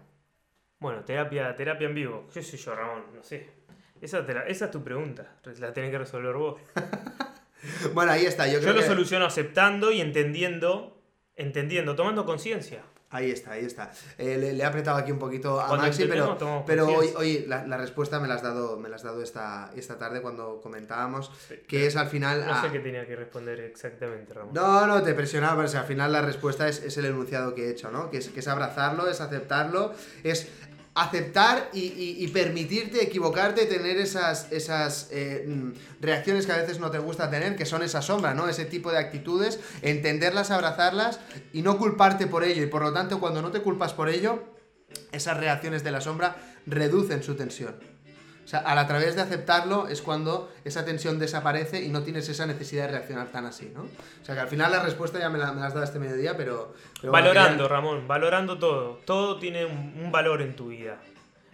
Bueno, 0.80 1.04
terapia, 1.04 1.56
terapia 1.56 1.88
en 1.88 1.96
vivo. 1.96 2.28
¿Qué 2.34 2.42
sé 2.44 2.58
yo, 2.58 2.75
Ramón? 2.75 3.04
No 3.16 3.24
sé. 3.24 3.50
Esa, 4.01 4.25
te 4.25 4.34
la- 4.34 4.48
esa 4.48 4.66
es 4.66 4.72
tu 4.72 4.84
pregunta. 4.84 5.38
La 5.60 5.74
tenés 5.74 5.92
que 5.92 5.98
resolver 5.98 6.34
vos. 6.36 6.60
Bueno, 7.94 8.13
ahí 8.13 8.25
está. 8.25 8.48
Yo 8.48 8.54
Yo 8.54 8.60
creo 8.62 8.74
lo 8.75 8.80
que... 8.80 8.88
soluciono 8.88 9.25
aceptando 9.25 9.92
y 9.92 10.00
entendiendo. 10.00 11.01
Entendiendo, 11.36 11.94
tomando 11.96 12.25
conciencia. 12.25 12.84
Ahí 13.12 13.32
está, 13.32 13.54
ahí 13.54 13.66
está. 13.66 13.92
Eh, 14.20 14.38
le, 14.38 14.54
le 14.54 14.63
he 14.63 14.66
apretado 14.66 14.98
aquí 14.98 15.12
un 15.12 15.18
poquito 15.18 15.60
a 15.60 15.68
Cuando 15.68 15.88
Maxi, 15.88 16.06
pero, 16.06 16.38
tomamos 16.38 16.63
pero 16.68 16.88
hoy, 16.88 17.10
hoy 17.18 17.46
la, 17.48 17.66
la 17.66 17.78
respuesta 17.78 18.20
me 18.20 18.28
la 18.28 18.36
has 18.36 18.44
dado, 18.44 18.78
me 18.78 18.88
la 18.88 18.98
has 18.98 19.04
dado 19.04 19.24
esta, 19.24 19.72
esta 19.75 19.98
tarde 19.98 20.22
cuando 20.22 20.62
comentábamos, 20.62 21.32
Sí, 21.48 21.56
que 21.68 21.88
es 21.88 21.96
al 21.96 22.08
final... 22.08 22.46
No 22.46 22.62
sé 22.62 22.72
qué 22.72 22.80
tenía 22.80 23.08
que 23.08 23.16
responder 23.16 23.60
exactamente, 23.62 24.34
Ramón. 24.36 24.54
No, 24.54 24.86
no, 24.86 25.01
te 25.01 25.16
presionaba, 25.16 25.56
pero 25.56 25.68
o 25.68 25.72
sea, 25.72 25.82
al 25.82 25.88
final 25.88 26.12
la 26.12 26.22
respuesta 26.22 26.68
es, 26.68 26.84
es 26.84 26.98
el 26.98 27.06
enunciado 27.06 27.56
que 27.56 27.66
he 27.66 27.72
hecho, 27.72 27.89
¿no? 27.89 28.12
Que 28.12 28.18
es, 28.18 28.30
que 28.30 28.42
es 28.42 28.48
abrazarlo, 28.48 29.10
es 29.10 29.22
aceptarlo, 29.22 29.92
es 30.24 30.48
aceptar 31.01 31.70
y, 31.74 32.27
permitirte 32.27 33.03
equivocarte, 33.03 33.65
tener 33.65 33.98
esas, 33.98 34.51
esas 34.51 35.08
eh, 35.12 35.46
mm, 35.48 35.72
reacciones 36.01 36.46
que 36.46 36.51
a 36.51 36.58
veces 36.58 36.79
no 36.79 36.91
te 36.91 37.00
gusta 37.00 37.29
tener, 37.29 37.56
que 37.56 37.65
son 37.65 37.84
esa 37.84 38.01
sombra, 38.01 38.34
¿no? 38.34 38.50
Ese 38.50 38.65
tipo 38.65 38.91
de 38.91 38.98
actitudes, 38.98 39.60
entenderlas, 39.82 40.51
abrazarlas 40.51 41.20
y 41.53 41.62
no 41.62 41.77
culparte 41.77 42.27
por 42.27 42.44
ello. 42.44 42.63
Y 42.63 42.68
por 42.68 42.82
lo 42.82 42.91
tanto, 42.91 43.20
cuando 43.20 43.41
no 43.41 43.51
te 43.51 43.62
culpas 43.62 43.94
por 43.94 44.10
ello, 44.10 44.44
esas 45.12 45.38
reacciones 45.38 45.84
de 45.84 45.91
la 45.91 46.01
sombra 46.01 46.36
reducen 46.65 47.24
su 47.24 47.36
tensión. 47.36 47.75
Sea, 48.50 48.63
a 48.65 48.88
través 48.88 49.15
de 49.15 49.22
aceptarlo 49.22 49.88
es 49.89 50.01
cuando 50.01 50.51
esa 50.65 50.84
tensión 50.84 51.20
desaparece 51.20 51.84
y 51.84 51.89
no 51.89 52.01
tienes 52.01 52.27
esa 52.29 52.48
necesidad 52.48 52.88
de 52.88 52.94
reaccionar 52.94 53.27
tan 53.27 53.46
así, 53.46 53.72
¿no? 53.75 53.82
O 53.84 54.25
sea, 54.25 54.34
que 54.34 54.41
al 54.41 54.48
final 54.48 54.72
la 54.72 54.82
respuesta 54.82 55.20
ya 55.20 55.29
me 55.29 55.38
la, 55.38 55.50
has 55.50 55.75
dado 55.75 55.84
este 55.84 56.00
mediodía, 56.00 56.36
pero... 56.36 56.74
valorando, 57.03 57.68
Ramón, 57.68 58.08
valorando 58.08 58.58
todo. 58.58 59.01
Todo 59.06 59.38
tiene 59.38 59.65
un, 59.65 59.94
un 60.03 60.12
valor 60.12 60.41
en 60.41 60.56
tu 60.56 60.70
vida. 60.70 60.98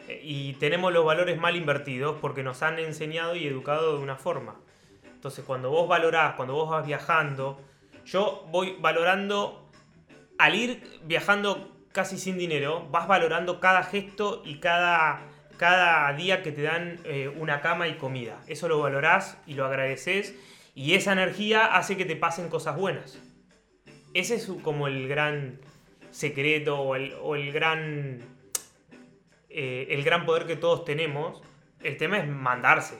Eh, 0.08 0.22
Y 0.24 0.54
tenemos 0.54 0.94
los 0.94 1.04
valores 1.04 1.38
mal 1.38 1.58
invertidos 1.58 2.16
porque 2.22 2.44
nos 2.44 2.64
han 2.64 2.80
enseñado 2.80 3.36
y 3.36 3.46
educado 3.46 3.98
de 3.98 4.02
una 4.02 4.16
forma. 4.16 4.56
Entonces, 5.04 5.44
cuando 5.44 5.70
vos 5.72 5.90
valorás, 5.90 6.36
cuando 6.36 6.54
vos 6.54 6.70
vas 6.70 6.88
viajando, 6.88 7.60
yo 8.06 8.48
voy 8.52 8.78
valorando, 8.80 9.70
al 10.38 10.56
ir 10.56 10.82
viajando 11.04 11.72
casi 11.92 12.18
sin 12.18 12.38
dinero, 12.38 12.88
vas 12.90 13.06
valorando 13.06 13.60
cada 13.60 13.84
gesto 13.84 14.44
y 14.46 14.60
cada, 14.60 15.20
cada 15.58 16.12
día 16.14 16.44
que 16.44 16.52
te 16.52 16.62
dan 16.62 17.00
eh, 17.04 17.28
una 17.28 17.62
cama 17.62 17.88
y 17.88 17.96
comida. 17.96 18.42
Eso 18.48 18.68
lo 18.68 18.80
valorás 18.80 19.38
y 19.48 19.54
lo 19.54 19.66
agradeces 19.66 20.36
y 20.74 20.94
esa 20.94 21.14
energía 21.14 21.66
hace 21.76 21.98
que 21.98 22.06
te 22.06 22.16
pasen 22.16 22.50
cosas 22.50 22.76
buenas. 22.76 23.20
Ese 24.14 24.36
es 24.36 24.50
como 24.62 24.88
el 24.88 25.08
gran 25.08 25.60
secreto 26.12 26.80
o 26.80 26.96
el, 26.96 27.14
o 27.22 27.36
el 27.36 27.52
gran 27.52 28.20
eh, 29.58 29.88
el 29.92 30.04
gran 30.04 30.26
poder 30.26 30.46
que 30.46 30.58
todos 30.58 30.84
tenemos. 30.84 31.42
El 31.82 31.96
tema 31.96 32.18
es 32.18 32.28
mandarse. 32.28 32.96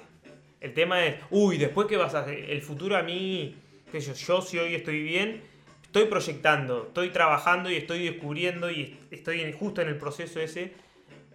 El 0.62 0.74
tema 0.74 1.06
es, 1.06 1.18
uy, 1.30 1.58
después 1.58 1.86
qué 1.88 1.98
vas 1.98 2.16
a 2.16 2.22
hacer. 2.22 2.50
El 2.50 2.62
futuro 2.62 2.96
a 2.96 3.04
mí, 3.04 3.58
qué 3.92 4.00
sé 4.00 4.14
yo, 4.14 4.40
yo 4.40 4.42
si 4.42 4.58
hoy 4.58 4.74
estoy 4.74 5.04
bien, 5.04 5.42
estoy 5.84 6.06
proyectando, 6.06 6.86
estoy 6.88 7.10
trabajando 7.10 7.70
y 7.70 7.76
estoy 7.76 8.06
descubriendo 8.06 8.72
y 8.72 8.98
estoy 9.12 9.52
justo 9.52 9.82
en 9.82 9.90
el 9.90 9.98
proceso 9.98 10.40
ese 10.40 10.74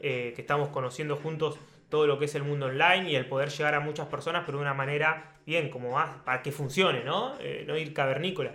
eh, 0.01 0.33
que 0.35 0.43
estamos 0.43 0.69
conociendo 0.69 1.17
juntos 1.17 1.59
todo 1.89 2.07
lo 2.07 2.19
que 2.19 2.27
es 2.27 2.35
el 2.35 2.45
mundo 2.45 2.67
online 2.67 3.11
y 3.11 3.17
el 3.17 3.27
poder 3.27 3.51
llegar 3.51 3.75
a 3.75 3.81
muchas 3.81 4.07
personas, 4.07 4.45
pero 4.47 4.59
de 4.59 4.63
una 4.63 4.75
manera 4.75 5.35
bien, 5.45 5.71
como 5.71 5.93
más, 5.93 6.11
para 6.25 6.43
que 6.43 6.53
funcione, 6.53 7.03
¿no? 7.03 7.35
Eh, 7.41 7.65
no 7.67 7.77
ir 7.77 7.93
cavernícola. 7.93 8.53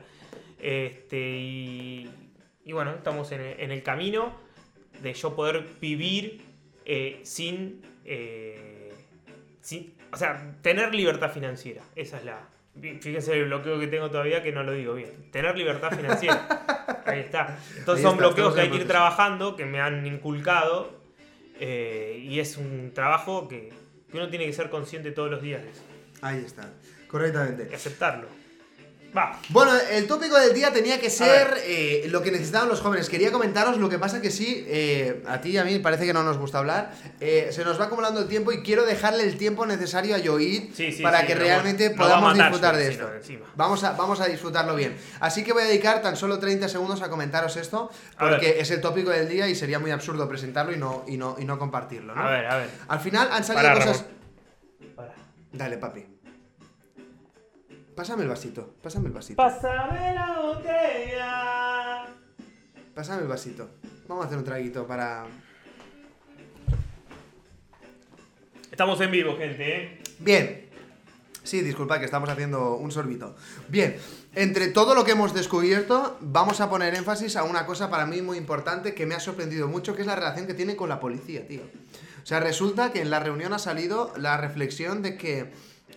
Este, 0.59 1.19
y, 1.19 2.09
y 2.63 2.71
bueno, 2.71 2.91
estamos 2.91 3.31
en 3.31 3.41
el, 3.41 3.59
en 3.59 3.71
el 3.71 3.83
camino 3.83 4.33
de 5.01 5.13
yo 5.13 5.35
poder 5.35 5.65
vivir 5.81 6.41
eh, 6.85 7.19
sin, 7.23 7.81
eh, 8.05 8.93
sin. 9.61 9.93
O 10.11 10.17
sea, 10.17 10.55
tener 10.61 10.93
libertad 10.93 11.31
financiera. 11.31 11.81
Esa 11.95 12.17
es 12.17 12.25
la. 12.25 12.39
Fíjense 12.79 13.33
el 13.33 13.45
bloqueo 13.45 13.79
que 13.79 13.87
tengo 13.87 14.09
todavía 14.09 14.43
que 14.43 14.51
no 14.51 14.63
lo 14.63 14.73
digo 14.73 14.93
bien. 14.93 15.31
Tener 15.31 15.57
libertad 15.57 15.91
financiera. 15.91 17.01
Ahí 17.05 17.21
está. 17.21 17.57
Entonces 17.77 18.03
Ahí 18.05 18.11
son 18.11 18.15
está, 18.15 18.27
bloqueos 18.27 18.53
que 18.53 18.61
hay 18.61 18.69
que 18.69 18.77
ir 18.77 18.87
trabajando, 18.87 19.55
que 19.55 19.65
me 19.65 19.79
han 19.79 20.05
inculcado. 20.05 21.04
Eh, 21.59 22.19
y 22.21 22.39
es 22.39 22.57
un 22.57 22.91
trabajo 22.93 23.47
que, 23.47 23.71
que 24.11 24.17
uno 24.17 24.29
tiene 24.29 24.45
que 24.45 24.53
ser 24.53 24.69
consciente 24.69 25.11
todos 25.11 25.31
los 25.31 25.41
días 25.41 25.63
de 25.63 25.69
eso. 25.71 25.81
Ahí 26.21 26.43
está, 26.45 26.69
correctamente. 27.07 27.67
Y 27.71 27.73
aceptarlo. 27.73 28.27
Va. 29.15 29.39
Bueno, 29.49 29.71
el 29.91 30.07
tópico 30.07 30.37
del 30.37 30.53
día 30.53 30.73
tenía 30.73 30.99
que 30.99 31.09
ser 31.09 31.61
eh, 31.63 32.05
lo 32.09 32.21
que 32.21 32.31
necesitaban 32.31 32.67
los 32.67 32.81
jóvenes. 32.81 33.09
Quería 33.09 33.31
comentaros 33.31 33.77
lo 33.77 33.87
que 33.87 33.97
pasa 33.97 34.21
que 34.21 34.29
sí, 34.29 34.65
eh, 34.67 35.23
a 35.27 35.39
ti 35.39 35.51
y 35.51 35.57
a 35.57 35.63
mí 35.63 35.79
parece 35.79 36.05
que 36.05 36.13
no 36.13 36.23
nos 36.23 36.37
gusta 36.37 36.59
hablar. 36.59 36.91
Eh, 37.19 37.49
se 37.51 37.63
nos 37.63 37.79
va 37.79 37.85
acumulando 37.85 38.19
el 38.19 38.27
tiempo 38.27 38.51
y 38.51 38.61
quiero 38.61 38.85
dejarle 38.85 39.23
el 39.23 39.37
tiempo 39.37 39.65
necesario 39.65 40.15
a 40.15 40.17
Yoid 40.17 40.73
Sí, 40.73 40.91
sí, 40.91 41.01
para 41.03 41.21
sí, 41.21 41.27
que 41.27 41.35
realmente 41.35 41.91
podamos 41.91 42.35
matar 42.35 42.51
disfrutar 42.51 42.77
de 42.77 42.87
esto. 42.89 43.09
Vamos 43.55 43.83
a, 43.83 43.93
vamos 43.93 44.19
a 44.19 44.25
disfrutarlo 44.25 44.75
bien. 44.75 44.97
Así 45.19 45.43
que 45.43 45.53
voy 45.53 45.63
a 45.63 45.65
dedicar 45.65 46.01
tan 46.01 46.17
solo 46.17 46.39
30 46.39 46.67
segundos 46.67 47.01
a 47.01 47.09
comentaros 47.09 47.55
esto, 47.55 47.89
porque 48.19 48.59
es 48.59 48.69
el 48.71 48.81
tópico 48.81 49.11
del 49.11 49.29
día 49.29 49.47
y 49.47 49.55
sería 49.55 49.79
muy 49.79 49.91
absurdo 49.91 50.27
presentarlo 50.27 50.73
y 50.73 50.77
no, 50.77 51.05
y 51.07 51.17
no, 51.17 51.35
y 51.39 51.45
no 51.45 51.57
compartirlo. 51.57 52.15
¿no? 52.15 52.21
A 52.21 52.31
ver, 52.31 52.45
a 52.45 52.57
ver. 52.57 52.69
Al 52.87 52.99
final 52.99 53.29
han 53.31 53.43
salido 53.43 53.73
cosas. 53.75 54.05
Para. 54.95 55.13
Dale, 55.51 55.77
papi. 55.77 56.14
Pásame 57.95 58.23
el 58.23 58.29
vasito, 58.29 58.75
pásame 58.83 59.07
el 59.07 59.13
vasito. 59.13 59.37
Pásame 59.37 60.13
la 60.13 60.39
botella. 60.41 62.05
Pásame 62.93 63.21
el 63.21 63.27
vasito. 63.27 63.69
Vamos 64.07 64.25
a 64.25 64.27
hacer 64.27 64.37
un 64.37 64.43
traguito 64.43 64.85
para. 64.85 65.25
Estamos 68.69 68.99
en 68.99 69.11
vivo, 69.11 69.37
gente, 69.37 69.77
¿eh? 69.77 69.99
Bien. 70.19 70.65
Sí, 71.43 71.61
disculpa 71.61 71.99
que 71.99 72.05
estamos 72.05 72.27
haciendo 72.27 72.75
un 72.75 72.91
sorbito. 72.91 73.35
Bien, 73.69 73.95
entre 74.33 74.67
todo 74.69 74.95
lo 74.95 75.05
que 75.05 75.11
hemos 75.11 75.33
descubierto, 75.33 76.17
vamos 76.19 76.59
a 76.59 76.69
poner 76.69 76.95
énfasis 76.95 77.37
a 77.37 77.43
una 77.43 77.65
cosa 77.65 77.89
para 77.89 78.05
mí 78.05 78.21
muy 78.21 78.37
importante 78.37 78.93
que 78.93 79.05
me 79.05 79.15
ha 79.15 79.19
sorprendido 79.19 79.67
mucho, 79.67 79.95
que 79.95 80.01
es 80.01 80.07
la 80.07 80.15
relación 80.15 80.47
que 80.47 80.55
tiene 80.55 80.75
con 80.75 80.89
la 80.89 80.99
policía, 80.99 81.47
tío. 81.47 81.61
O 82.23 82.25
sea, 82.25 82.39
resulta 82.39 82.91
que 82.91 83.01
en 83.01 83.11
la 83.11 83.19
reunión 83.19 83.53
ha 83.53 83.59
salido 83.59 84.11
la 84.17 84.37
reflexión 84.37 85.03
de 85.03 85.15
que 85.17 85.53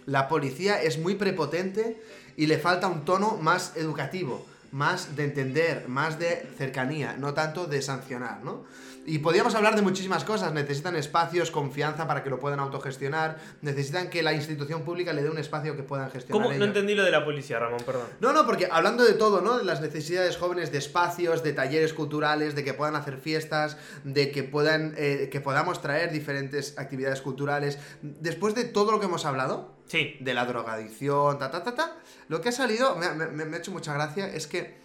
la 0.09 0.27
policía 0.27 0.83
es 0.83 0.99
muy 0.99 1.17
prepotente 1.17 2.03
y 2.35 2.47
le 2.47 2.59
falta 2.59 2.89
un 2.89 3.05
tono 3.05 3.37
más 3.37 3.77
educativo. 3.77 4.45
más 4.71 5.17
de 5.17 5.25
entender, 5.25 5.89
más 5.89 6.19
de 6.19 6.47
cercanía, 6.59 7.17
no 7.17 7.33
tanto 7.33 7.67
de 7.67 7.81
sancionar, 7.81 8.45
¿no? 8.45 8.65
Y 9.09 9.21
podríamos 9.21 9.55
hablar 9.55 9.75
de 9.75 9.81
muchísimas 9.81 10.23
cosas. 10.23 10.53
Necesitan 10.53 10.95
espacios, 10.95 11.51
confianza 11.51 12.07
para 12.07 12.23
que 12.23 12.29
lo 12.29 12.39
puedan 12.39 12.61
autogestionar. 12.61 13.39
Necesitan 13.63 14.11
que 14.11 14.23
la 14.23 14.35
institución 14.35 14.83
pública 14.83 15.15
le 15.15 15.23
dé 15.23 15.31
un 15.31 15.39
espacio 15.39 15.75
que 15.75 15.83
puedan 15.83 16.11
gestionar. 16.11 16.43
¿Cómo? 16.47 16.59
No 16.59 16.65
entendí 16.67 16.95
lo 16.95 17.03
de 17.05 17.11
la 17.11 17.25
policía, 17.25 17.59
Ramón, 17.59 17.81
perdón. 17.87 18.07
No, 18.21 18.35
no, 18.35 18.45
porque 18.45 18.69
hablando 18.71 19.05
de 19.05 19.15
todo, 19.15 19.41
¿no? 19.41 19.57
De 19.59 19.65
las 19.65 19.81
necesidades 19.81 20.37
jóvenes, 20.37 20.73
de 20.73 20.79
espacios, 20.79 21.43
de 21.43 21.55
talleres 21.55 21.95
culturales, 21.95 22.55
de 22.55 22.65
que 22.65 22.75
puedan 22.75 22.97
hacer 22.97 23.17
fiestas, 23.17 23.79
de 24.05 24.31
que 24.31 24.43
puedan, 24.43 24.93
eh, 24.99 25.31
que 25.33 25.41
podamos 25.41 25.81
traer 25.81 26.13
diferentes 26.13 26.77
actividades 26.79 27.23
culturales. 27.23 27.79
Después 28.03 28.55
de 28.55 28.65
todo 28.65 28.93
lo 28.93 29.01
que 29.01 29.07
hemos 29.07 29.25
hablado, 29.25 29.75
Sí. 29.87 30.17
de 30.21 30.35
la 30.35 30.45
drogadicción, 30.45 31.39
ta, 31.39 31.51
ta, 31.51 31.63
ta, 31.65 31.75
ta, 31.75 31.97
lo 32.29 32.43
que 32.43 32.51
ha 32.51 32.53
salido, 32.53 32.95
me, 32.97 33.09
me- 33.27 33.47
me 33.47 33.57
ha 33.57 33.59
hecho 33.59 33.71
mucha 33.73 33.95
gracia, 33.95 34.29
es 34.29 34.47
que 34.47 34.77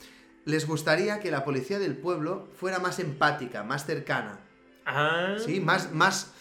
les 0.45 0.67
gustaría 0.67 1.19
que 1.19 1.32
la 1.32 1.43
policía 1.43 1.79
del 1.79 1.95
pueblo 1.95 2.47
fuera 2.60 2.79
más 2.79 2.99
empática, 2.99 3.63
más 3.63 3.86
cercana. 3.86 4.39
Ah. 4.86 5.36
Sí, 5.43 5.60
más, 5.60 5.91
más, 5.93 6.32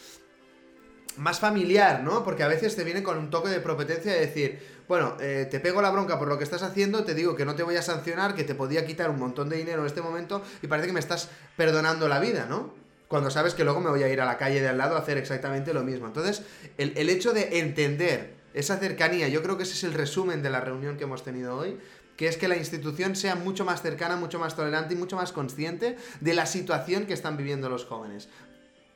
más 1.17 1.39
familiar, 1.39 2.03
¿no? 2.03 2.25
Porque 2.25 2.43
a 2.43 2.49
veces 2.49 2.75
te 2.75 2.85
viene 2.85 3.03
con 3.03 3.19
un 3.19 3.31
toque 3.31 3.49
de 3.49 3.61
propetencia 3.61 4.13
de 4.13 4.21
decir, 4.21 4.59
bueno, 4.89 5.17
eh, 5.21 5.47
te 5.51 5.61
pego 5.61 5.81
la 5.81 5.91
bronca 5.91 6.19
por 6.19 6.29
lo 6.29 6.39
que 6.39 6.45
estás 6.45 6.63
haciendo, 6.63 7.05
te 7.05 7.15
digo 7.15 7.37
que 7.37 7.45
no 7.45 7.55
te 7.55 7.63
voy 7.63 7.77
a 7.77 7.83
sancionar, 7.83 8.35
que 8.35 8.45
te 8.45 8.55
podía 8.55 8.85
quitar 8.85 9.11
un 9.11 9.19
montón 9.19 9.49
de 9.49 9.57
dinero 9.57 9.83
en 9.83 9.87
este 9.87 10.03
momento 10.03 10.43
y 10.61 10.67
parece 10.67 10.89
que 10.89 10.95
me 10.95 11.01
estás 11.01 11.31
perdonando 11.57 12.09
la 12.09 12.19
vida, 12.19 12.47
¿no? 12.49 12.75
Cuando 13.07 13.31
sabes 13.31 13.55
que 13.55 13.63
luego 13.63 13.81
me 13.81 13.91
voy 13.91 14.03
a 14.03 14.09
ir 14.09 14.21
a 14.21 14.25
la 14.25 14.39
calle 14.39 14.61
de 14.61 14.69
al 14.69 14.79
lado 14.79 14.97
a 14.97 15.01
hacer 15.01 15.19
exactamente 15.19 15.75
lo 15.75 15.83
mismo. 15.83 16.07
Entonces, 16.07 16.43
el, 16.79 16.95
el 16.97 17.11
hecho 17.11 17.33
de 17.33 17.59
entender 17.59 18.35
esa 18.55 18.79
cercanía, 18.79 19.29
yo 19.29 19.43
creo 19.43 19.57
que 19.57 19.63
ese 19.65 19.75
es 19.75 19.85
el 19.85 19.95
resumen 19.95 20.43
de 20.43 20.51
la 20.51 20.61
reunión 20.61 20.97
que 20.97 21.05
hemos 21.05 21.23
tenido 21.23 21.57
hoy, 21.57 21.79
que 22.23 22.29
es 22.29 22.37
que 22.37 22.47
la 22.47 22.57
institución 22.57 23.17
sea 23.17 23.35
mucho 23.35 23.65
más 23.65 23.83
cercana, 23.83 24.15
mucho 24.15 24.39
más 24.39 24.55
tolerante 24.55 24.95
y 24.95 24.97
mucho 24.97 25.17
más 25.17 25.33
consciente 25.33 25.97
de 26.21 26.35
la 26.35 26.47
situación 26.47 27.05
que 27.05 27.15
están 27.15 27.37
viviendo 27.37 27.69
los 27.69 27.85
jóvenes. 27.85 28.29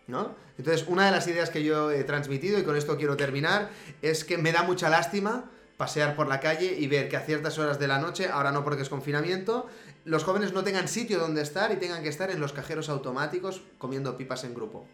¿No? 0.06 0.36
Entonces, 0.58 0.84
una 0.86 1.06
de 1.06 1.10
las 1.10 1.26
ideas 1.26 1.50
que 1.50 1.64
yo 1.64 1.90
he 1.90 2.04
transmitido, 2.04 2.56
y 2.56 2.62
con 2.62 2.76
esto 2.76 2.96
quiero 2.96 3.16
terminar, 3.16 3.70
es 4.00 4.22
que 4.24 4.38
me 4.38 4.52
da 4.52 4.62
mucha 4.62 4.88
lástima 4.90 5.50
pasear 5.76 6.14
por 6.14 6.28
la 6.28 6.38
calle 6.38 6.76
y 6.78 6.86
ver 6.86 7.08
que 7.08 7.16
a 7.16 7.20
ciertas 7.22 7.58
horas 7.58 7.80
de 7.80 7.88
la 7.88 7.98
noche, 7.98 8.28
ahora 8.28 8.52
no 8.52 8.62
porque 8.62 8.82
es 8.82 8.88
confinamiento, 8.88 9.66
los 10.04 10.22
jóvenes 10.22 10.52
no 10.52 10.62
tengan 10.62 10.86
sitio 10.86 11.18
donde 11.18 11.42
estar 11.42 11.72
y 11.72 11.76
tengan 11.78 12.04
que 12.04 12.08
estar 12.08 12.30
en 12.30 12.38
los 12.38 12.52
cajeros 12.52 12.88
automáticos 12.88 13.62
comiendo 13.78 14.16
pipas 14.16 14.44
en 14.44 14.54
grupo. 14.54 14.86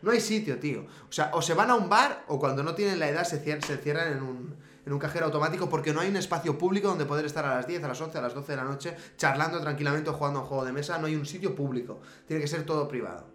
No 0.00 0.12
hay 0.12 0.20
sitio, 0.22 0.58
tío. 0.58 0.86
O 1.10 1.12
sea, 1.12 1.30
o 1.34 1.42
se 1.42 1.52
van 1.52 1.68
a 1.68 1.74
un 1.74 1.90
bar 1.90 2.24
o 2.28 2.38
cuando 2.40 2.62
no 2.62 2.74
tienen 2.74 2.98
la 2.98 3.10
edad 3.10 3.24
se 3.24 3.44
cier- 3.44 3.62
se 3.62 3.76
cierran 3.76 4.12
en 4.12 4.22
un, 4.22 4.56
en 4.88 4.94
un 4.94 4.98
cajero 4.98 5.26
automático 5.26 5.68
porque 5.68 5.92
no 5.92 6.00
hay 6.00 6.08
un 6.08 6.16
espacio 6.16 6.56
público 6.56 6.88
donde 6.88 7.04
poder 7.04 7.26
estar 7.26 7.44
a 7.44 7.56
las 7.56 7.66
10, 7.66 7.84
a 7.84 7.88
las 7.88 8.00
11, 8.00 8.16
a 8.16 8.22
las 8.22 8.34
12 8.34 8.52
de 8.52 8.56
la 8.56 8.64
noche 8.64 8.96
charlando 9.18 9.60
tranquilamente 9.60 10.08
o 10.08 10.14
jugando 10.14 10.40
a 10.40 10.42
un 10.42 10.48
juego 10.48 10.64
de 10.64 10.72
mesa. 10.72 10.98
No 10.98 11.06
hay 11.06 11.14
un 11.14 11.26
sitio 11.26 11.54
público. 11.54 12.00
Tiene 12.26 12.40
que 12.40 12.48
ser 12.48 12.64
todo 12.64 12.88
privado. 12.88 13.26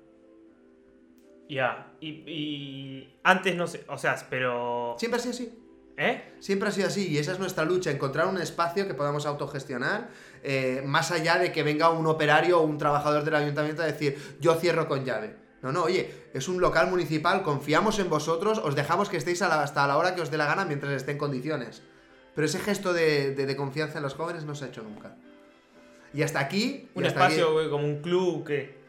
Ya. 1.47 1.93
Y, 2.01 2.07
y 2.25 3.19
antes 3.23 3.55
no 3.55 3.67
sé, 3.67 3.85
o 3.87 3.99
sea, 3.99 4.15
pero... 4.31 4.95
Siempre 4.97 5.19
ha 5.19 5.21
sido 5.21 5.33
así. 5.33 5.59
¿Eh? 5.95 6.33
Siempre 6.39 6.69
ha 6.69 6.71
sido 6.71 6.87
así 6.87 7.07
y 7.07 7.19
esa 7.19 7.33
es 7.33 7.39
nuestra 7.39 7.65
lucha, 7.65 7.91
encontrar 7.91 8.25
un 8.25 8.39
espacio 8.39 8.87
que 8.87 8.95
podamos 8.95 9.27
autogestionar, 9.27 10.09
eh, 10.41 10.81
más 10.83 11.11
allá 11.11 11.37
de 11.37 11.51
que 11.51 11.61
venga 11.61 11.91
un 11.91 12.07
operario 12.07 12.59
o 12.59 12.63
un 12.63 12.79
trabajador 12.79 13.23
del 13.23 13.35
ayuntamiento 13.35 13.83
a 13.83 13.85
decir, 13.85 14.17
yo 14.39 14.55
cierro 14.55 14.87
con 14.87 15.05
llave. 15.05 15.42
No, 15.63 15.71
no, 15.71 15.83
oye, 15.83 16.13
es 16.33 16.47
un 16.47 16.59
local 16.61 16.89
municipal, 16.89 17.41
confiamos 17.41 17.97
en 17.99 18.09
vosotros, 18.09 18.59
os 18.59 18.75
dejamos 18.75 19.09
que 19.09 19.17
estéis 19.17 19.41
a 19.41 19.47
la- 19.47 19.63
hasta 19.63 19.87
la 19.87 19.97
hora 19.97 20.13
que 20.13 20.21
os 20.21 20.29
dé 20.29 20.37
la 20.37 20.45
gana 20.45 20.65
mientras 20.65 20.93
esté 20.93 21.13
en 21.13 21.17
condiciones. 21.17 21.81
Pero 22.35 22.45
ese 22.45 22.59
gesto 22.59 22.93
de, 22.93 23.33
de- 23.33 23.45
de 23.45 23.55
confianza 23.55 23.97
en 23.97 24.03
los 24.03 24.13
jóvenes 24.13 24.43
no 24.43 24.53
se 24.55 24.65
ha 24.65 24.67
hecho 24.67 24.83
nunca. 24.83 25.15
Y 26.13 26.21
hasta 26.21 26.39
aquí... 26.39 26.89
y 26.93 26.99
Un 26.99 27.05
hasta 27.05 27.19
espacio 27.27 27.69
como 27.71 27.85
un 27.85 28.01
club 28.01 28.43
que... 28.45 28.83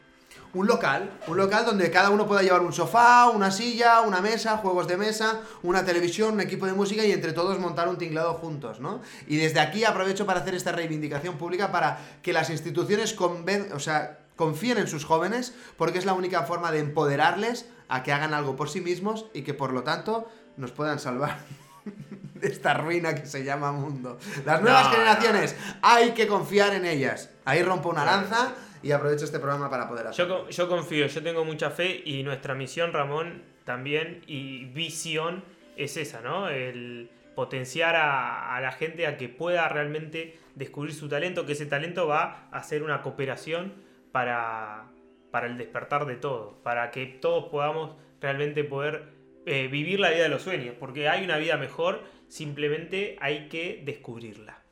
un 0.53 0.67
local, 0.67 1.09
un 1.27 1.37
local 1.37 1.65
donde 1.65 1.89
cada 1.91 2.09
uno 2.09 2.27
pueda 2.27 2.41
llevar 2.43 2.61
un 2.61 2.73
sofá, 2.73 3.29
una 3.29 3.51
silla, 3.51 4.01
una 4.01 4.19
mesa, 4.21 4.57
juegos 4.57 4.87
de 4.87 4.97
mesa, 4.97 5.41
una 5.63 5.85
televisión, 5.85 6.33
un 6.33 6.41
equipo 6.41 6.65
de 6.65 6.73
música 6.73 7.05
y 7.05 7.11
entre 7.13 7.31
todos 7.33 7.57
montar 7.57 7.87
un 7.87 7.97
tinglado 7.97 8.33
juntos, 8.33 8.79
¿no? 8.81 9.01
Y 9.27 9.37
desde 9.37 9.59
aquí 9.61 9.85
aprovecho 9.85 10.25
para 10.25 10.41
hacer 10.41 10.55
esta 10.55 10.71
reivindicación 10.73 11.37
pública 11.37 11.71
para 11.71 11.99
que 12.21 12.33
las 12.33 12.49
instituciones 12.49 13.17
conven- 13.17 13.71
o 13.73 13.79
sea, 13.79 14.19
confíen 14.35 14.77
en 14.77 14.87
sus 14.87 15.05
jóvenes 15.05 15.55
porque 15.77 15.97
es 15.97 16.05
la 16.05 16.13
única 16.13 16.43
forma 16.43 16.71
de 16.71 16.79
empoderarles 16.79 17.69
a 17.87 18.03
que 18.03 18.11
hagan 18.11 18.33
algo 18.33 18.55
por 18.55 18.69
sí 18.69 18.81
mismos 18.81 19.25
y 19.33 19.43
que 19.43 19.53
por 19.53 19.71
lo 19.73 19.83
tanto 19.83 20.29
nos 20.57 20.71
puedan 20.71 20.99
salvar 20.99 21.37
de 22.35 22.47
esta 22.47 22.73
ruina 22.73 23.15
que 23.15 23.25
se 23.25 23.43
llama 23.43 23.71
mundo. 23.71 24.17
Las 24.45 24.61
nuevas 24.61 24.85
No, 24.85 24.91
generaciones, 24.91 25.55
hay 25.81 26.11
que 26.11 26.27
confiar 26.27 26.73
en 26.73 26.85
ellas. 26.85 27.29
Ahí 27.45 27.63
rompo 27.63 27.89
una 27.89 28.05
lanza 28.05 28.53
y 28.81 28.91
aprovecho 28.91 29.25
este 29.25 29.39
programa 29.39 29.69
para 29.69 29.87
poder 29.87 30.07
hacerlo. 30.07 30.49
yo 30.49 30.69
confío, 30.69 31.07
yo 31.07 31.23
tengo 31.23 31.45
mucha 31.45 31.69
fe 31.69 32.01
y 32.05 32.23
nuestra 32.23 32.55
misión, 32.55 32.93
Ramón, 32.93 33.43
también 33.63 34.23
y 34.27 34.65
visión 34.65 35.43
es 35.75 35.97
esa, 35.97 36.21
¿no? 36.21 36.49
El 36.49 37.09
potenciar 37.35 37.95
a, 37.95 38.55
a 38.55 38.61
la 38.61 38.71
gente 38.71 39.07
a 39.07 39.17
que 39.17 39.27
pueda 39.27 39.67
realmente 39.67 40.39
descubrir 40.55 40.93
su 40.93 41.09
talento, 41.09 41.45
que 41.45 41.51
ese 41.53 41.65
talento 41.65 42.07
va 42.07 42.47
a 42.51 42.63
ser 42.63 42.81
una 42.83 43.01
cooperación 43.01 43.73
para, 44.15 44.87
para 45.29 45.47
el 45.47 45.57
despertar 45.57 46.05
de 46.05 46.15
todos, 46.15 46.53
para 46.63 46.89
que 46.89 47.05
todos 47.05 47.49
podamos 47.51 47.97
realmente 48.21 48.63
poder 48.63 49.09
eh, 49.45 49.67
vivir 49.67 49.99
la 49.99 50.09
vida 50.09 50.23
de 50.23 50.29
los 50.29 50.41
sueños, 50.41 50.73
porque 50.79 51.09
hay 51.09 51.25
una 51.25 51.35
vida 51.35 51.57
mejor, 51.57 52.01
simplemente 52.29 53.17
hay 53.19 53.49
que 53.49 53.83
descubrirla. 53.83 54.63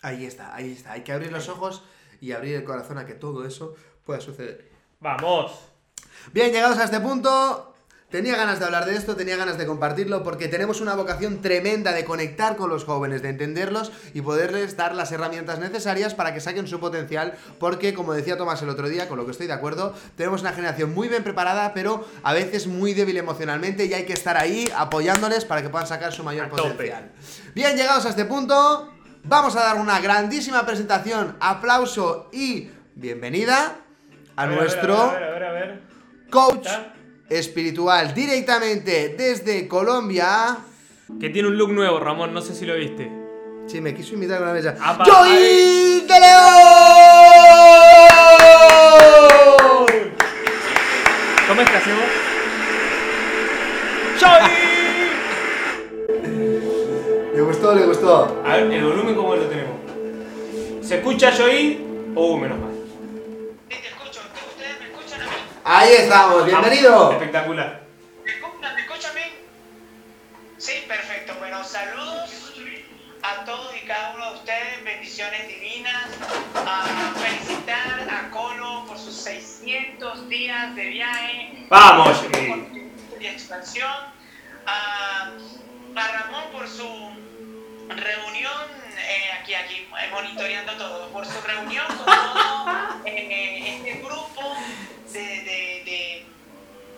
Ahí 0.00 0.24
está, 0.24 0.54
ahí 0.54 0.72
está. 0.72 0.92
Hay 0.92 1.02
que 1.02 1.12
abrir 1.12 1.30
los 1.30 1.50
ojos 1.50 1.84
y 2.22 2.32
abrir 2.32 2.54
el 2.54 2.64
corazón 2.64 2.96
a 2.96 3.04
que 3.04 3.12
todo 3.12 3.44
eso 3.44 3.74
pueda 4.06 4.22
suceder. 4.22 4.70
¡Vamos! 4.98 5.70
Bien, 6.32 6.50
llegados 6.50 6.78
a 6.78 6.84
este 6.84 7.00
punto, 7.00 7.74
tenía 8.10 8.36
ganas 8.36 8.58
de 8.58 8.64
hablar 8.64 8.86
de 8.86 8.96
esto, 8.96 9.16
tenía 9.16 9.36
ganas 9.36 9.58
de 9.58 9.66
compartirlo, 9.66 10.22
porque 10.22 10.48
tenemos 10.48 10.80
una 10.80 10.94
vocación 10.94 11.42
tremenda 11.42 11.92
de 11.92 12.04
conectar 12.04 12.56
con 12.56 12.70
los 12.70 12.84
jóvenes, 12.84 13.22
de 13.22 13.30
entenderlos 13.30 13.92
y 14.14 14.20
poderles 14.22 14.76
dar 14.76 14.94
las 14.94 15.12
herramientas 15.12 15.58
necesarias 15.58 16.14
para 16.14 16.32
que 16.32 16.40
saquen 16.40 16.66
su 16.66 16.80
potencial, 16.80 17.34
porque 17.58 17.94
como 17.94 18.14
decía 18.14 18.36
Tomás 18.36 18.62
el 18.62 18.68
otro 18.68 18.88
día, 18.88 19.08
con 19.08 19.18
lo 19.18 19.24
que 19.24 19.32
estoy 19.32 19.46
de 19.46 19.52
acuerdo, 19.52 19.94
tenemos 20.16 20.40
una 20.42 20.52
generación 20.52 20.94
muy 20.94 21.08
bien 21.08 21.24
preparada, 21.24 21.74
pero 21.74 22.06
a 22.22 22.32
veces 22.32 22.66
muy 22.66 22.94
débil 22.94 23.16
emocionalmente 23.16 23.86
y 23.86 23.94
hay 23.94 24.04
que 24.04 24.12
estar 24.12 24.36
ahí 24.36 24.70
apoyándoles 24.76 25.44
para 25.44 25.62
que 25.62 25.68
puedan 25.68 25.86
sacar 25.86 26.12
su 26.12 26.22
mayor 26.22 26.46
A 26.46 26.50
potencial. 26.50 27.10
Bien, 27.54 27.76
llegados 27.76 28.06
a 28.06 28.10
este 28.10 28.24
punto, 28.24 28.92
vamos 29.24 29.56
a 29.56 29.60
dar 29.60 29.76
una 29.76 30.00
grandísima 30.00 30.64
presentación, 30.64 31.36
aplauso 31.40 32.28
y 32.32 32.70
bienvenida 32.94 33.80
a, 34.36 34.46
ver, 34.46 34.50
ver, 34.50 34.60
nuestro 34.60 34.96
A 34.96 35.12
ver, 35.12 35.44
a 35.44 35.52
ver, 35.52 35.70
a 35.70 35.74
a 35.74 36.30
coach. 36.30 36.68
Espiritual 37.28 38.14
directamente 38.14 39.14
desde 39.16 39.68
Colombia. 39.68 40.58
Que 41.20 41.30
tiene 41.30 41.48
un 41.48 41.56
look 41.56 41.72
nuevo, 41.72 42.00
Ramón, 42.00 42.34
no 42.34 42.40
sé 42.40 42.54
si 42.54 42.66
lo 42.66 42.74
viste. 42.74 43.08
Sí, 43.66 43.80
me 43.80 43.94
quiso 43.94 44.14
invitar 44.14 44.38
con 44.38 44.48
la 44.48 44.54
mesa. 44.54 44.76
Apa, 44.80 45.04
¡Joy 45.04 46.00
de 46.06 46.20
León! 46.20 46.46
¿Cómo 51.48 51.60
es 51.60 51.70
que 51.70 51.76
hacemos? 51.76 52.04
¡Joy! 54.20 54.50
Le 57.36 57.42
gustó, 57.42 57.74
le 57.74 57.84
gustó. 57.86 58.42
A 58.46 58.56
ver, 58.56 58.72
el 58.72 58.82
volumen, 58.84 59.14
¿cómo 59.14 59.36
lo 59.36 59.44
tenemos? 59.46 59.74
¿Se 60.82 60.96
escucha 60.96 61.30
Joy? 61.30 61.78
Uh, 62.14 62.36
menos 62.38 62.58
mal. 62.58 62.70
Sí, 63.68 63.76
te 63.82 63.88
escucho. 63.88 64.20
¿Ustedes 64.54 64.80
me 64.80 64.86
escuchan 64.86 65.20
a 65.20 65.24
mí? 65.24 65.30
Ahí 65.68 65.94
estamos, 65.94 66.46
bienvenido. 66.46 67.10
Espectacular. 67.10 67.82
¿Me 68.24 68.30
escuchan, 68.30 68.76
¿Me 68.76 68.82
escuchan 68.82 69.14
bien? 69.16 69.30
Sí, 70.58 70.84
perfecto. 70.86 71.34
Bueno, 71.40 71.64
saludos 71.64 72.54
a 73.20 73.44
todos 73.44 73.74
y 73.76 73.84
cada 73.84 74.14
uno 74.14 74.30
de 74.30 74.36
ustedes. 74.36 74.84
Bendiciones 74.84 75.48
divinas. 75.48 76.04
A 76.54 76.84
felicitar 77.16 78.06
a 78.08 78.30
Colo 78.30 78.84
por 78.86 78.96
sus 78.96 79.16
600 79.16 80.28
días 80.28 80.76
de 80.76 80.84
viaje. 80.84 81.66
Vamos, 81.68 82.16
su 82.16 82.26
expansión. 83.20 83.90
A, 84.66 85.32
a 85.96 86.08
Ramón 86.12 86.44
por 86.52 86.68
su 86.68 86.86
reunión, 87.88 88.62
eh, 88.98 89.32
aquí, 89.40 89.54
aquí, 89.54 89.88
eh, 90.00 90.10
monitoreando 90.12 90.74
todo, 90.74 91.08
por 91.08 91.26
su 91.26 91.40
reunión 91.40 91.86
con 91.88 92.06
todo 92.06 93.02
eh, 93.04 93.78
este 93.78 94.00
grupo 94.00 94.56
de, 95.12 95.20
de- 95.20 95.82
de 95.84 96.26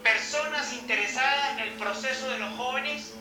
personas 0.03 0.73
interesadas 0.73 1.53
en 1.53 1.59
el 1.61 1.71
proceso 1.75 2.29
de 2.31 2.38
los 2.38 2.55
jóvenes. 2.57 3.14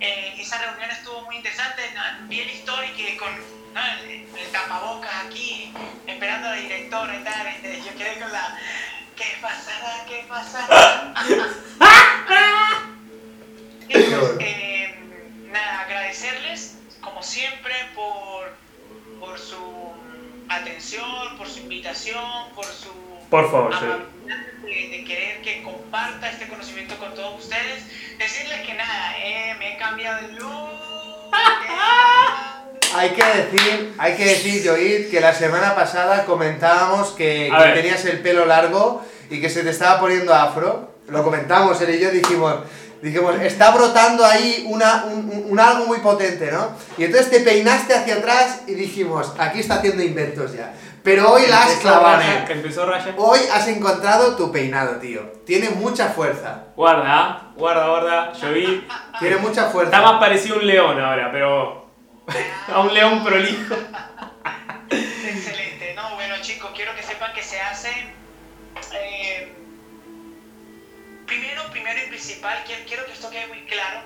Eh, 0.00 0.34
esa 0.38 0.58
reunión 0.58 0.90
estuvo 0.90 1.22
muy 1.22 1.36
interesante, 1.36 1.82
vi 2.28 2.40
el 2.40 2.50
que 2.94 3.16
con 3.16 3.28
¿no? 3.74 3.80
el, 4.04 4.10
el 4.36 4.48
tapabocas 4.52 5.10
aquí, 5.26 5.72
esperando 6.06 6.48
a 6.48 6.50
la 6.52 6.56
directora 6.56 7.18
y 7.18 7.24
tal, 7.24 7.46
este, 7.48 7.78
yo 7.82 7.96
quedé 7.96 8.18
con 8.20 8.32
la... 8.32 8.58
¿Qué 9.16 9.36
pasará? 9.42 10.04
¿Qué 10.06 10.24
pasará? 10.28 11.14
Y 13.88 13.92
pues, 13.94 14.36
eh, 14.40 14.94
nada, 15.50 15.80
agradecerles, 15.80 16.76
como 17.00 17.22
siempre, 17.22 17.74
por, 17.94 18.54
por 19.18 19.38
su 19.38 19.92
atención, 20.50 21.38
por 21.38 21.48
su 21.48 21.60
invitación, 21.60 22.50
por 22.54 22.66
su 22.66 22.92
Por 23.30 23.50
favor, 23.50 23.72
sí. 23.78 23.86
de, 24.64 24.96
de 24.98 25.04
querer 25.04 25.40
que 25.42 25.62
comparta 25.62 26.30
este 26.30 26.48
conocimiento 26.48 26.96
con 26.98 27.14
todos 27.14 27.42
ustedes. 27.44 27.84
Decirles 28.18 28.66
que 28.66 28.74
nada, 28.74 29.14
eh, 29.18 29.54
me 29.58 29.74
he 29.74 29.78
cambiado 29.78 30.26
de 30.26 30.32
look. 30.34 30.70
eh, 31.32 32.88
Hay 32.94 33.10
que 33.10 33.24
decir, 33.24 33.94
hay 33.98 34.14
que 34.16 34.24
decir, 34.24 34.66
Joid, 34.68 35.10
que 35.10 35.20
la 35.20 35.34
semana 35.34 35.74
pasada 35.74 36.24
comentábamos 36.24 37.10
que, 37.10 37.50
A 37.52 37.64
que 37.64 37.72
tenías 37.72 38.04
el 38.06 38.20
pelo 38.20 38.46
largo 38.46 39.02
y 39.30 39.40
que 39.40 39.50
se 39.50 39.62
te 39.62 39.70
estaba 39.70 40.00
poniendo 40.00 40.34
afro. 40.34 40.94
Lo 41.08 41.22
comentamos 41.22 41.80
él 41.80 41.94
y 41.94 42.00
yo, 42.00 42.10
dijimos, 42.10 42.56
dijimos, 43.02 43.36
está 43.40 43.70
brotando 43.70 44.24
ahí 44.24 44.64
una, 44.68 45.04
un, 45.04 45.30
un- 45.30 45.44
un 45.52 45.60
algo 45.60 45.86
muy 45.86 45.98
potente, 45.98 46.50
¿no? 46.50 46.72
Y 46.98 47.04
entonces 47.04 47.30
te 47.30 47.40
peinaste 47.40 47.94
hacia 47.94 48.16
atrás 48.16 48.62
y 48.66 48.74
dijimos, 48.74 49.32
aquí 49.38 49.60
está 49.60 49.74
haciendo 49.76 50.02
inventos 50.02 50.52
ya. 50.54 50.74
Pero 51.08 51.32
hoy 51.32 51.46
la 51.46 51.62
has 51.62 51.70
Empezó 51.70 51.88
clavado. 51.88 52.22
Que 52.46 52.52
empezó. 52.52 52.86
Hoy 53.16 53.40
has 53.50 53.66
encontrado 53.66 54.36
tu 54.36 54.52
peinado, 54.52 54.96
tío. 54.96 55.22
Tiene 55.46 55.70
mucha 55.70 56.10
fuerza. 56.10 56.66
Guarda, 56.76 57.50
guarda, 57.56 57.88
guarda. 57.88 58.32
Yo 58.34 58.52
vi. 58.52 58.86
Tiene 59.18 59.36
mucha 59.36 59.70
fuerza. 59.70 59.96
Está 59.96 60.12
más 60.12 60.20
parecido 60.20 60.56
a 60.56 60.58
un 60.58 60.66
león 60.66 61.00
ahora, 61.00 61.32
pero. 61.32 61.88
a 62.74 62.80
un 62.80 62.92
león 62.92 63.24
prolijo. 63.24 63.74
Excelente. 64.90 65.94
No, 65.96 66.14
bueno 66.16 66.34
chicos, 66.42 66.72
quiero 66.74 66.94
que 66.94 67.02
sepan 67.02 67.32
que 67.32 67.42
se 67.42 67.58
hace... 67.58 67.88
eh, 68.92 69.54
primero, 71.26 71.62
primero 71.70 72.00
y 72.04 72.08
principal, 72.08 72.58
quiero, 72.66 72.82
quiero 72.86 73.06
que 73.06 73.12
esto 73.12 73.30
quede 73.30 73.46
muy 73.46 73.62
claro. 73.62 74.00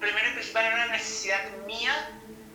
Primero 0.00 0.28
y 0.28 0.32
principal 0.32 0.64
era 0.64 0.74
una 0.74 0.86
necesidad 0.88 1.38
mía 1.68 1.92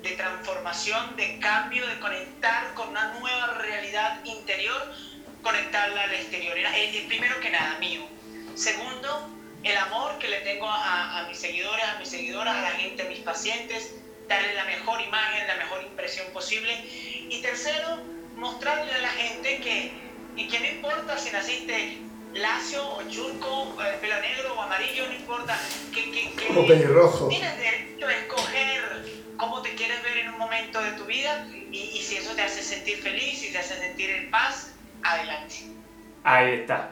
de 0.03 0.11
transformación, 0.11 1.15
de 1.15 1.39
cambio, 1.39 1.87
de 1.87 1.97
conectar 1.99 2.73
con 2.73 2.89
una 2.89 3.13
nueva 3.19 3.53
realidad 3.59 4.23
interior, 4.25 4.93
conectarla 5.41 6.03
al 6.03 6.13
exterior. 6.13 6.57
Era 6.57 6.77
el, 6.77 6.95
el 6.95 7.07
primero 7.07 7.39
que 7.39 7.49
nada, 7.49 7.77
mío. 7.79 8.01
Segundo, 8.53 9.29
el 9.63 9.77
amor 9.77 10.17
que 10.19 10.27
le 10.27 10.41
tengo 10.41 10.67
a, 10.67 11.19
a 11.19 11.27
mis 11.27 11.37
seguidores, 11.39 11.85
a 11.85 11.99
mis 11.99 12.09
seguidoras, 12.09 12.55
a 12.55 12.61
la 12.61 12.71
gente, 12.71 13.03
a 13.03 13.05
mis 13.09 13.19
pacientes, 13.19 13.95
darle 14.27 14.53
la 14.53 14.65
mejor 14.65 15.01
imagen, 15.01 15.47
la 15.47 15.55
mejor 15.55 15.81
impresión 15.83 16.27
posible. 16.33 16.73
Y 17.29 17.41
tercero, 17.41 18.03
mostrarle 18.35 18.93
a 18.93 18.97
la 18.97 19.09
gente 19.09 19.59
que, 19.59 19.93
y 20.35 20.47
que 20.47 20.59
no 20.59 20.65
importa 20.65 21.17
si 21.17 21.31
naciste 21.31 21.97
lacio 22.35 22.81
o 22.87 23.01
churco, 23.09 23.75
eh, 23.81 23.97
pelo 24.01 24.15
negro 24.21 24.55
o 24.57 24.61
amarillo, 24.61 25.05
no 25.07 25.13
importa, 25.13 25.57
que, 25.93 26.11
que, 26.11 26.31
que 26.31 26.59
O 26.59 26.65
pelirrojo. 26.65 27.27
tienes 27.27 27.57
derecho 27.57 28.07
a 28.07 28.13
escoger 28.13 28.81
cómo 29.37 29.61
te 29.61 29.73
quieres 29.75 30.01
ver 30.03 30.17
en 30.19 30.29
un 30.29 30.39
momento 30.39 30.81
de 30.81 30.91
tu 30.93 31.05
vida 31.05 31.47
y, 31.71 31.77
y 31.77 32.01
si 32.01 32.17
eso 32.17 32.33
te 32.35 32.41
hace 32.41 32.61
sentir 32.63 32.97
feliz 32.97 33.43
y 33.47 33.51
te 33.51 33.57
hace 33.59 33.75
sentir 33.77 34.09
en 34.09 34.31
paz, 34.31 34.73
adelante. 35.03 35.55
Ahí 36.23 36.53
está. 36.53 36.91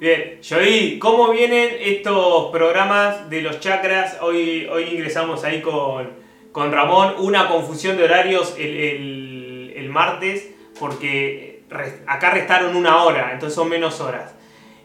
Bien, 0.00 0.40
Joey, 0.46 0.98
¿cómo 0.98 1.30
vienen 1.30 1.76
estos 1.78 2.50
programas 2.50 3.30
de 3.30 3.40
los 3.42 3.60
chakras? 3.60 4.18
Hoy, 4.20 4.66
hoy 4.66 4.84
ingresamos 4.84 5.44
ahí 5.44 5.62
con, 5.62 6.10
con 6.50 6.72
Ramón. 6.72 7.14
Una 7.18 7.46
confusión 7.48 7.96
de 7.96 8.04
horarios 8.04 8.54
el, 8.58 8.76
el- 8.76 9.72
el 9.76 9.88
martes, 9.88 10.48
porque 10.78 11.62
acá 12.06 12.30
restaron 12.30 12.74
una 12.76 13.04
hora, 13.04 13.30
entonces 13.32 13.54
son 13.54 13.68
menos 13.68 14.00
horas. 14.00 14.34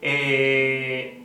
Eh, 0.02 1.22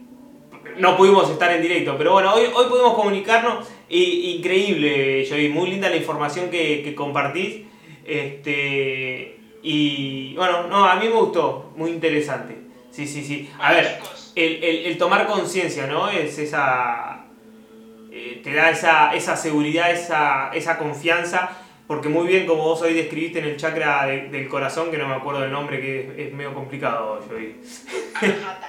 no 0.77 0.97
pudimos 0.97 1.29
estar 1.29 1.51
en 1.51 1.61
directo, 1.61 1.95
pero 1.97 2.13
bueno, 2.13 2.33
hoy, 2.33 2.45
hoy 2.53 2.65
podemos 2.69 2.93
comunicarnos. 2.95 3.67
Y, 3.89 4.35
increíble, 4.37 5.25
Joey, 5.29 5.49
muy 5.49 5.69
linda 5.69 5.89
la 5.89 5.97
información 5.97 6.49
que, 6.49 6.81
que 6.83 6.95
compartís. 6.95 7.61
Este, 8.05 9.37
y 9.61 10.33
bueno, 10.35 10.67
no, 10.67 10.85
a 10.85 10.95
mí 10.95 11.07
me 11.07 11.13
gustó, 11.15 11.71
muy 11.75 11.91
interesante. 11.91 12.57
Sí, 12.91 13.07
sí, 13.07 13.23
sí. 13.23 13.49
A 13.59 13.73
ver, 13.73 13.99
el- 14.35 14.63
el 14.87 14.97
tomar 14.97 15.25
conciencia, 15.27 15.87
¿no? 15.87 16.09
Es 16.09 16.37
esa. 16.39 17.25
eh, 18.11 18.41
te 18.43 18.53
da 18.53 18.69
esa, 18.69 19.13
esa 19.15 19.35
seguridad, 19.35 19.91
esa, 19.91 20.51
esa 20.53 20.77
confianza. 20.77 21.57
Porque 21.87 22.07
muy 22.09 22.27
bien, 22.27 22.45
como 22.45 22.63
vos 22.63 22.81
hoy 22.81 22.93
describiste 22.93 23.39
en 23.39 23.45
el 23.45 23.57
chakra 23.57 24.05
de- 24.05 24.29
del 24.29 24.47
corazón, 24.47 24.89
que 24.89 24.97
no 24.97 25.07
me 25.07 25.15
acuerdo 25.15 25.41
del 25.41 25.51
nombre, 25.51 25.81
que 25.81 25.99
es, 25.99 26.27
es 26.27 26.33
medio 26.33 26.53
complicado, 26.53 27.19
Chakra. 27.27 27.53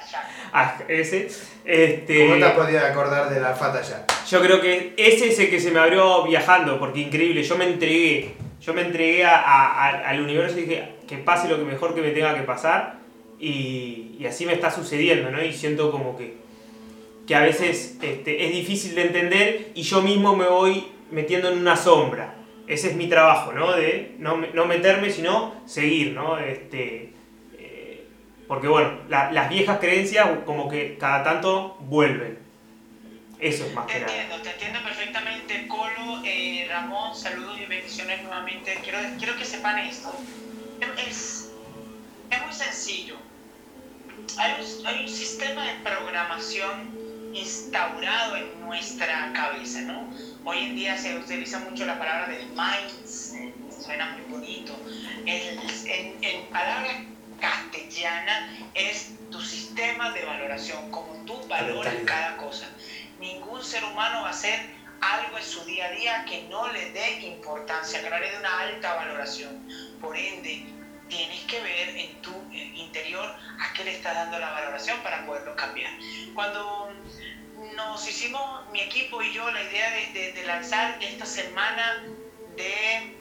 Ah, 0.56 0.78
ese. 0.86 1.28
Este, 1.64 2.26
¿Cómo 2.28 2.36
te 2.38 2.44
has 2.44 2.52
podido 2.52 2.78
acordar 2.80 3.28
de 3.28 3.40
la 3.40 3.54
Fata 3.54 3.82
ya? 3.82 4.06
yo 4.30 4.40
creo 4.40 4.60
que 4.60 4.94
ese 4.96 5.28
es 5.28 5.38
el 5.40 5.50
que 5.50 5.58
se 5.58 5.72
me 5.72 5.80
abrió 5.80 6.22
viajando, 6.24 6.78
porque 6.78 7.00
increíble, 7.00 7.42
yo 7.42 7.56
me 7.56 7.64
entregué, 7.64 8.34
yo 8.60 8.72
me 8.72 8.82
entregué 8.82 9.24
a- 9.24 9.34
a- 9.40 9.88
a- 9.88 10.08
al 10.10 10.20
universo 10.20 10.56
y 10.58 10.62
dije 10.62 10.88
que 11.08 11.16
pase 11.18 11.48
lo 11.48 11.56
que 11.56 11.64
mejor 11.64 11.94
que 11.94 12.02
me 12.02 12.10
tenga 12.10 12.34
que 12.36 12.42
pasar 12.42 12.98
y, 13.40 14.14
y 14.18 14.26
así 14.26 14.46
me 14.46 14.52
está 14.52 14.70
sucediendo, 14.70 15.30
¿no? 15.30 15.42
Y 15.42 15.52
siento 15.52 15.90
como 15.90 16.16
que, 16.16 16.34
que 17.26 17.34
a 17.34 17.40
veces 17.40 17.96
este, 18.00 18.46
es 18.46 18.52
difícil 18.52 18.94
de 18.94 19.02
entender 19.02 19.70
y 19.74 19.82
yo 19.82 20.02
mismo 20.02 20.36
me 20.36 20.46
voy 20.46 20.86
metiendo 21.10 21.48
en 21.50 21.58
una 21.58 21.76
sombra. 21.76 22.33
Ese 22.66 22.88
es 22.90 22.96
mi 22.96 23.08
trabajo, 23.08 23.52
¿no? 23.52 23.72
De 23.72 24.14
no, 24.18 24.36
no 24.38 24.64
meterme, 24.66 25.10
sino 25.10 25.54
seguir, 25.66 26.12
¿no? 26.12 26.38
Este, 26.38 27.12
eh, 27.58 28.06
porque 28.48 28.68
bueno, 28.68 29.00
la- 29.08 29.30
las 29.32 29.48
viejas 29.50 29.78
creencias 29.78 30.26
como 30.46 30.68
que 30.68 30.96
cada 30.98 31.22
tanto 31.22 31.76
vuelven. 31.80 32.38
Eso 33.38 33.66
es 33.66 33.74
más 33.74 33.86
Te 33.86 33.94
que 33.94 34.00
nada. 34.00 34.12
entiendo, 34.14 34.42
te 34.42 34.50
entiendo 34.52 34.78
perfectamente, 34.82 35.66
Colo, 35.68 36.22
eh, 36.24 36.66
Ramón, 36.70 37.14
saludos 37.14 37.58
y 37.60 37.66
bendiciones 37.66 38.22
nuevamente. 38.22 38.78
Quiero, 38.82 38.98
quiero 39.18 39.36
que 39.36 39.44
sepan 39.44 39.78
esto. 39.80 40.10
Es, 41.06 41.50
es 42.30 42.42
muy 42.44 42.52
sencillo. 42.54 43.16
Hay 44.38 44.52
un, 44.58 44.86
hay 44.86 45.02
un 45.02 45.08
sistema 45.08 45.66
de 45.66 45.74
programación 45.82 47.04
instaurado 47.34 48.36
en 48.36 48.60
nuestra 48.64 49.32
cabeza, 49.34 49.80
¿no? 49.82 50.08
Hoy 50.46 50.58
en 50.58 50.76
día 50.76 50.98
se 50.98 51.16
utiliza 51.16 51.58
mucho 51.60 51.86
la 51.86 51.98
palabra 51.98 52.28
del 52.28 52.46
mindset, 52.48 53.54
suena 53.70 54.10
muy 54.12 54.22
bonito. 54.30 54.78
En, 55.24 56.22
en 56.22 56.46
palabra 56.50 57.02
castellana 57.40 58.50
es 58.74 59.14
tu 59.30 59.40
sistema 59.40 60.10
de 60.10 60.22
valoración, 60.26 60.90
como 60.90 61.14
tú 61.24 61.40
valoras 61.48 61.94
cada 62.04 62.36
cosa. 62.36 62.68
Ningún 63.18 63.64
ser 63.64 63.84
humano 63.84 64.20
va 64.20 64.28
a 64.28 64.30
hacer 64.32 64.58
algo 65.00 65.38
en 65.38 65.44
su 65.44 65.64
día 65.64 65.86
a 65.86 65.90
día 65.92 66.24
que 66.26 66.42
no 66.50 66.70
le 66.72 66.90
dé 66.90 67.20
importancia, 67.20 68.02
que 68.02 68.10
no 68.10 68.18
le 68.18 68.30
dé 68.30 68.38
una 68.38 68.60
alta 68.60 68.96
valoración. 68.96 69.66
Por 69.98 70.14
ende, 70.14 70.66
tienes 71.08 71.40
que 71.44 71.60
ver 71.60 71.88
en 71.96 72.20
tu 72.20 72.32
eh, 72.52 72.72
interior 72.74 73.24
a 73.60 73.72
qué 73.72 73.84
le 73.84 73.92
estás 73.92 74.14
dando 74.14 74.38
la 74.38 74.50
valoración 74.50 74.98
para 75.02 75.24
poderlo 75.24 75.56
cambiar. 75.56 75.92
Cuando 76.34 76.92
nos 77.76 78.06
hicimos, 78.08 78.68
mi 78.70 78.80
equipo 78.80 79.22
y 79.22 79.32
yo, 79.32 79.50
la 79.50 79.62
idea 79.62 79.90
de, 79.90 80.32
de- 80.32 80.44
lanzar 80.44 80.98
esta 81.02 81.24
semana 81.26 82.04
de 82.56 83.12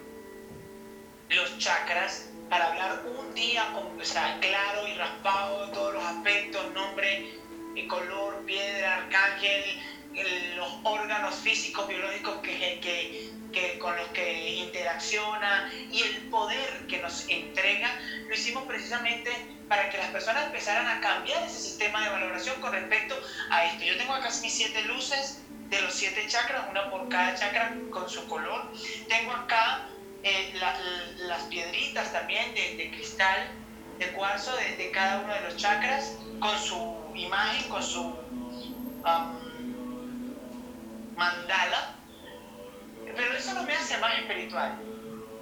los 1.29 1.57
chakras 1.57 2.25
para 2.49 2.67
hablar 2.67 3.03
un 3.17 3.33
día 3.33 3.71
con, 3.73 3.99
o 3.99 4.05
sea, 4.05 4.37
claro 4.39 4.87
y 4.87 4.93
raspado 4.93 5.65
de 5.67 5.73
todos 5.73 5.93
los 5.93 6.03
aspectos, 6.03 6.71
nombre, 6.73 7.31
color, 7.87 8.45
piedra, 8.45 8.95
arcángel, 8.97 9.79
el- 10.15 10.55
los 10.55 10.69
órganos 10.83 11.35
físicos, 11.35 11.87
biológicos 11.87 12.37
que- 12.41 12.79
que- 12.81 13.29
con 13.83 13.97
los 13.97 14.07
que 14.09 14.55
interacciona 14.55 15.69
y 15.91 16.03
el 16.03 16.29
poder 16.29 16.87
que 16.87 16.99
nos 17.01 17.25
entrega, 17.27 17.99
lo 18.29 18.33
hicimos 18.33 18.63
precisamente 18.63 19.29
para 19.67 19.89
que 19.89 19.97
las 19.97 20.07
personas 20.07 20.45
empezaran 20.45 20.87
a 20.87 21.01
cambiar 21.01 21.43
ese 21.43 21.59
sistema 21.59 22.01
de 22.01 22.09
valoración 22.09 22.61
con 22.61 22.71
respecto 22.71 23.19
a 23.49 23.65
esto. 23.65 23.83
Yo 23.83 23.97
tengo 23.97 24.13
acá 24.13 24.29
mis 24.41 24.53
siete 24.55 24.83
luces 24.83 25.37
de 25.69 25.81
los 25.81 25.93
siete 25.93 26.25
chakras, 26.27 26.63
una 26.69 26.89
por 26.89 27.09
cada 27.09 27.33
chakra 27.33 27.73
con 27.91 28.07
su 28.07 28.25
color. 28.25 28.71
Tengo 29.09 29.33
acá 29.33 29.81
eh, 30.23 30.53
la- 30.53 30.73
las 31.27 31.43
piedritas 31.43 32.09
también 32.13 32.53
de, 32.53 32.75
de 32.77 32.89
cristal, 32.89 33.51
de 33.99 34.07
cuarzo 34.11 34.55
de, 34.55 34.75
de 34.77 34.91
cada 34.91 35.17
uno 35.17 35.33
de 35.33 35.41
los 35.41 35.57
chakras, 35.57 36.13
con 36.39 36.57
su 36.57 37.11
imagen, 37.15 37.67
con 37.67 37.83
su 37.83 38.01
um, 38.01 39.43
mandala. 41.17 41.89
Pero 43.15 43.33
eso 43.35 43.53
no 43.53 43.63
me 43.63 43.73
hace 43.75 43.97
más 43.97 44.17
espiritual. 44.19 44.79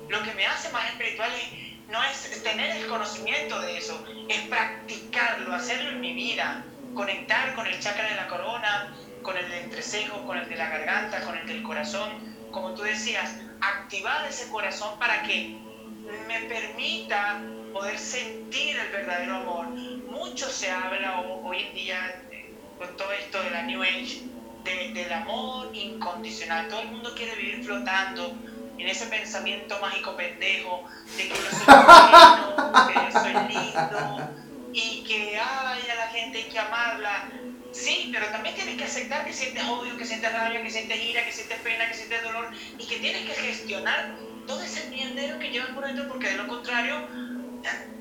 Lo 0.07 0.21
que 0.23 0.33
me 0.33 0.45
hace 0.45 0.69
más 0.71 0.87
espiritual 0.89 1.31
es- 1.33 1.53
no 1.87 2.03
es 2.03 2.43
tener 2.43 2.71
el 2.77 2.87
conocimiento 2.87 3.59
de 3.61 3.77
eso, 3.77 4.03
es 4.27 4.41
practicarlo, 4.47 5.53
hacerlo 5.53 5.91
en 5.91 5.99
mi 6.01 6.13
vida, 6.13 6.71
conectar 6.93 7.53
con 7.53 7.67
el 7.67 7.79
chakra 7.79 8.09
de 8.09 8.15
la 8.15 8.27
corona, 8.27 8.93
con 9.21 9.37
el 9.37 9.49
del 9.49 9.63
entrecejo, 9.65 10.25
con 10.25 10.37
el 10.37 10.47
de 10.49 10.55
la 10.55 10.69
garganta, 10.69 11.21
con 11.23 11.37
el 11.37 11.45
del 11.47 11.61
corazón, 11.63 12.21
como 12.49 12.73
tú 12.73 12.83
decías, 12.83 13.37
activar 13.61 14.25
ese 14.25 14.49
corazón 14.49 14.97
para 14.99 15.21
que 15.23 15.61
me 16.03 16.41
permita 16.41 17.51
poder 17.71 17.99
sentir 17.99 18.77
el 18.77 18.89
verdadero 18.89 19.35
amor. 19.35 19.67
Mucho 20.03 20.49
se 20.49 20.69
habla 20.71 21.19
ho- 21.21 21.41
hoy 21.43 21.61
en 21.61 21.73
día 21.73 22.25
eh, 22.31 22.57
con 22.77 22.95
todo 22.97 23.11
esto 23.13 23.41
de 23.43 23.51
la 23.51 23.63
New 23.63 23.81
Age 23.83 24.30
de- 24.63 24.91
del 24.93 25.11
amor 25.13 25.69
incondicional. 25.75 26.67
Todo 26.67 26.81
el 26.81 26.87
mundo 26.89 27.13
quiere 27.15 27.35
vivir 27.35 27.63
flotando 27.63 28.33
en 28.77 28.87
ese 28.87 29.05
pensamiento 29.07 29.77
mágico 29.79 30.15
pendejo 30.15 30.83
de 31.17 31.23
que 31.27 31.35
yo 31.35 31.49
soy 31.51 31.65
bueno, 31.65 32.87
que 32.87 32.93
yo 32.93 33.19
soy 33.19 33.33
lindo 33.47 34.29
y 34.73 35.03
que 35.03 35.37
ay, 35.39 35.81
a 35.91 35.95
la 35.95 36.07
gente 36.07 36.37
hay 36.39 36.43
que 36.45 36.59
amarla. 36.59 37.29
Sí, 37.71 38.09
pero 38.11 38.27
también 38.27 38.53
tienes 38.55 38.75
que 38.77 38.83
aceptar 38.83 39.23
que 39.25 39.31
sientes 39.31 39.63
odio, 39.65 39.95
que 39.97 40.05
sientes 40.05 40.31
rabia, 40.33 40.61
que 40.61 40.69
sientes 40.69 41.01
ira, 41.01 41.23
que 41.25 41.31
sientes 41.31 41.57
pena, 41.59 41.87
que 41.87 41.93
sientes 41.93 42.21
dolor 42.23 42.49
y 42.77 42.85
que 42.85 42.97
tienes 42.97 43.21
que 43.25 43.33
gestionar 43.33 44.15
todo 44.45 44.61
ese 44.61 44.89
mierdero 44.89 45.39
que 45.39 45.49
llevas 45.51 45.69
por 45.69 45.85
dentro 45.85 46.07
porque 46.09 46.29
de 46.29 46.35
lo 46.37 46.47
contrario 46.47 47.07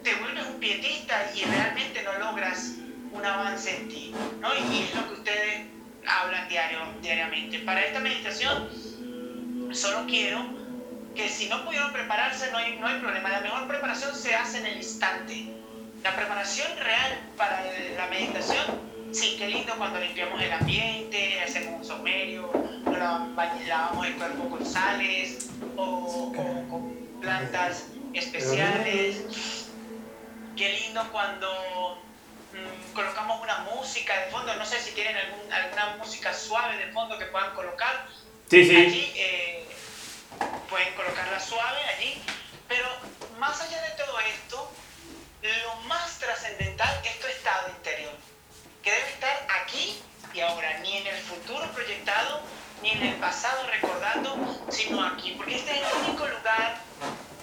te 0.02 0.14
vuelves 0.16 0.46
un 0.46 0.58
pietista 0.58 1.30
y 1.36 1.44
realmente 1.44 2.02
no 2.02 2.18
logras 2.18 2.72
un 3.12 3.24
avance 3.24 3.76
en 3.76 3.88
ti. 3.88 4.12
¿no? 4.40 4.48
Y 4.54 4.82
es 4.82 4.94
lo 4.94 5.06
que 5.08 5.14
ustedes 5.20 5.66
hablan 6.06 6.48
diario, 6.48 6.78
diariamente. 7.02 7.58
Para 7.60 7.84
esta 7.84 8.00
meditación 8.00 8.68
solo 9.72 10.06
quiero 10.06 10.44
que 11.14 11.28
si 11.28 11.48
no 11.48 11.64
pudieron 11.64 11.92
prepararse 11.92 12.50
no 12.50 12.58
hay, 12.58 12.78
no 12.78 12.86
hay 12.86 13.00
problema. 13.00 13.28
La 13.28 13.40
mejor 13.40 13.66
preparación 13.68 14.14
se 14.14 14.34
hace 14.34 14.58
en 14.58 14.66
el 14.66 14.76
instante. 14.78 15.54
La 16.02 16.16
preparación 16.16 16.68
real 16.78 17.20
para 17.36 17.62
la 17.96 18.06
meditación, 18.06 18.64
sí, 19.12 19.36
qué 19.36 19.48
lindo 19.48 19.74
cuando 19.76 20.00
limpiamos 20.00 20.40
el 20.40 20.50
ambiente, 20.50 21.40
hacemos 21.42 21.80
un 21.80 21.84
somerio, 21.84 22.50
lavamos 23.66 24.06
el 24.06 24.14
cuerpo 24.14 24.48
con 24.48 24.64
sales 24.64 25.50
o, 25.76 25.82
o 25.82 26.32
con 26.32 27.20
plantas 27.20 27.88
especiales. 28.14 29.66
Qué 30.56 30.80
lindo 30.80 31.06
cuando 31.12 31.48
colocamos 32.92 33.40
una 33.40 33.58
música 33.58 34.18
de 34.20 34.30
fondo, 34.30 34.54
no 34.56 34.66
sé 34.66 34.80
si 34.80 34.92
tienen 34.92 35.16
algún, 35.16 35.52
alguna 35.52 35.96
música 35.96 36.32
suave 36.34 36.76
de 36.76 36.92
fondo 36.92 37.18
que 37.18 37.26
puedan 37.26 37.54
colocar. 37.54 38.06
Sí, 38.48 38.64
sí. 38.64 38.76
Allí 38.76 39.12
eh, 39.16 39.66
pueden 40.68 40.94
colocarla 40.94 41.40
suave 41.40 41.78
allí, 41.96 42.22
pero 42.68 42.88
más 43.38 43.60
allá 43.60 43.82
de 43.82 43.90
todo 43.90 44.18
esto, 44.20 44.72
lo 45.42 45.74
más 45.88 46.18
trascendental 46.18 47.00
es 47.04 47.20
tu 47.20 47.26
estado 47.26 47.68
interior, 47.70 48.12
que 48.82 48.90
debe 48.90 49.10
estar 49.10 49.46
aquí 49.62 50.02
y 50.32 50.40
ahora, 50.40 50.78
ni 50.78 50.98
en 50.98 51.06
el 51.06 51.16
futuro 51.16 51.66
proyectado, 51.72 52.42
ni 52.82 52.90
en 52.90 53.02
el 53.02 53.14
pasado 53.16 53.66
recordando, 53.66 54.64
sino 54.70 55.04
aquí, 55.04 55.32
porque 55.32 55.56
este 55.56 55.72
es 55.72 55.78
el 55.78 56.08
único 56.08 56.26
lugar 56.26 56.76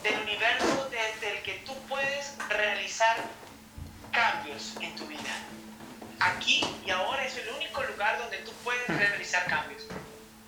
del 0.03 0.19
universo 0.21 0.89
desde 0.89 1.38
el 1.38 1.43
que 1.43 1.53
tú 1.65 1.75
puedes 1.88 2.36
realizar 2.47 3.17
cambios 4.21 4.73
en 4.82 4.95
tu 4.95 5.06
vida. 5.06 5.34
Aquí 6.19 6.65
y 6.86 6.89
ahora 6.89 7.23
es 7.23 7.38
el 7.38 7.47
único 7.56 7.84
lugar 7.84 8.17
donde 8.17 8.38
tú 8.39 8.51
puedes 8.63 8.88
realizar 8.88 9.45
cambios. 9.45 9.84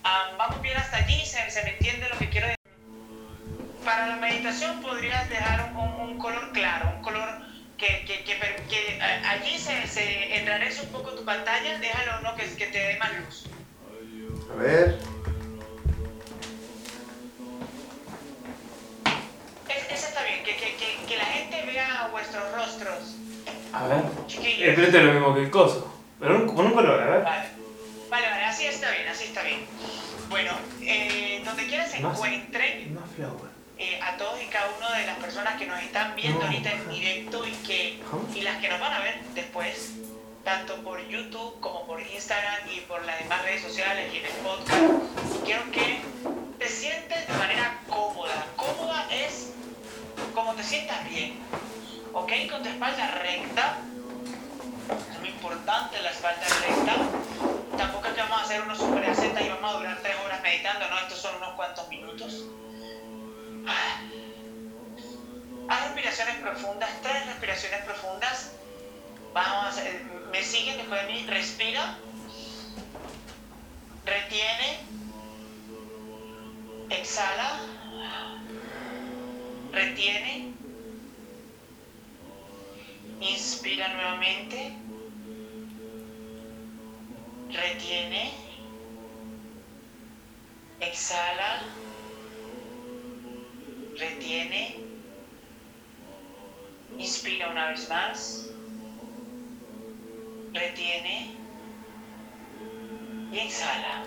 Ah, 0.04 0.32
vamos 0.40 0.60
bien 0.64 0.76
hasta 0.76 0.98
allí, 0.98 1.24
se, 1.24 1.52
se 1.52 1.64
me 1.64 1.72
entiende 1.74 2.10
lo 2.10 2.18
que 2.18 2.30
quiero 2.30 2.48
decir. 2.48 2.58
Para 3.86 4.08
la 4.08 4.16
meditación 4.16 4.82
podrías 4.82 5.30
dejar 5.30 5.72
un, 5.76 6.10
un 6.10 6.18
color 6.18 6.52
claro, 6.52 6.92
un 6.96 7.04
color 7.04 7.30
que, 7.78 8.06
que, 8.06 8.24
que, 8.24 8.40
que 8.70 8.98
eh, 8.98 9.02
allí 9.28 9.60
se, 9.60 9.86
se 9.88 10.38
enrarece 10.40 10.82
un 10.82 10.90
poco 10.90 11.12
tu 11.12 11.24
pantalla, 11.24 11.78
déjalo 11.78 12.22
no 12.22 12.36
que, 12.36 12.46
que 12.56 12.66
te 12.68 12.80
dé 12.80 12.98
más 12.98 13.12
luz. 13.20 13.46
A 14.52 14.56
ver. 14.56 14.98
Es- 19.70 19.92
ese 19.92 20.08
está 20.08 20.24
bien, 20.24 20.44
que, 20.44 20.56
que, 20.58 20.76
que, 20.76 21.06
que 21.08 21.18
la 21.18 21.26
gente 21.26 21.66
vea 21.68 22.10
vuestros 22.12 22.52
rostros. 22.56 23.16
A 23.74 23.88
ver. 23.88 24.04
Chiquillos. 24.28 24.78
Es 24.78 24.80
es 24.80 24.94
lo 25.04 25.14
mismo 25.14 25.34
que 25.36 25.42
el 25.44 25.52
coso. 25.52 25.94
Pero 26.20 26.46
con 26.48 26.66
un 26.66 26.74
color, 26.74 27.02
a 27.02 27.06
ver. 27.06 27.24
Vale, 27.24 27.48
vale, 28.10 28.28
vale, 28.30 28.44
así 28.46 28.66
está 28.66 28.92
bien, 28.92 29.08
así 29.08 29.26
está 29.26 29.44
bien. 29.44 29.66
Bueno, 30.30 30.52
eh, 30.82 31.42
donde 31.46 31.66
quiera 31.68 31.88
se 31.88 32.00
Más- 32.02 32.16
encuentren, 32.16 32.98
eh, 33.78 34.00
a 34.04 34.18
todos 34.18 34.42
y 34.42 34.46
cada 34.48 34.70
uno 34.78 34.92
de 34.92 35.06
las 35.06 35.18
personas 35.18 35.56
que 35.58 35.66
nos 35.66 35.82
están 35.82 36.16
viendo 36.16 36.40
No. 36.40 36.46
ahorita 36.48 36.72
en 36.72 36.90
directo 36.90 37.48
y, 37.48 37.52
que, 37.66 38.00
y 38.36 38.42
las 38.42 38.58
que 38.58 38.68
nos 38.70 38.80
van 38.80 38.94
a 38.94 39.00
ver 39.00 39.22
después, 39.34 39.94
tanto 40.44 40.76
por 40.84 41.00
YouTube 41.08 41.60
como 41.62 41.86
por 41.88 42.02
Instagram 42.02 42.70
y 42.76 42.82
por 42.82 43.04
las 43.06 43.18
demás 43.20 43.42
redes 43.44 43.62
sociales 43.62 44.12
y 44.14 44.18
en 44.18 44.26
el 44.26 44.32
podcast, 44.44 45.46
quiero 45.46 45.62
que 45.72 46.02
te 46.60 46.68
sientes 46.68 47.28
de 47.28 47.34
manera 47.36 47.80
cómoda. 47.88 48.46
Cómoda 48.58 49.08
es 49.12 49.54
como 50.36 50.54
te 50.56 50.64
sientas 50.64 51.10
bien, 51.10 51.29
¿ok? 52.20 52.32
Con 52.52 52.64
tu 52.64 52.70
espalda 52.70 53.12
recta. 53.22 53.78
Es 55.12 55.20
muy 55.20 55.30
importante 55.30 56.02
la 56.02 56.12
espalda 56.12 56.46
recta. 56.68 56.96
Tampoco 57.78 58.08
es 58.08 58.14
que 58.14 58.22
vamos 58.22 58.40
a 58.40 58.44
hacer 58.44 58.62
unos 58.62 58.78
super 58.78 59.04
y 59.04 59.50
vamos 59.50 59.74
a 59.74 59.78
durar 59.78 60.00
tres 60.02 60.16
horas 60.26 60.42
meditando, 60.42 60.90
no, 60.90 61.00
estos 61.00 61.20
son 61.20 61.36
unos 61.38 61.54
cuantos 61.54 61.88
minutos. 61.88 62.44
Ah. 63.68 64.02
Haz 65.70 65.84
respiraciones 65.84 66.36
profundas, 66.38 66.90
tres 67.02 67.26
respiraciones 67.28 67.82
profundas. 67.86 68.52
Vamos 69.34 69.66
a 69.66 69.70
hacer, 69.70 70.04
me 70.32 70.44
siguen 70.44 70.78
después 70.78 71.06
de 71.06 71.14
mí, 71.14 71.26
respira, 71.28 71.98
retiene, 74.04 74.80
exhala, 76.90 77.60
retiene, 79.72 80.59
inspira 83.22 83.88
nuevamente, 83.94 84.74
retiene, 87.52 88.32
exhala, 90.80 91.64
retiene, 93.98 94.80
inspira 96.98 97.50
una 97.50 97.70
vez 97.70 97.90
más, 97.90 98.50
retiene. 100.54 101.36
Y 103.32 103.38
exhala. 103.38 104.06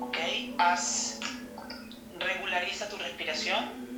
Ok, 0.00 0.16
haz, 0.56 1.20
regulariza 2.18 2.88
tu 2.88 2.96
respiración. 2.96 3.89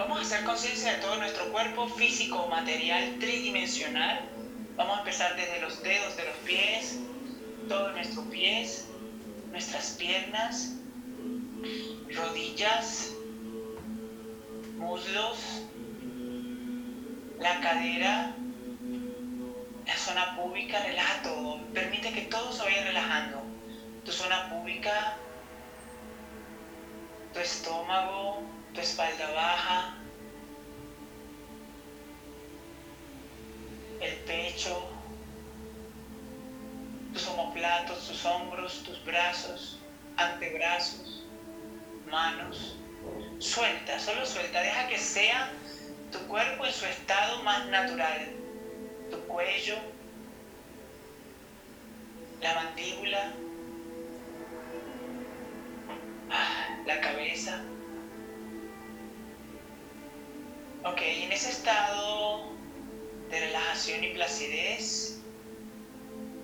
Vamos 0.00 0.18
a 0.18 0.22
hacer 0.22 0.44
conciencia 0.44 0.94
de 0.94 0.98
todo 1.00 1.16
nuestro 1.16 1.52
cuerpo 1.52 1.86
físico, 1.86 2.48
material, 2.48 3.18
tridimensional. 3.20 4.30
Vamos 4.74 4.96
a 4.96 5.00
empezar 5.00 5.36
desde 5.36 5.60
los 5.60 5.82
dedos 5.82 6.16
de 6.16 6.24
los 6.24 6.36
pies, 6.36 7.00
todos 7.68 7.92
nuestros 7.92 8.24
pies, 8.28 8.88
nuestras 9.50 9.90
piernas, 9.98 10.76
rodillas, 12.16 13.12
muslos, 14.78 15.64
la 17.38 17.60
cadera, 17.60 18.34
la 19.86 19.96
zona 19.98 20.34
pública, 20.34 20.82
relaja 20.82 21.22
todo. 21.22 21.60
Permite 21.74 22.10
que 22.14 22.22
todo 22.22 22.50
se 22.54 22.62
vaya 22.62 22.84
relajando. 22.84 23.42
Tu 24.06 24.12
zona 24.12 24.48
pública, 24.48 25.18
tu 27.34 27.40
estómago, 27.40 28.59
tu 28.74 28.80
espalda 28.80 29.30
baja, 29.32 29.94
el 34.00 34.14
pecho, 34.24 34.88
tus 37.12 37.26
omoplatos, 37.28 38.06
tus 38.06 38.24
hombros, 38.24 38.82
tus 38.84 39.04
brazos, 39.04 39.78
antebrazos, 40.16 41.24
manos. 42.10 42.76
Suelta, 43.38 43.98
solo 43.98 44.26
suelta, 44.26 44.60
deja 44.60 44.88
que 44.88 44.98
sea 44.98 45.50
tu 46.12 46.18
cuerpo 46.26 46.66
en 46.66 46.72
su 46.72 46.84
estado 46.86 47.42
más 47.42 47.66
natural. 47.66 48.32
Tu 49.10 49.18
cuello, 49.26 49.76
la 52.42 52.54
mandíbula, 52.54 53.32
la 56.86 57.00
cabeza. 57.00 57.62
Ok, 60.82 61.02
en 61.02 61.30
ese 61.30 61.50
estado 61.50 62.48
de 63.28 63.38
relajación 63.38 64.02
y 64.02 64.14
placidez, 64.14 65.20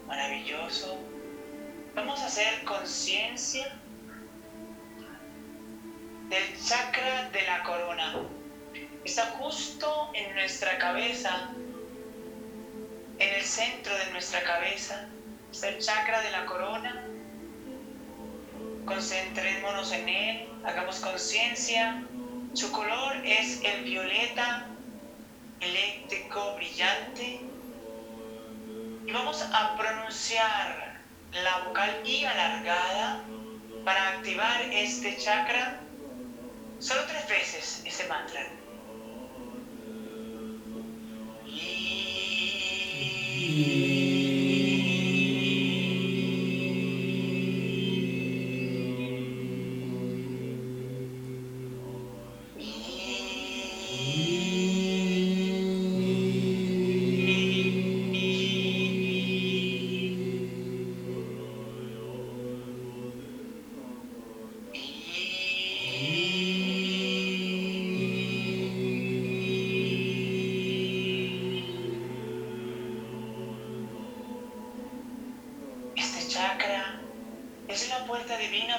maravilloso, 0.06 0.98
vamos 1.94 2.20
a 2.20 2.26
hacer 2.26 2.62
conciencia 2.64 3.80
del 6.28 6.62
chakra 6.62 7.30
de 7.30 7.42
la 7.46 7.62
corona. 7.62 8.14
Está 9.06 9.24
justo 9.38 10.10
en 10.12 10.34
nuestra 10.34 10.76
cabeza, 10.76 11.48
en 13.18 13.34
el 13.36 13.42
centro 13.42 13.96
de 13.96 14.10
nuestra 14.10 14.42
cabeza. 14.42 15.08
Está 15.50 15.68
el 15.68 15.78
chakra 15.78 16.20
de 16.20 16.30
la 16.32 16.44
corona. 16.44 17.06
Concentrémonos 18.84 19.92
en 19.92 20.08
él, 20.10 20.48
hagamos 20.62 21.00
conciencia. 21.00 22.04
Su 22.56 22.72
color 22.72 23.16
es 23.22 23.60
el 23.62 23.84
violeta 23.84 24.66
eléctrico 25.60 26.54
brillante. 26.56 27.40
Y 29.06 29.12
vamos 29.12 29.42
a 29.42 29.76
pronunciar 29.76 31.02
la 31.32 31.58
vocal 31.66 32.00
I 32.06 32.24
alargada 32.24 33.22
para 33.84 34.08
activar 34.08 34.62
este 34.72 35.18
chakra 35.18 35.80
solo 36.78 37.02
tres 37.06 37.28
veces 37.28 37.82
ese 37.84 38.08
mantra. 38.08 38.40
Este 41.46 43.85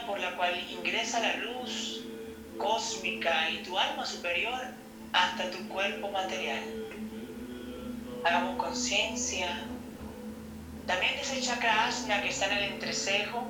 por 0.07 0.19
la 0.19 0.31
cual 0.35 0.53
ingresa 0.71 1.19
la 1.19 1.33
luz 1.35 2.01
cósmica 2.57 3.49
y 3.51 3.57
tu 3.63 3.77
alma 3.77 4.05
superior 4.05 4.59
hasta 5.13 5.51
tu 5.51 5.67
cuerpo 5.67 6.09
material. 6.11 6.63
Hagamos 8.23 8.57
conciencia 8.57 9.47
también 10.87 11.15
de 11.15 11.21
ese 11.21 11.41
chakra 11.41 11.85
asna 11.87 12.21
que 12.21 12.29
está 12.29 12.45
en 12.45 12.57
el 12.57 12.63
entrecejo, 12.73 13.45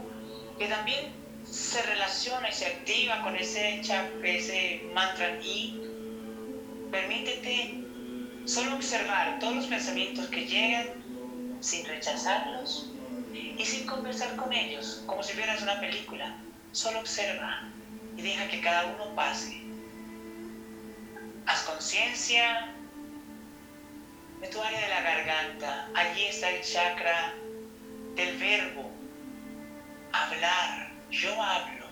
que 0.58 0.68
también 0.68 1.06
se 1.50 1.82
relaciona 1.84 2.50
y 2.50 2.54
se 2.54 2.66
activa 2.66 3.22
con 3.22 3.36
ese, 3.36 3.80
chak- 3.82 4.24
ese 4.24 4.82
mantra 4.94 5.38
I. 5.42 5.72
Permítete 6.92 7.84
solo 8.46 8.76
observar 8.76 9.40
todos 9.40 9.56
los 9.56 9.68
pensamientos 9.68 10.28
que 10.28 10.46
llegan 10.46 10.88
sin 11.60 11.86
rechazarlos 11.86 12.90
y 13.58 13.66
sin 13.66 13.86
conversar 13.86 14.36
con 14.36 14.52
ellos, 14.54 15.04
como 15.06 15.22
si 15.24 15.34
vieras 15.34 15.62
una 15.62 15.80
película. 15.80 16.34
Solo 16.72 17.00
observa 17.00 17.64
y 18.16 18.22
deja 18.22 18.48
que 18.48 18.62
cada 18.62 18.86
uno 18.88 19.16
pase. 19.16 19.62
Haz 21.46 21.64
conciencia 21.64 22.74
de 24.42 24.48
tu 24.48 24.62
área 24.62 24.82
de 24.82 24.90
la 24.90 25.02
garganta. 25.02 25.90
Allí 25.96 26.26
está 26.26 26.50
el 26.50 26.62
chakra 26.62 27.34
del 28.16 28.38
verbo. 28.38 28.92
Hablar. 30.12 30.92
Yo 31.10 31.42
hablo. 31.42 31.88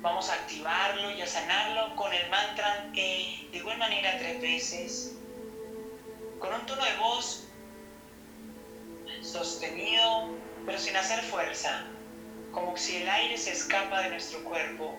Vamos 0.00 0.28
a 0.30 0.34
activarlo 0.34 1.12
y 1.12 1.22
a 1.22 1.26
sanarlo 1.26 1.94
con 1.94 2.12
el 2.12 2.28
mantra 2.28 2.90
E, 2.94 3.48
de 3.52 3.58
igual 3.58 3.78
manera 3.78 4.18
tres 4.18 4.40
veces, 4.40 5.14
con 6.40 6.52
un 6.52 6.66
tono 6.66 6.84
de 6.84 6.96
voz 6.96 7.46
sostenido, 9.22 10.30
pero 10.64 10.78
sin 10.78 10.96
hacer 10.96 11.20
fuerza, 11.22 11.84
como 12.52 12.76
si 12.76 12.96
el 12.96 13.08
aire 13.08 13.36
se 13.36 13.52
escapa 13.52 14.02
de 14.02 14.10
nuestro 14.10 14.42
cuerpo. 14.44 14.98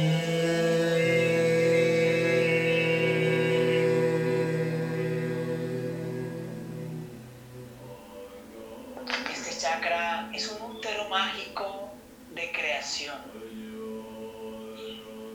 chakra 9.57 10.29
es 10.31 10.47
un 10.47 10.75
útero 10.75 11.09
mágico 11.09 11.89
de 12.35 12.51
creación. 12.51 13.17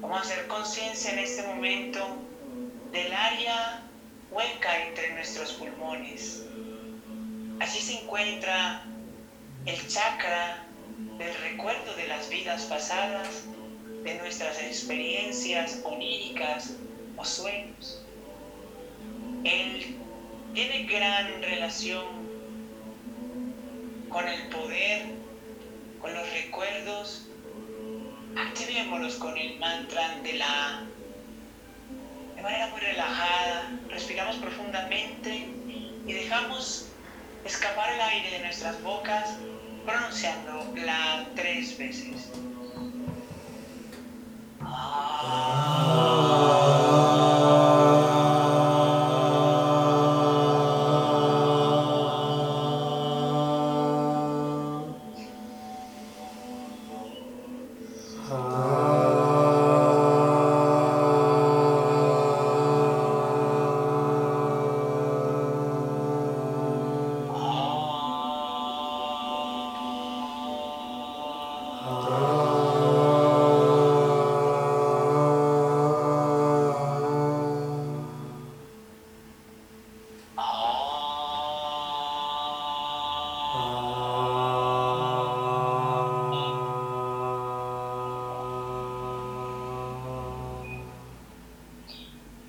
Vamos 0.00 0.18
a 0.18 0.20
hacer 0.20 0.46
conciencia 0.46 1.10
en 1.10 1.18
este 1.18 1.42
momento 1.42 2.06
del 2.92 3.12
área 3.12 3.82
hueca 4.30 4.86
entre 4.86 5.14
nuestros 5.14 5.54
pulmones. 5.54 6.44
Allí 7.58 7.80
se 7.80 8.02
encuentra 8.02 8.84
el 9.64 9.88
chakra 9.88 10.64
del 11.18 11.34
recuerdo 11.38 11.96
de 11.96 12.06
las 12.06 12.28
vidas 12.28 12.62
pasadas, 12.66 13.46
de 14.06 14.14
nuestras 14.14 14.62
experiencias 14.62 15.80
oníricas 15.82 16.74
o 17.16 17.24
sueños. 17.24 18.00
Él 19.42 19.96
tiene 20.54 20.84
gran 20.84 21.42
relación 21.42 22.04
con 24.08 24.28
el 24.28 24.48
poder, 24.48 25.06
con 26.00 26.14
los 26.14 26.32
recuerdos. 26.32 27.26
Activémoslos 28.36 29.16
con 29.16 29.36
el 29.36 29.58
mantra 29.58 30.20
de 30.22 30.34
la. 30.34 30.84
De 32.36 32.42
manera 32.42 32.68
muy 32.68 32.80
relajada, 32.80 33.72
respiramos 33.88 34.36
profundamente 34.36 35.48
y 36.06 36.12
dejamos 36.12 36.86
escapar 37.44 37.92
el 37.92 38.00
aire 38.00 38.30
de 38.30 38.38
nuestras 38.40 38.80
bocas 38.82 39.36
pronunciando 39.84 40.72
la 40.76 41.26
tres 41.34 41.76
veces. 41.76 42.30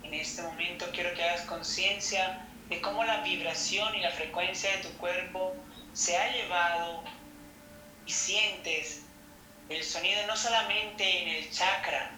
En 0.02 0.14
este 0.14 0.42
momento 0.42 0.86
quiero 0.92 1.14
que 1.14 1.22
hagas 1.22 1.42
conciencia 1.42 2.46
de 2.68 2.80
cómo 2.80 3.04
la 3.04 3.22
vibración 3.22 3.94
y 3.94 4.00
la 4.00 4.10
frecuencia 4.10 4.70
de 4.76 4.82
tu 4.82 4.96
cuerpo 4.98 5.54
se 5.92 6.16
ha 6.16 6.28
elevado 6.34 7.02
y 8.06 8.12
sientes 8.12 9.00
el 9.68 9.84
sonido 9.84 10.26
no 10.26 10.36
solamente 10.36 11.22
en 11.22 11.28
el 11.28 11.50
chakra, 11.50 12.10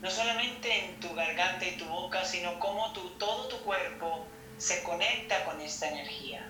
no 0.00 0.10
solamente 0.10 0.84
en 0.84 1.00
tu 1.00 1.14
garganta 1.14 1.66
y 1.66 1.76
tu 1.76 1.86
boca, 1.86 2.24
sino 2.24 2.58
cómo 2.58 2.92
tu, 2.92 3.10
todo 3.18 3.48
tu 3.48 3.58
cuerpo 3.62 4.26
se 4.56 4.82
conecta 4.82 5.44
con 5.44 5.60
esta 5.60 5.88
energía. 5.88 6.45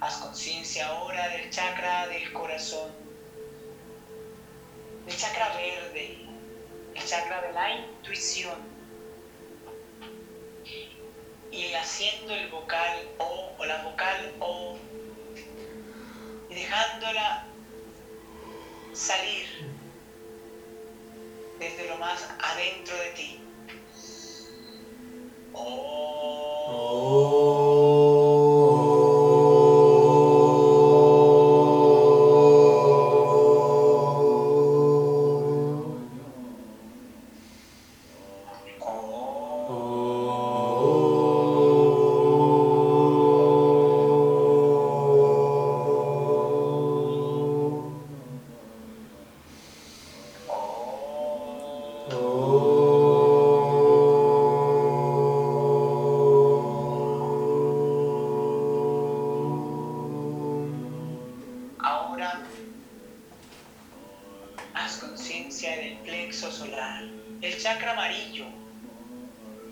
Haz 0.00 0.18
conciencia 0.18 0.86
ahora 0.88 1.28
del 1.28 1.50
chakra 1.50 2.06
del 2.08 2.32
corazón, 2.32 2.90
del 5.06 5.16
chakra 5.16 5.56
verde, 5.56 6.18
el 6.94 7.04
chakra 7.04 7.40
de 7.42 7.52
la 7.52 7.70
intuición 7.70 8.58
y 11.50 11.72
haciendo 11.74 12.34
el 12.34 12.48
vocal 12.50 13.08
O 13.18 13.52
o 13.58 13.64
la 13.64 13.82
vocal 13.84 14.34
O 14.40 14.76
y 16.50 16.54
dejándola 16.54 17.46
salir 18.92 19.46
desde 21.58 21.88
lo 21.88 21.96
más 21.96 22.28
adentro 22.42 22.96
de 22.96 23.08
ti. 23.10 23.40
O. 25.54 27.43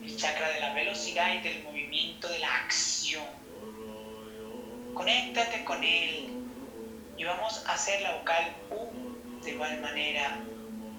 el 0.02 0.16
chakra 0.16 0.48
de 0.50 0.60
la 0.60 0.74
velocidad 0.74 1.34
y 1.34 1.40
del 1.40 1.62
movimiento 1.62 2.28
de 2.28 2.38
la 2.40 2.56
acción. 2.56 3.24
Conéctate 4.94 5.64
con 5.64 5.82
él 5.82 6.28
y 7.16 7.24
vamos 7.24 7.64
a 7.66 7.72
hacer 7.72 8.02
la 8.02 8.16
vocal 8.16 8.54
U 8.70 9.42
de 9.42 9.50
igual 9.52 9.80
manera, 9.80 10.40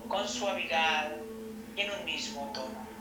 con 0.08 0.28
suavidad 0.28 1.12
y 1.76 1.82
en 1.82 1.92
un 1.92 2.06
mismo 2.06 2.52
tono. 2.54 2.93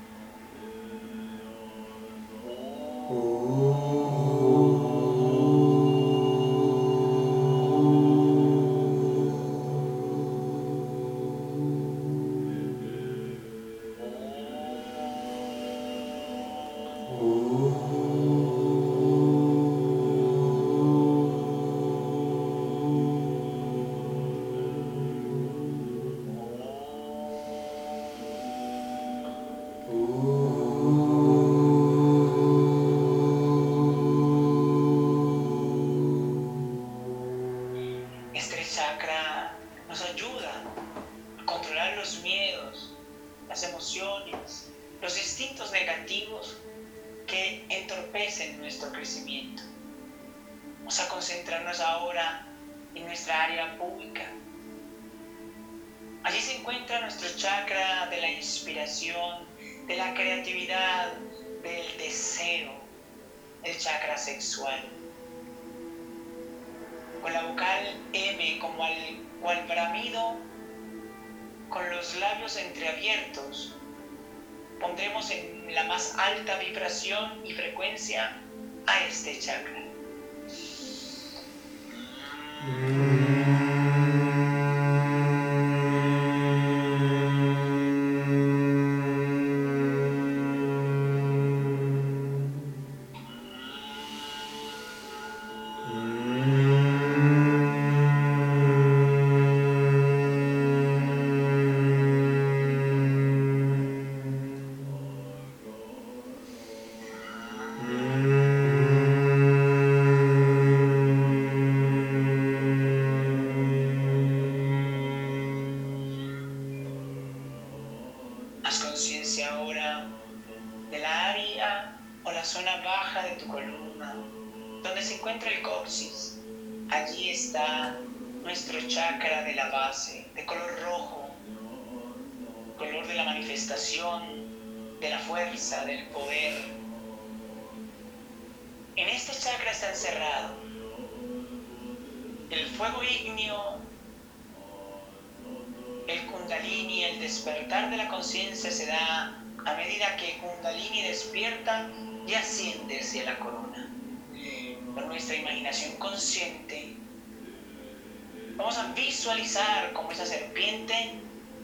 Visualizar 159.12 159.92
cómo 159.92 160.10
esa 160.10 160.24
serpiente 160.24 160.94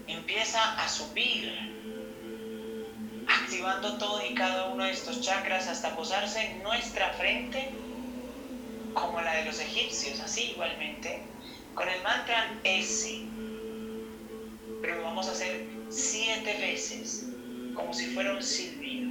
empieza 0.06 0.60
a 0.78 0.86
subir, 0.86 1.50
activando 3.26 3.96
todo 3.96 4.20
y 4.28 4.34
cada 4.34 4.66
uno 4.66 4.84
de 4.84 4.90
estos 4.90 5.22
chakras 5.22 5.66
hasta 5.66 5.96
posarse 5.96 6.42
en 6.42 6.62
nuestra 6.62 7.14
frente, 7.14 7.70
como 8.92 9.22
la 9.22 9.34
de 9.36 9.46
los 9.46 9.60
egipcios, 9.60 10.20
así 10.20 10.50
igualmente, 10.50 11.22
con 11.74 11.88
el 11.88 12.02
mantra 12.02 12.54
S 12.64 13.22
pero 14.82 14.96
lo 14.96 15.02
vamos 15.04 15.26
a 15.28 15.32
hacer 15.32 15.64
siete 15.88 16.54
veces, 16.60 17.30
como 17.74 17.94
si 17.94 18.06
fuera 18.08 18.34
un 18.34 18.42
silbido. 18.42 19.07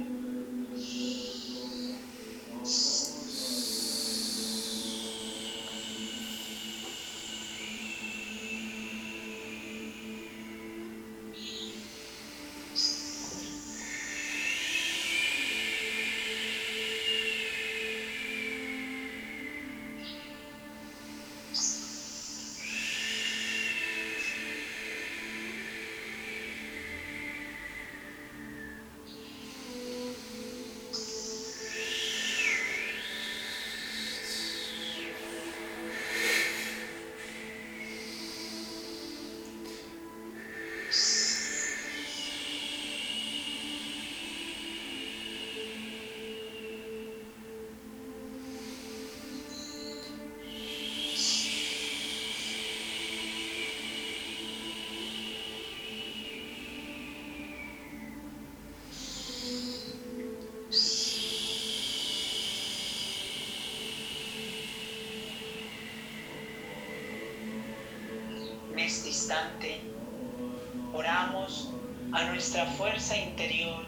Oramos 70.94 71.68
a 72.12 72.24
nuestra 72.24 72.64
fuerza 72.64 73.14
interior, 73.14 73.84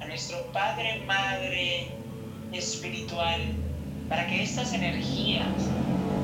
a 0.00 0.06
nuestro 0.06 0.42
Padre, 0.52 1.04
Madre 1.06 1.92
espiritual, 2.52 3.40
para 4.08 4.26
que 4.26 4.42
estas 4.42 4.72
energías 4.72 5.46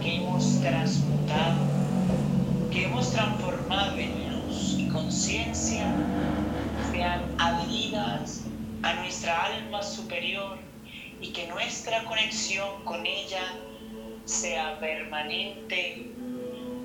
que 0.02 0.16
hemos 0.16 0.60
transmutado, 0.60 1.56
que 2.72 2.86
hemos 2.86 3.12
transformado 3.12 3.96
en 3.96 4.32
luz 4.32 4.74
y 4.76 4.88
conciencia, 4.88 5.86
sean 6.90 7.22
adheridas 7.38 8.42
a 8.82 8.94
nuestra 8.94 9.44
alma 9.44 9.84
superior 9.84 10.58
y 11.20 11.28
que 11.28 11.46
nuestra 11.46 12.02
conexión 12.04 12.84
con 12.84 13.06
ella 13.06 13.54
sea 14.24 14.80
permanente, 14.80 16.10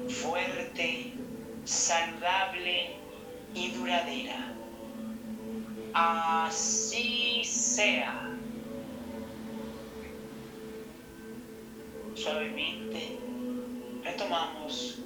fuerte, 0.07 1.06
saludable 1.67 2.95
y 3.53 3.71
duradera. 3.71 4.53
Así 5.93 7.43
sea. 7.43 8.33
Suavemente 12.15 13.19
retomamos 14.03 14.99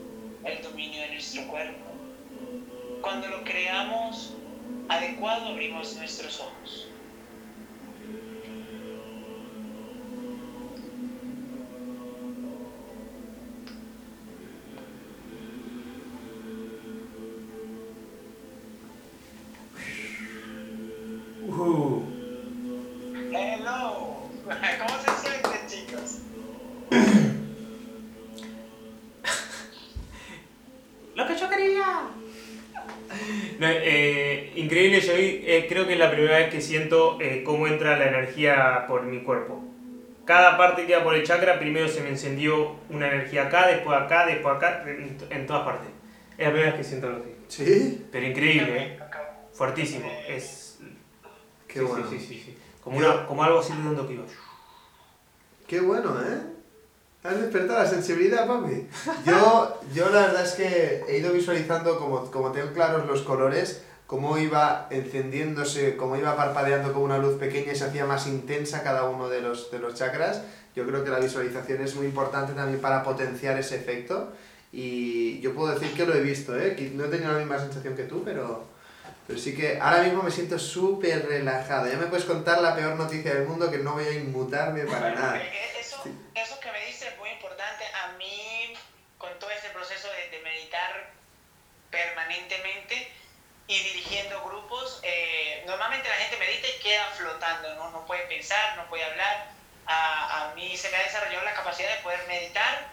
el 0.46 0.62
dominio 0.62 1.02
de 1.02 1.14
nuestro 1.14 1.48
cuerpo. 1.48 1.92
Cuando 3.02 3.28
lo 3.28 3.44
creamos 3.44 4.34
adecuado 4.88 5.48
abrimos 5.48 5.96
nuestros 5.96 6.40
ojos. 6.40 6.91
Que 36.62 36.68
siento 36.68 37.18
eh, 37.20 37.42
cómo 37.44 37.66
entra 37.66 37.98
la 37.98 38.06
energía 38.08 38.86
por 38.88 39.02
mi 39.04 39.22
cuerpo. 39.24 39.64
Cada 40.26 40.58
parte 40.58 40.86
que 40.86 40.96
va 40.96 41.04
por 41.04 41.16
el 41.16 41.24
chakra, 41.24 41.58
primero 41.58 41.88
se 41.88 42.02
me 42.02 42.10
encendió 42.10 42.76
una 42.90 43.08
energía 43.08 43.48
acá, 43.48 43.68
después 43.68 44.00
acá, 44.00 44.28
después 44.28 44.56
acá, 44.56 44.84
en, 44.86 45.18
en 45.32 45.48
todas 45.48 45.64
partes. 45.64 45.88
Es 46.38 46.46
la 46.46 46.52
primera 46.52 46.72
vez 46.72 46.76
que 46.80 46.84
siento 46.84 47.08
algo 47.08 47.20
así. 47.24 47.36
¿Sí? 47.48 48.06
Pero 48.12 48.28
increíble, 48.28 48.78
¿eh? 48.78 49.00
fuertísimo. 49.54 50.08
Es, 50.28 50.78
Qué 51.68 51.80
sí, 51.80 51.86
bueno. 51.86 52.06
sí, 52.08 52.20
sí, 52.20 52.26
sí, 52.28 52.42
sí. 52.46 52.58
Como, 52.84 52.98
una- 52.98 53.26
como 53.26 53.44
algo 53.44 53.60
así 53.60 53.74
redondo 53.74 54.08
que 54.08 54.14
iba. 54.14 54.24
Qué 55.68 55.80
bueno, 55.80 56.16
¿eh? 56.22 56.42
Has 57.24 57.40
despertado 57.42 57.80
la 57.80 57.88
sensibilidad, 57.90 58.48
papi. 58.48 58.88
Yo, 59.26 59.80
yo 59.94 60.10
la 60.10 60.22
verdad 60.28 60.44
es 60.46 60.54
que 60.54 61.04
he 61.08 61.18
ido 61.18 61.34
visualizando, 61.34 61.98
como, 62.00 62.30
como 62.30 62.52
tengo 62.52 62.72
claros 62.74 63.08
los 63.08 63.22
colores, 63.24 63.84
cómo 64.12 64.38
iba 64.38 64.88
encendiéndose, 64.90 65.96
cómo 65.96 66.18
iba 66.18 66.36
parpadeando 66.36 66.92
como 66.92 67.06
una 67.06 67.18
luz 67.18 67.40
pequeña 67.40 67.72
y 67.72 67.78
se 67.78 67.86
hacía 67.86 68.04
más 68.06 68.28
intensa 68.28 68.84
cada 68.84 69.06
uno 69.06 69.30
de 69.30 69.40
los, 69.40 69.72
de 69.72 69.80
los 69.80 69.96
chakras. 69.96 70.42
Yo 70.76 70.86
creo 70.86 71.02
que 71.06 71.10
la 71.10 71.20
visualización 71.20 71.82
es 71.82 71.96
muy 71.96 72.08
importante 72.08 72.52
también 72.52 72.82
para 72.82 73.04
potenciar 73.04 73.58
ese 73.58 73.78
efecto. 73.78 74.34
Y 74.74 75.40
yo 75.40 75.56
puedo 75.56 75.74
decir 75.74 75.96
que 75.96 76.06
lo 76.06 76.14
he 76.14 76.20
visto, 76.20 76.60
¿eh? 76.60 76.76
No 76.94 77.06
he 77.06 77.08
tenido 77.08 77.32
la 77.32 77.40
misma 77.40 77.58
sensación 77.58 77.96
que 77.96 78.04
tú, 78.04 78.22
pero, 78.26 78.66
pero 79.28 79.40
sí 79.40 79.56
que 79.56 79.80
ahora 79.80 80.04
mismo 80.04 80.24
me 80.24 80.32
siento 80.32 80.60
súper 80.60 81.26
relajado. 81.26 81.88
Ya 81.90 81.96
me 81.96 82.08
puedes 82.08 82.26
contar 82.26 82.62
la 82.62 82.76
peor 82.76 82.98
noticia 82.98 83.34
del 83.34 83.48
mundo 83.48 83.72
que 83.72 83.78
no 83.78 83.94
voy 83.94 84.04
a 84.04 84.12
inmutarme 84.12 84.84
para 84.88 85.16
nada. 85.16 85.42
Eh, 85.42 85.48
eh, 85.54 85.80
Eso, 85.80 86.04
eso 86.36 86.60
que 86.60 86.70
me 86.70 86.86
dice 86.86 87.08
es 87.08 87.18
muy 87.18 87.30
importante. 87.30 87.86
A 88.04 88.18
mí, 88.18 88.74
con 89.18 89.30
todo 89.40 89.52
este 89.52 89.70
proceso 89.70 90.10
de, 90.10 90.38
de 90.38 90.44
meditar 90.44 91.14
permanentemente 91.90 93.08
y 93.72 93.82
dirigiendo 93.84 94.42
grupos, 94.42 95.00
eh, 95.04 95.64
normalmente 95.66 96.10
la 96.10 96.16
gente 96.16 96.38
medita 96.38 96.68
y 96.68 96.80
queda 96.80 97.08
flotando, 97.10 97.74
¿no? 97.76 97.90
No 97.92 98.06
puede 98.06 98.24
pensar, 98.24 98.76
no 98.76 98.88
puede 98.90 99.04
hablar. 99.06 99.50
A, 99.86 100.52
mí 100.56 100.78
se 100.78 100.90
me 100.90 100.98
ha 100.98 101.04
desarrollado 101.04 101.44
la 101.44 101.54
capacidad 101.54 101.90
de 101.90 101.98
poder 101.98 102.24
meditar 102.28 102.86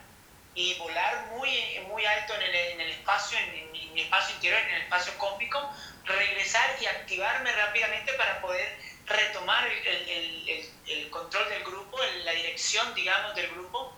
y 0.55 0.75
volar 0.75 1.21
muy, 1.27 1.79
muy 1.89 2.05
alto 2.05 2.35
en 2.35 2.43
el, 2.43 2.55
en 2.55 2.81
el 2.81 2.91
espacio, 2.91 3.39
en, 3.39 3.71
mi, 3.71 4.01
espacio 4.01 4.35
interior, 4.35 4.61
en 4.61 4.71
el 4.77 4.83
espacio 4.83 5.17
cósmico, 5.17 5.69
regresar 6.05 6.71
y 6.81 6.87
activarme 6.87 7.53
rápidamente 7.53 8.13
para 8.15 8.41
poder 8.41 8.77
retomar 9.07 9.67
el, 9.67 10.09
el- 10.09 10.49
el- 10.87 11.11
control 11.11 11.49
del 11.49 11.63
grupo, 11.63 11.99
la 12.25 12.33
dirección, 12.33 12.93
digamos, 12.95 13.35
del 13.35 13.49
grupo. 13.49 13.93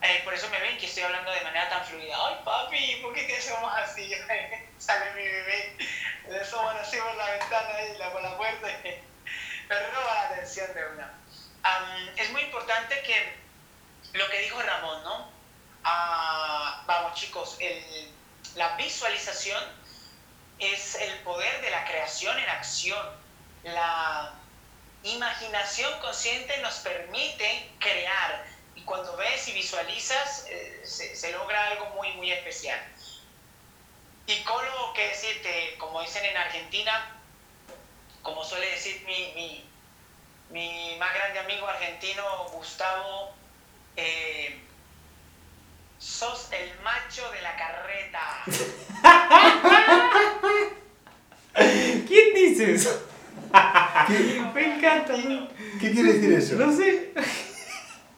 Eh, 0.00 0.20
por 0.24 0.32
eso 0.32 0.48
me 0.50 0.60
ven 0.60 0.78
que 0.78 0.86
estoy 0.86 1.02
hablando 1.02 1.30
de 1.32 1.40
manera 1.42 1.68
tan 1.68 1.84
fluida. 1.84 2.16
Ay, 2.28 2.36
papi, 2.44 2.96
¿por 3.02 3.12
qué 3.14 3.24
te 3.24 3.40
somos 3.42 3.72
así? 3.76 4.10
Sale 4.78 5.10
mi 5.12 5.22
bebé, 5.24 5.76
le 6.28 6.44
somos 6.44 6.74
así 6.76 6.96
por 6.98 7.14
la 7.16 7.30
ventana 7.32 7.82
y 7.82 7.98
la, 7.98 8.12
por 8.12 8.22
la 8.22 8.36
puerta. 8.36 8.68
Me 9.68 9.80
roba 9.90 10.14
la 10.14 10.22
atención 10.22 10.72
de 10.74 10.86
una. 10.86 11.12
Am, 11.62 12.10
es 12.16 12.30
muy 12.30 12.42
importante 12.42 13.02
que 13.02 13.38
lo 14.12 14.28
que 14.30 14.40
dijo 14.40 14.62
Ramón, 14.62 15.02
¿no? 15.04 15.32
Ah, 15.84 16.84
vamos 16.86 17.14
chicos, 17.14 17.56
el- 17.60 18.14
la 18.54 18.76
visualización 18.76 19.62
es 20.58 20.94
el 20.96 21.20
poder 21.20 21.60
de 21.60 21.70
la 21.70 21.84
creación 21.84 22.38
en 22.38 22.48
acción. 22.50 23.06
La 23.64 24.34
imaginación 25.02 25.98
consciente 26.00 26.58
nos 26.58 26.78
permite 26.80 27.74
crear 27.78 28.47
y 28.78 28.82
cuando 28.82 29.16
ves 29.16 29.48
y 29.48 29.52
visualizas 29.52 30.46
eh, 30.48 30.80
se, 30.84 31.16
se 31.16 31.32
logra 31.32 31.68
algo 31.68 31.86
muy, 31.96 32.12
muy 32.12 32.30
especial. 32.30 32.78
Y 34.26 34.42
Colo, 34.44 34.92
que 34.94 35.08
decirte, 35.08 35.74
como 35.78 36.00
dicen 36.00 36.24
en 36.24 36.36
Argentina, 36.36 37.18
como 38.22 38.44
suele 38.44 38.70
decir 38.70 39.02
mi, 39.06 39.32
mi, 39.34 39.64
mi 40.50 40.96
más 40.98 41.12
grande 41.14 41.40
amigo 41.40 41.66
argentino, 41.66 42.22
Gustavo, 42.52 43.34
eh, 43.96 44.60
sos 45.98 46.52
el 46.52 46.78
macho 46.80 47.28
de 47.32 47.42
la 47.42 47.56
carreta. 47.56 48.44
¿Quién 52.06 52.34
dice 52.34 52.74
eso? 52.74 53.08
Me 54.54 54.76
encanta. 54.76 55.16
¿no? 55.16 55.48
¿Qué 55.80 55.90
quiere 55.90 56.12
decir 56.12 56.32
eso? 56.32 56.54
No 56.54 56.70
sé. 56.76 57.12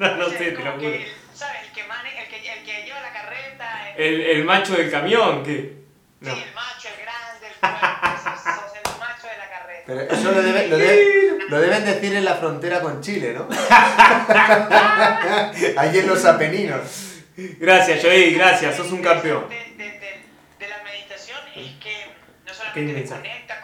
No, 0.01 0.17
no 0.17 0.27
O 0.27 0.31
sea, 0.31 0.39
sé, 0.39 0.45
te 0.47 0.51
lo 0.53 0.59
juro. 0.73 0.79
que 0.79 1.03
el- 1.05 1.13
¿Sabes? 1.35 1.63
El 1.65 1.73
que, 1.73 1.85
mane- 1.85 2.19
el, 2.23 2.29
que, 2.29 2.37
el 2.53 2.65
que 2.65 2.83
lleva 2.85 3.01
la 3.01 3.13
carreta, 3.13 3.91
el, 3.97 4.15
El, 4.15 4.21
el 4.39 4.45
macho 4.45 4.75
del 4.75 4.91
camión, 4.91 5.43
¿qué? 5.45 5.75
No. 6.21 6.35
sí, 6.35 6.43
el 6.43 6.53
macho, 6.55 6.89
el 6.89 6.97
grande, 7.03 7.47
el 7.47 7.53
fuerte, 7.55 8.23
sos, 8.23 8.41
sos 8.43 8.73
el 8.77 8.83
macho 8.99 9.27
de 9.27 9.37
la 9.39 9.49
carreta. 9.51 9.83
Pero 9.87 10.01
eso 10.03 10.33
lo, 10.33 10.43
debe- 10.43 10.67
lo 10.69 10.79
debe- 10.79 11.39
lo 11.49 11.61
deben 11.61 11.85
decir 11.85 12.15
en 12.15 12.25
la 12.25 12.35
frontera 12.37 12.81
con 12.81 13.01
Chile, 13.03 13.35
¿no? 13.35 13.49
Allí 15.77 15.99
en 15.99 16.07
los 16.07 16.25
Apeninos. 16.25 17.07
Gracias, 17.37 18.01
Joey, 18.03 18.35
gracias, 18.35 18.77
sos 18.77 18.91
un 18.93 19.03
campeón. 19.03 19.49
De, 19.49 19.57
de- 19.57 19.75
de- 19.99 20.21
de 20.59 20.69
la 20.69 20.83
meditación 20.83 21.39
es 21.57 21.73
que 21.83 22.07
no 22.47 22.55
solamente 22.55 23.03
te 23.03 23.09
conecta 23.09 23.60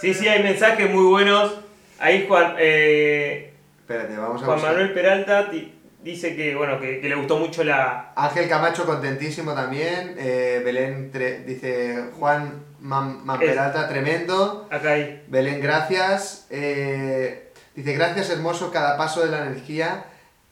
Sí, 0.00 0.14
sí, 0.14 0.28
hay 0.28 0.42
mensajes 0.42 0.90
muy 0.90 1.04
buenos. 1.04 1.54
Ahí 1.98 2.24
Juan, 2.26 2.54
eh, 2.58 3.52
Espérate, 3.80 4.16
vamos 4.16 4.42
a 4.42 4.44
Juan 4.46 4.56
buscar. 4.56 4.72
Manuel 4.74 4.94
Peralta 4.94 5.44
di- 5.44 5.72
dice 6.02 6.34
que, 6.36 6.54
bueno, 6.54 6.80
que, 6.80 7.00
que 7.00 7.08
le 7.08 7.14
gustó 7.16 7.36
mucho 7.38 7.62
la... 7.64 8.12
Ángel 8.16 8.48
Camacho 8.48 8.86
contentísimo 8.86 9.52
también. 9.52 10.14
eh, 10.18 10.62
Belén 10.64 11.10
tre- 11.12 11.44
dice 11.44 12.04
Juan 12.18 12.62
Man- 12.80 13.24
Manperalta, 13.26 13.88
tremendo. 13.88 14.66
Acá 14.70 14.92
hay. 14.92 15.22
Belén, 15.28 15.60
gracias. 15.60 16.46
Eh, 16.50 17.50
dice, 17.74 17.92
gracias 17.92 18.30
hermoso, 18.30 18.70
cada 18.70 18.96
paso 18.96 19.20
de 19.24 19.30
la 19.30 19.46
energía. 19.46 20.04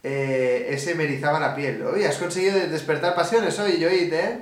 eh, 0.04 0.68
ese 0.70 0.94
me 0.94 1.04
erizaba 1.04 1.40
la 1.40 1.54
piel. 1.56 1.82
Oye, 1.82 2.06
has 2.06 2.16
conseguido 2.18 2.54
despertar 2.68 3.14
pasiones 3.16 3.58
hoy, 3.58 3.82
Joit, 3.82 4.12
¿eh? 4.12 4.38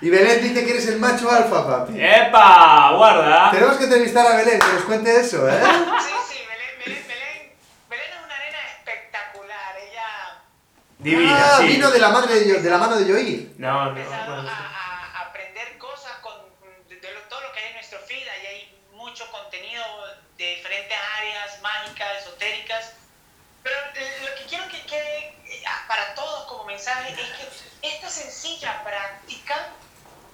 Y 0.00 0.10
Belén 0.10 0.42
dice 0.42 0.64
que 0.64 0.70
eres 0.72 0.86
el 0.88 0.98
macho 0.98 1.30
alfa, 1.30 1.66
papi. 1.66 1.94
¡Epa! 2.00 2.92
Guarda. 2.96 3.50
Tenemos 3.50 3.76
que 3.76 3.84
entrevistar 3.84 4.26
a 4.26 4.36
Belén, 4.36 4.58
que 4.60 4.72
nos 4.74 4.82
cuente 4.84 5.16
eso, 5.20 5.48
¿eh? 5.48 5.58
Sí, 5.60 6.10
sí, 6.28 6.38
Belén, 6.48 6.78
Belén, 6.84 7.06
Belén. 7.08 7.52
Belén 7.88 8.10
es 8.12 8.24
una 8.24 8.38
nena 8.38 8.58
espectacular. 8.76 9.76
Ella 9.78 10.42
Divina, 10.98 11.36
Ah, 11.54 11.58
sí. 11.60 11.66
vino 11.68 11.90
de 11.90 11.98
la, 11.98 12.08
madre 12.10 12.34
de, 12.40 12.48
Yo- 12.48 12.60
de 12.60 12.70
la 12.70 12.78
mano 12.78 12.96
de 12.96 13.10
Joit. 13.10 13.56
No, 13.58 13.92
no, 13.92 14.00
a, 14.12 14.14
a- 14.16 15.18
a 15.18 15.20
aprender 15.28 15.78
cosas 15.78 16.12
con, 16.20 16.34
de, 16.88 16.96
de 16.96 17.12
lo- 17.14 17.20
todo 17.22 17.40
lo 17.40 17.52
que 17.52 17.60
hay 17.60 17.66
en 17.68 17.74
nuestro 17.74 17.98
feed. 18.00 18.28
Ahí 18.28 18.46
hay 18.46 18.78
mucho 18.92 19.30
contenido 19.30 19.82
de 20.36 20.44
diferentes 20.56 20.98
áreas 21.18 21.60
mágicas, 21.62 22.08
esotéricas. 22.22 22.92
Pero 23.62 23.76
lo 23.86 24.34
que 24.36 24.44
quiero 24.48 24.68
que 24.68 24.80
quede 24.82 25.34
eh, 25.48 25.64
para 25.88 26.14
todos 26.14 26.46
como 26.46 26.64
mensaje 26.64 27.10
es 27.12 27.16
que 27.16 27.88
esta 27.88 28.08
sencilla 28.08 28.82
práctica 28.84 29.68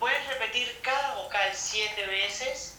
puedes 0.02 0.26
repetir 0.26 0.80
cada 0.82 1.14
vocal 1.14 1.48
siete 1.54 2.04
veces, 2.08 2.76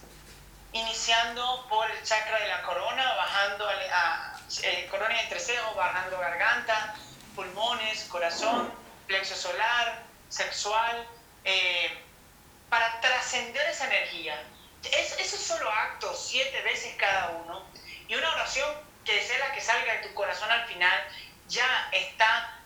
iniciando 0.73 1.65
por 1.69 1.89
el 1.89 2.03
chakra 2.03 2.37
de 2.37 2.49
la 2.49 2.61
corona, 2.63 3.13
bajando 3.13 3.65
al- 3.65 3.93
a, 3.93 4.41
eh, 4.63 4.87
corona 4.91 5.15
y 5.15 5.19
entrecejo, 5.23 5.73
bajando 5.73 6.19
garganta, 6.19 6.93
pulmones, 7.33 8.03
corazón, 8.09 8.73
plexo 9.07 9.35
solar, 9.37 10.03
sexual, 10.27 11.07
eh, 11.45 11.97
para 12.67 12.99
trascender 12.99 13.69
esa 13.69 13.85
energía. 13.85 14.43
Es, 14.91 15.17
esos 15.17 15.39
solo 15.39 15.71
actos, 15.71 16.27
siete 16.27 16.61
veces 16.63 16.93
cada 16.97 17.29
uno, 17.29 17.71
y 18.05 18.15
una 18.15 18.33
oración 18.33 18.69
que 19.05 19.25
sea 19.25 19.37
la 19.47 19.53
que 19.53 19.61
salga 19.61 19.93
de 19.93 20.09
tu 20.09 20.13
corazón 20.13 20.51
al 20.51 20.67
final, 20.67 21.07
ya 21.47 21.87
está 21.93 22.62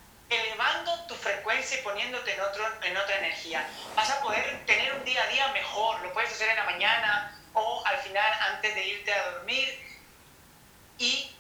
poniéndote 1.83 2.33
en, 2.33 2.41
otro, 2.41 2.65
en 2.83 2.97
otra 2.97 3.17
energía. 3.17 3.67
Vas 3.95 4.09
a 4.09 4.21
poder 4.21 4.65
tener 4.65 4.93
un 4.93 5.03
día 5.03 5.23
a 5.23 5.27
día 5.27 5.47
mejor, 5.53 6.01
lo 6.01 6.13
puedes 6.13 6.31
hacer 6.31 6.49
en 6.49 6.57
la 6.57 6.65
mañana 6.65 7.39
o 7.53 7.83
al 7.85 7.97
final 7.99 8.33
antes 8.51 8.75
de 8.75 8.85
irte 8.85 9.13
a 9.13 9.31
dormir 9.31 9.99
y 10.97 11.31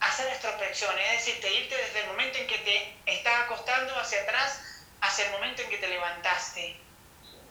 hacer 0.00 0.32
introspección, 0.34 0.98
es 0.98 1.24
decir, 1.24 1.40
te 1.40 1.52
irte 1.52 1.76
desde 1.76 2.00
el 2.00 2.06
momento 2.08 2.38
en 2.38 2.46
que 2.46 2.58
te 2.58 2.96
estás 3.06 3.44
acostando 3.44 3.98
hacia 3.98 4.20
atrás 4.22 4.84
hasta 5.00 5.24
el 5.24 5.32
momento 5.32 5.62
en 5.62 5.70
que 5.70 5.78
te 5.78 5.88
levantaste. 5.88 6.80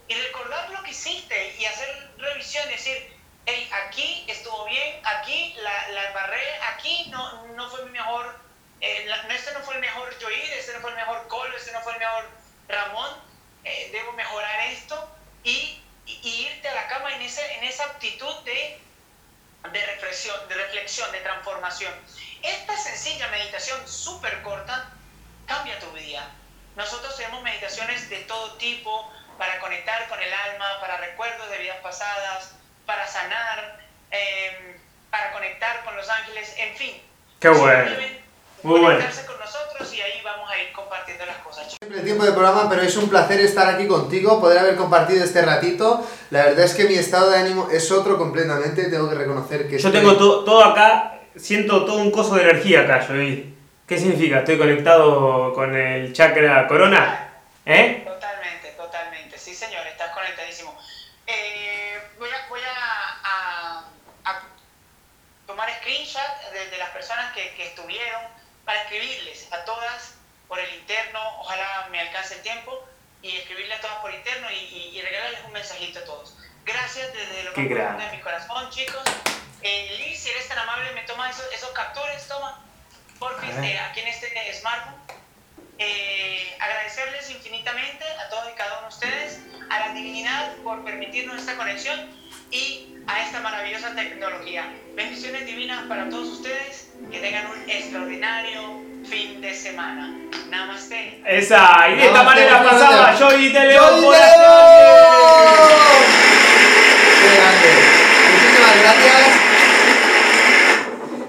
Y 0.08 0.14
recordar 0.14 0.70
lo 0.70 0.82
que 0.82 0.90
hiciste 0.90 1.56
y 1.58 1.64
hacer 1.64 2.10
revisión, 2.18 2.68
decir, 2.68 3.16
hey, 3.46 3.68
aquí 3.86 4.24
estuvo 4.28 4.64
bien, 4.66 5.00
aquí 5.04 5.54
la, 5.58 5.88
la 5.88 6.04
embarré, 6.08 6.60
aquí 6.74 7.06
no, 7.10 7.46
no 7.48 7.68
fue 7.70 7.84
mi 7.86 7.90
mejor, 7.90 8.38
eh, 8.80 9.08
este 9.30 9.52
no 9.52 9.60
fue 9.60 9.74
el 9.74 9.80
mejor 9.80 10.14
Joir, 10.20 10.52
este 10.52 10.72
no 10.74 10.80
fue 10.80 10.90
el 10.90 10.96
mejor 10.96 11.26
Colo, 11.28 11.56
este 11.56 11.72
no 11.72 11.80
fue 11.80 11.92
el 11.94 11.98
mejor 11.98 12.28
Ramón, 12.68 13.10
eh, 13.64 13.90
debo 13.92 14.12
mejorar 14.12 14.60
esto 14.68 15.16
y, 15.44 15.82
y, 16.06 16.46
irte 16.48 16.68
a 16.68 16.74
la 16.74 16.88
cama 16.88 17.14
en, 17.14 17.22
ese, 17.22 17.54
en 17.54 17.64
esa 17.64 17.84
actitud 17.84 18.34
de, 18.44 18.80
de, 19.72 19.86
reflexión, 19.86 20.36
de 20.48 20.54
reflexión, 20.54 21.10
de 21.12 21.20
transformación. 21.20 21.92
Esta 22.42 22.76
sencilla 22.76 23.28
meditación 23.28 23.86
súper 23.88 24.42
corta 24.42 24.90
cambia 25.46 25.78
tu 25.78 25.90
vida. 25.92 26.30
Nosotros 26.76 27.16
tenemos 27.16 27.42
meditaciones 27.42 28.08
de 28.10 28.18
todo 28.20 28.56
tipo 28.58 29.10
para 29.38 29.58
conectar 29.60 30.06
con 30.08 30.20
el 30.20 30.32
alma, 30.32 30.80
para 30.80 30.98
recuerdos 30.98 31.48
de 31.50 31.58
vidas 31.58 31.78
pasadas, 31.82 32.54
para 32.84 33.06
sanar, 33.08 33.80
em, 34.10 34.78
para 35.10 35.32
conectar 35.32 35.84
con 35.84 35.96
los 35.96 36.08
ángeles, 36.08 36.54
en 36.58 36.76
fin. 36.76 37.02
Qué 37.40 37.48
bueno. 37.48 38.25
Muy 38.62 38.80
bueno. 38.80 38.98
con 39.26 39.38
nosotros 39.38 39.94
y 39.94 40.00
ahí 40.00 40.20
vamos 40.24 40.50
a 40.50 40.58
ir 40.58 40.72
compartiendo 40.72 41.26
las 41.26 41.36
cosas. 41.38 41.76
Siempre 41.78 41.98
el 41.98 42.04
tiempo 42.04 42.24
de 42.24 42.32
programa, 42.32 42.68
pero 42.68 42.82
es 42.82 42.96
un 42.96 43.08
placer 43.08 43.40
estar 43.40 43.68
aquí 43.68 43.86
contigo, 43.86 44.40
poder 44.40 44.58
haber 44.58 44.76
compartido 44.76 45.24
este 45.24 45.42
ratito. 45.42 46.06
La 46.30 46.46
verdad 46.46 46.64
es 46.64 46.74
que 46.74 46.84
mi 46.84 46.94
estado 46.94 47.30
de 47.30 47.38
ánimo 47.38 47.68
es 47.70 47.90
otro 47.92 48.18
completamente, 48.18 48.84
tengo 48.84 49.08
que 49.08 49.14
reconocer 49.14 49.68
que... 49.68 49.78
Yo 49.78 49.92
tengo 49.92 50.16
todo 50.16 50.64
acá, 50.64 51.20
siento 51.36 51.84
todo 51.84 51.98
un 51.98 52.10
coso 52.10 52.34
de 52.34 52.42
energía 52.42 52.82
acá, 52.82 53.06
yo 53.06 53.14
¿Qué 53.86 53.98
significa? 53.98 54.38
¿Estoy 54.40 54.58
conectado 54.58 55.52
con 55.54 55.76
el 55.76 56.12
chakra 56.12 56.66
corona? 56.66 57.30
¿Eh? 57.64 58.02
Totalmente, 58.04 58.70
totalmente. 58.76 59.38
Sí, 59.38 59.54
señor, 59.54 59.86
estás 59.86 60.10
conectadísimo. 60.10 60.76
Eh, 61.24 61.96
voy 62.18 62.28
a, 62.28 62.48
voy 62.48 62.60
a, 62.62 63.84
a, 64.24 64.42
tomar 65.46 65.68
screenshot 65.80 66.20
de, 66.52 66.78
las 66.78 66.90
personas 66.90 67.32
que, 67.32 67.54
que, 67.54 67.68
estuvieron 67.68 68.22
para 68.66 68.82
escribirles 68.82 69.50
a 69.52 69.64
todas 69.64 70.16
por 70.48 70.58
el 70.58 70.74
interno. 70.74 71.20
Ojalá 71.40 71.88
me 71.90 72.00
alcance 72.00 72.34
el 72.34 72.42
tiempo 72.42 72.86
y 73.22 73.34
escribirles 73.36 73.78
a 73.78 73.80
todas 73.80 73.96
por 73.98 74.12
interno 74.12 74.50
y, 74.50 74.92
y, 74.92 75.00
regalarles 75.00 75.40
un 75.46 75.52
mensajito 75.52 76.00
a 76.00 76.04
todos. 76.04 76.36
Gracias 76.66 77.12
desde 77.14 77.44
lo 77.44 77.54
que 77.54 77.62
de 77.62 78.10
mi 78.12 78.20
corazón, 78.20 78.68
chicos. 78.70 79.02
Eh, 79.62 79.96
Liz, 79.98 80.18
si 80.18 80.30
eres 80.30 80.48
tan 80.48 80.58
amable, 80.58 80.92
me 80.92 81.02
toma 81.02 81.30
esos, 81.30 81.46
esos 81.54 81.70
captures, 81.70 82.28
toma 82.28 82.60
por 83.18 83.32
eh, 83.42 83.78
aquí 83.78 84.00
en 84.00 84.08
este 84.08 84.52
smartphone. 84.52 84.94
Eh, 85.78 86.56
agradecerles 86.60 87.30
infinitamente 87.30 88.04
a 88.04 88.28
todos 88.30 88.50
y 88.52 88.54
cada 88.54 88.78
uno 88.78 88.88
de 88.88 88.94
ustedes, 88.94 89.40
a 89.70 89.78
la 89.78 89.92
divinidad 89.92 90.56
por 90.64 90.84
permitirnos 90.84 91.38
esta 91.38 91.56
conexión 91.56 92.25
y 92.50 92.86
a 93.06 93.24
esta 93.24 93.40
maravillosa 93.40 93.94
tecnología. 93.94 94.72
Bendiciones 94.94 95.46
divinas 95.46 95.84
para 95.86 96.08
todos 96.08 96.28
ustedes, 96.28 96.88
que 97.10 97.20
tengan 97.20 97.46
un 97.46 97.70
extraordinario 97.70 98.80
fin 99.04 99.40
de 99.40 99.54
semana. 99.54 100.16
Namaste. 100.50 101.22
Esa, 101.26 101.88
y 101.90 101.96
de 101.96 102.06
esta 102.06 102.22
manera 102.22 102.62
pasaba 102.62 103.18
yo 103.18 103.38
y 103.38 103.52
te 103.52 103.64
leo 103.66 103.82
por 103.82 104.16
Muchísimas 108.32 108.80
gracias. 108.80 109.22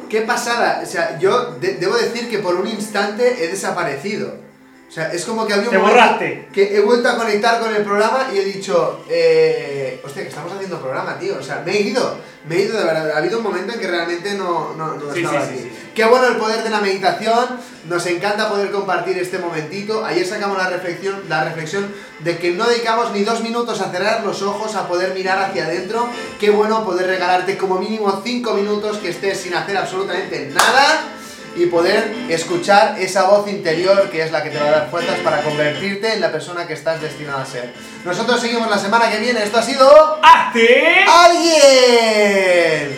Qué 0.09 0.22
pasada. 0.22 0.82
O 0.84 0.86
sea, 0.86 1.20
yo 1.20 1.57
debo 1.59 1.97
decir 1.97 2.30
que 2.30 2.39
por 2.39 2.55
un 2.55 2.68
instante 2.68 3.43
he 3.43 3.47
desaparecido. 3.47 4.46
O 4.88 4.91
sea, 4.91 5.11
es 5.11 5.25
como 5.25 5.45
que 5.45 5.53
había 5.53 5.65
un 5.65 5.71
Te 5.71 5.77
borraste. 5.77 6.47
que 6.53 6.77
he 6.77 6.79
vuelto 6.79 7.09
a 7.09 7.17
conectar 7.17 7.59
con 7.59 7.75
el 7.75 7.83
programa 7.83 8.29
y 8.33 8.38
he 8.38 8.45
dicho, 8.45 9.03
eh, 9.09 9.99
hostia, 10.03 10.23
que 10.23 10.29
estamos 10.29 10.53
haciendo 10.53 10.79
programa, 10.79 11.19
tío. 11.19 11.38
O 11.38 11.43
sea, 11.43 11.61
me 11.65 11.73
he 11.73 11.81
ido, 11.81 12.17
me 12.47 12.55
he 12.55 12.61
ido 12.61 12.77
de 12.77 12.85
verdad. 12.85 13.11
Ha 13.11 13.17
habido 13.17 13.39
un 13.39 13.43
momento 13.43 13.73
en 13.73 13.81
que 13.81 13.88
realmente 13.88 14.35
no, 14.35 14.73
no, 14.75 14.95
no 14.95 15.13
estaba 15.13 15.45
sí, 15.45 15.69
Qué 15.93 16.05
bueno 16.05 16.27
el 16.27 16.38
poder 16.38 16.63
de 16.63 16.69
la 16.69 16.79
meditación. 16.79 17.59
Nos 17.89 18.05
encanta 18.05 18.47
poder 18.47 18.71
compartir 18.71 19.17
este 19.17 19.39
momentito. 19.39 20.05
Ayer 20.05 20.25
sacamos 20.25 20.57
la 20.57 20.69
reflexión, 20.69 21.21
la 21.27 21.43
reflexión 21.43 21.93
de 22.19 22.38
que 22.38 22.51
no 22.51 22.65
dedicamos 22.65 23.11
ni 23.11 23.23
dos 23.23 23.41
minutos 23.41 23.81
a 23.81 23.91
cerrar 23.91 24.23
los 24.23 24.41
ojos, 24.41 24.73
a 24.75 24.88
poder 24.88 25.13
mirar 25.13 25.38
hacia 25.38 25.65
adentro. 25.65 26.07
Qué 26.39 26.49
bueno 26.49 26.85
poder 26.85 27.07
regalarte 27.07 27.57
como 27.57 27.77
mínimo 27.77 28.21
cinco 28.23 28.53
minutos 28.53 28.97
que 28.97 29.09
estés 29.09 29.38
sin 29.38 29.53
hacer 29.53 29.75
absolutamente 29.75 30.49
nada 30.53 31.16
y 31.58 31.66
poder 31.66 32.14
escuchar 32.30 32.99
esa 32.99 33.24
voz 33.24 33.49
interior 33.49 34.10
que 34.10 34.22
es 34.22 34.32
la 34.32 34.43
que 34.43 34.49
te 34.49 34.60
va 34.60 34.68
a 34.68 34.72
dar 34.72 34.89
fuerzas 34.89 35.18
para 35.20 35.41
convertirte 35.41 36.14
en 36.14 36.22
la 36.22 36.32
persona 36.32 36.68
que 36.68 36.74
estás 36.74 37.01
destinado 37.01 37.39
a 37.39 37.45
ser. 37.45 37.74
Nosotros 38.05 38.39
seguimos 38.39 38.70
la 38.70 38.78
semana 38.78 39.10
que 39.10 39.20
viene. 39.20 39.43
Esto 39.43 39.58
ha 39.58 39.64
sido... 39.64 40.20
¡Hazte 40.22 41.05
alguien! 41.08 42.97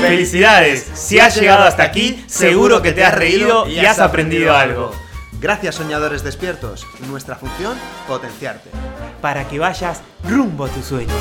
Felicidades, 0.00 0.86
si 0.94 1.18
has 1.20 1.36
llegado 1.36 1.64
hasta 1.64 1.82
aquí, 1.82 2.24
seguro 2.26 2.80
que 2.82 2.92
te 2.92 3.04
has 3.04 3.14
reído 3.14 3.68
y 3.68 3.80
has 3.80 3.98
aprendido 3.98 4.56
algo. 4.56 4.92
Gracias 5.40 5.74
soñadores 5.74 6.22
despiertos, 6.22 6.86
nuestra 7.08 7.36
función, 7.36 7.78
potenciarte. 8.08 8.70
Para 9.20 9.46
que 9.46 9.58
vayas 9.58 10.00
rumbo 10.24 10.64
a 10.64 10.68
tu 10.68 10.82
sueño. 10.82 11.14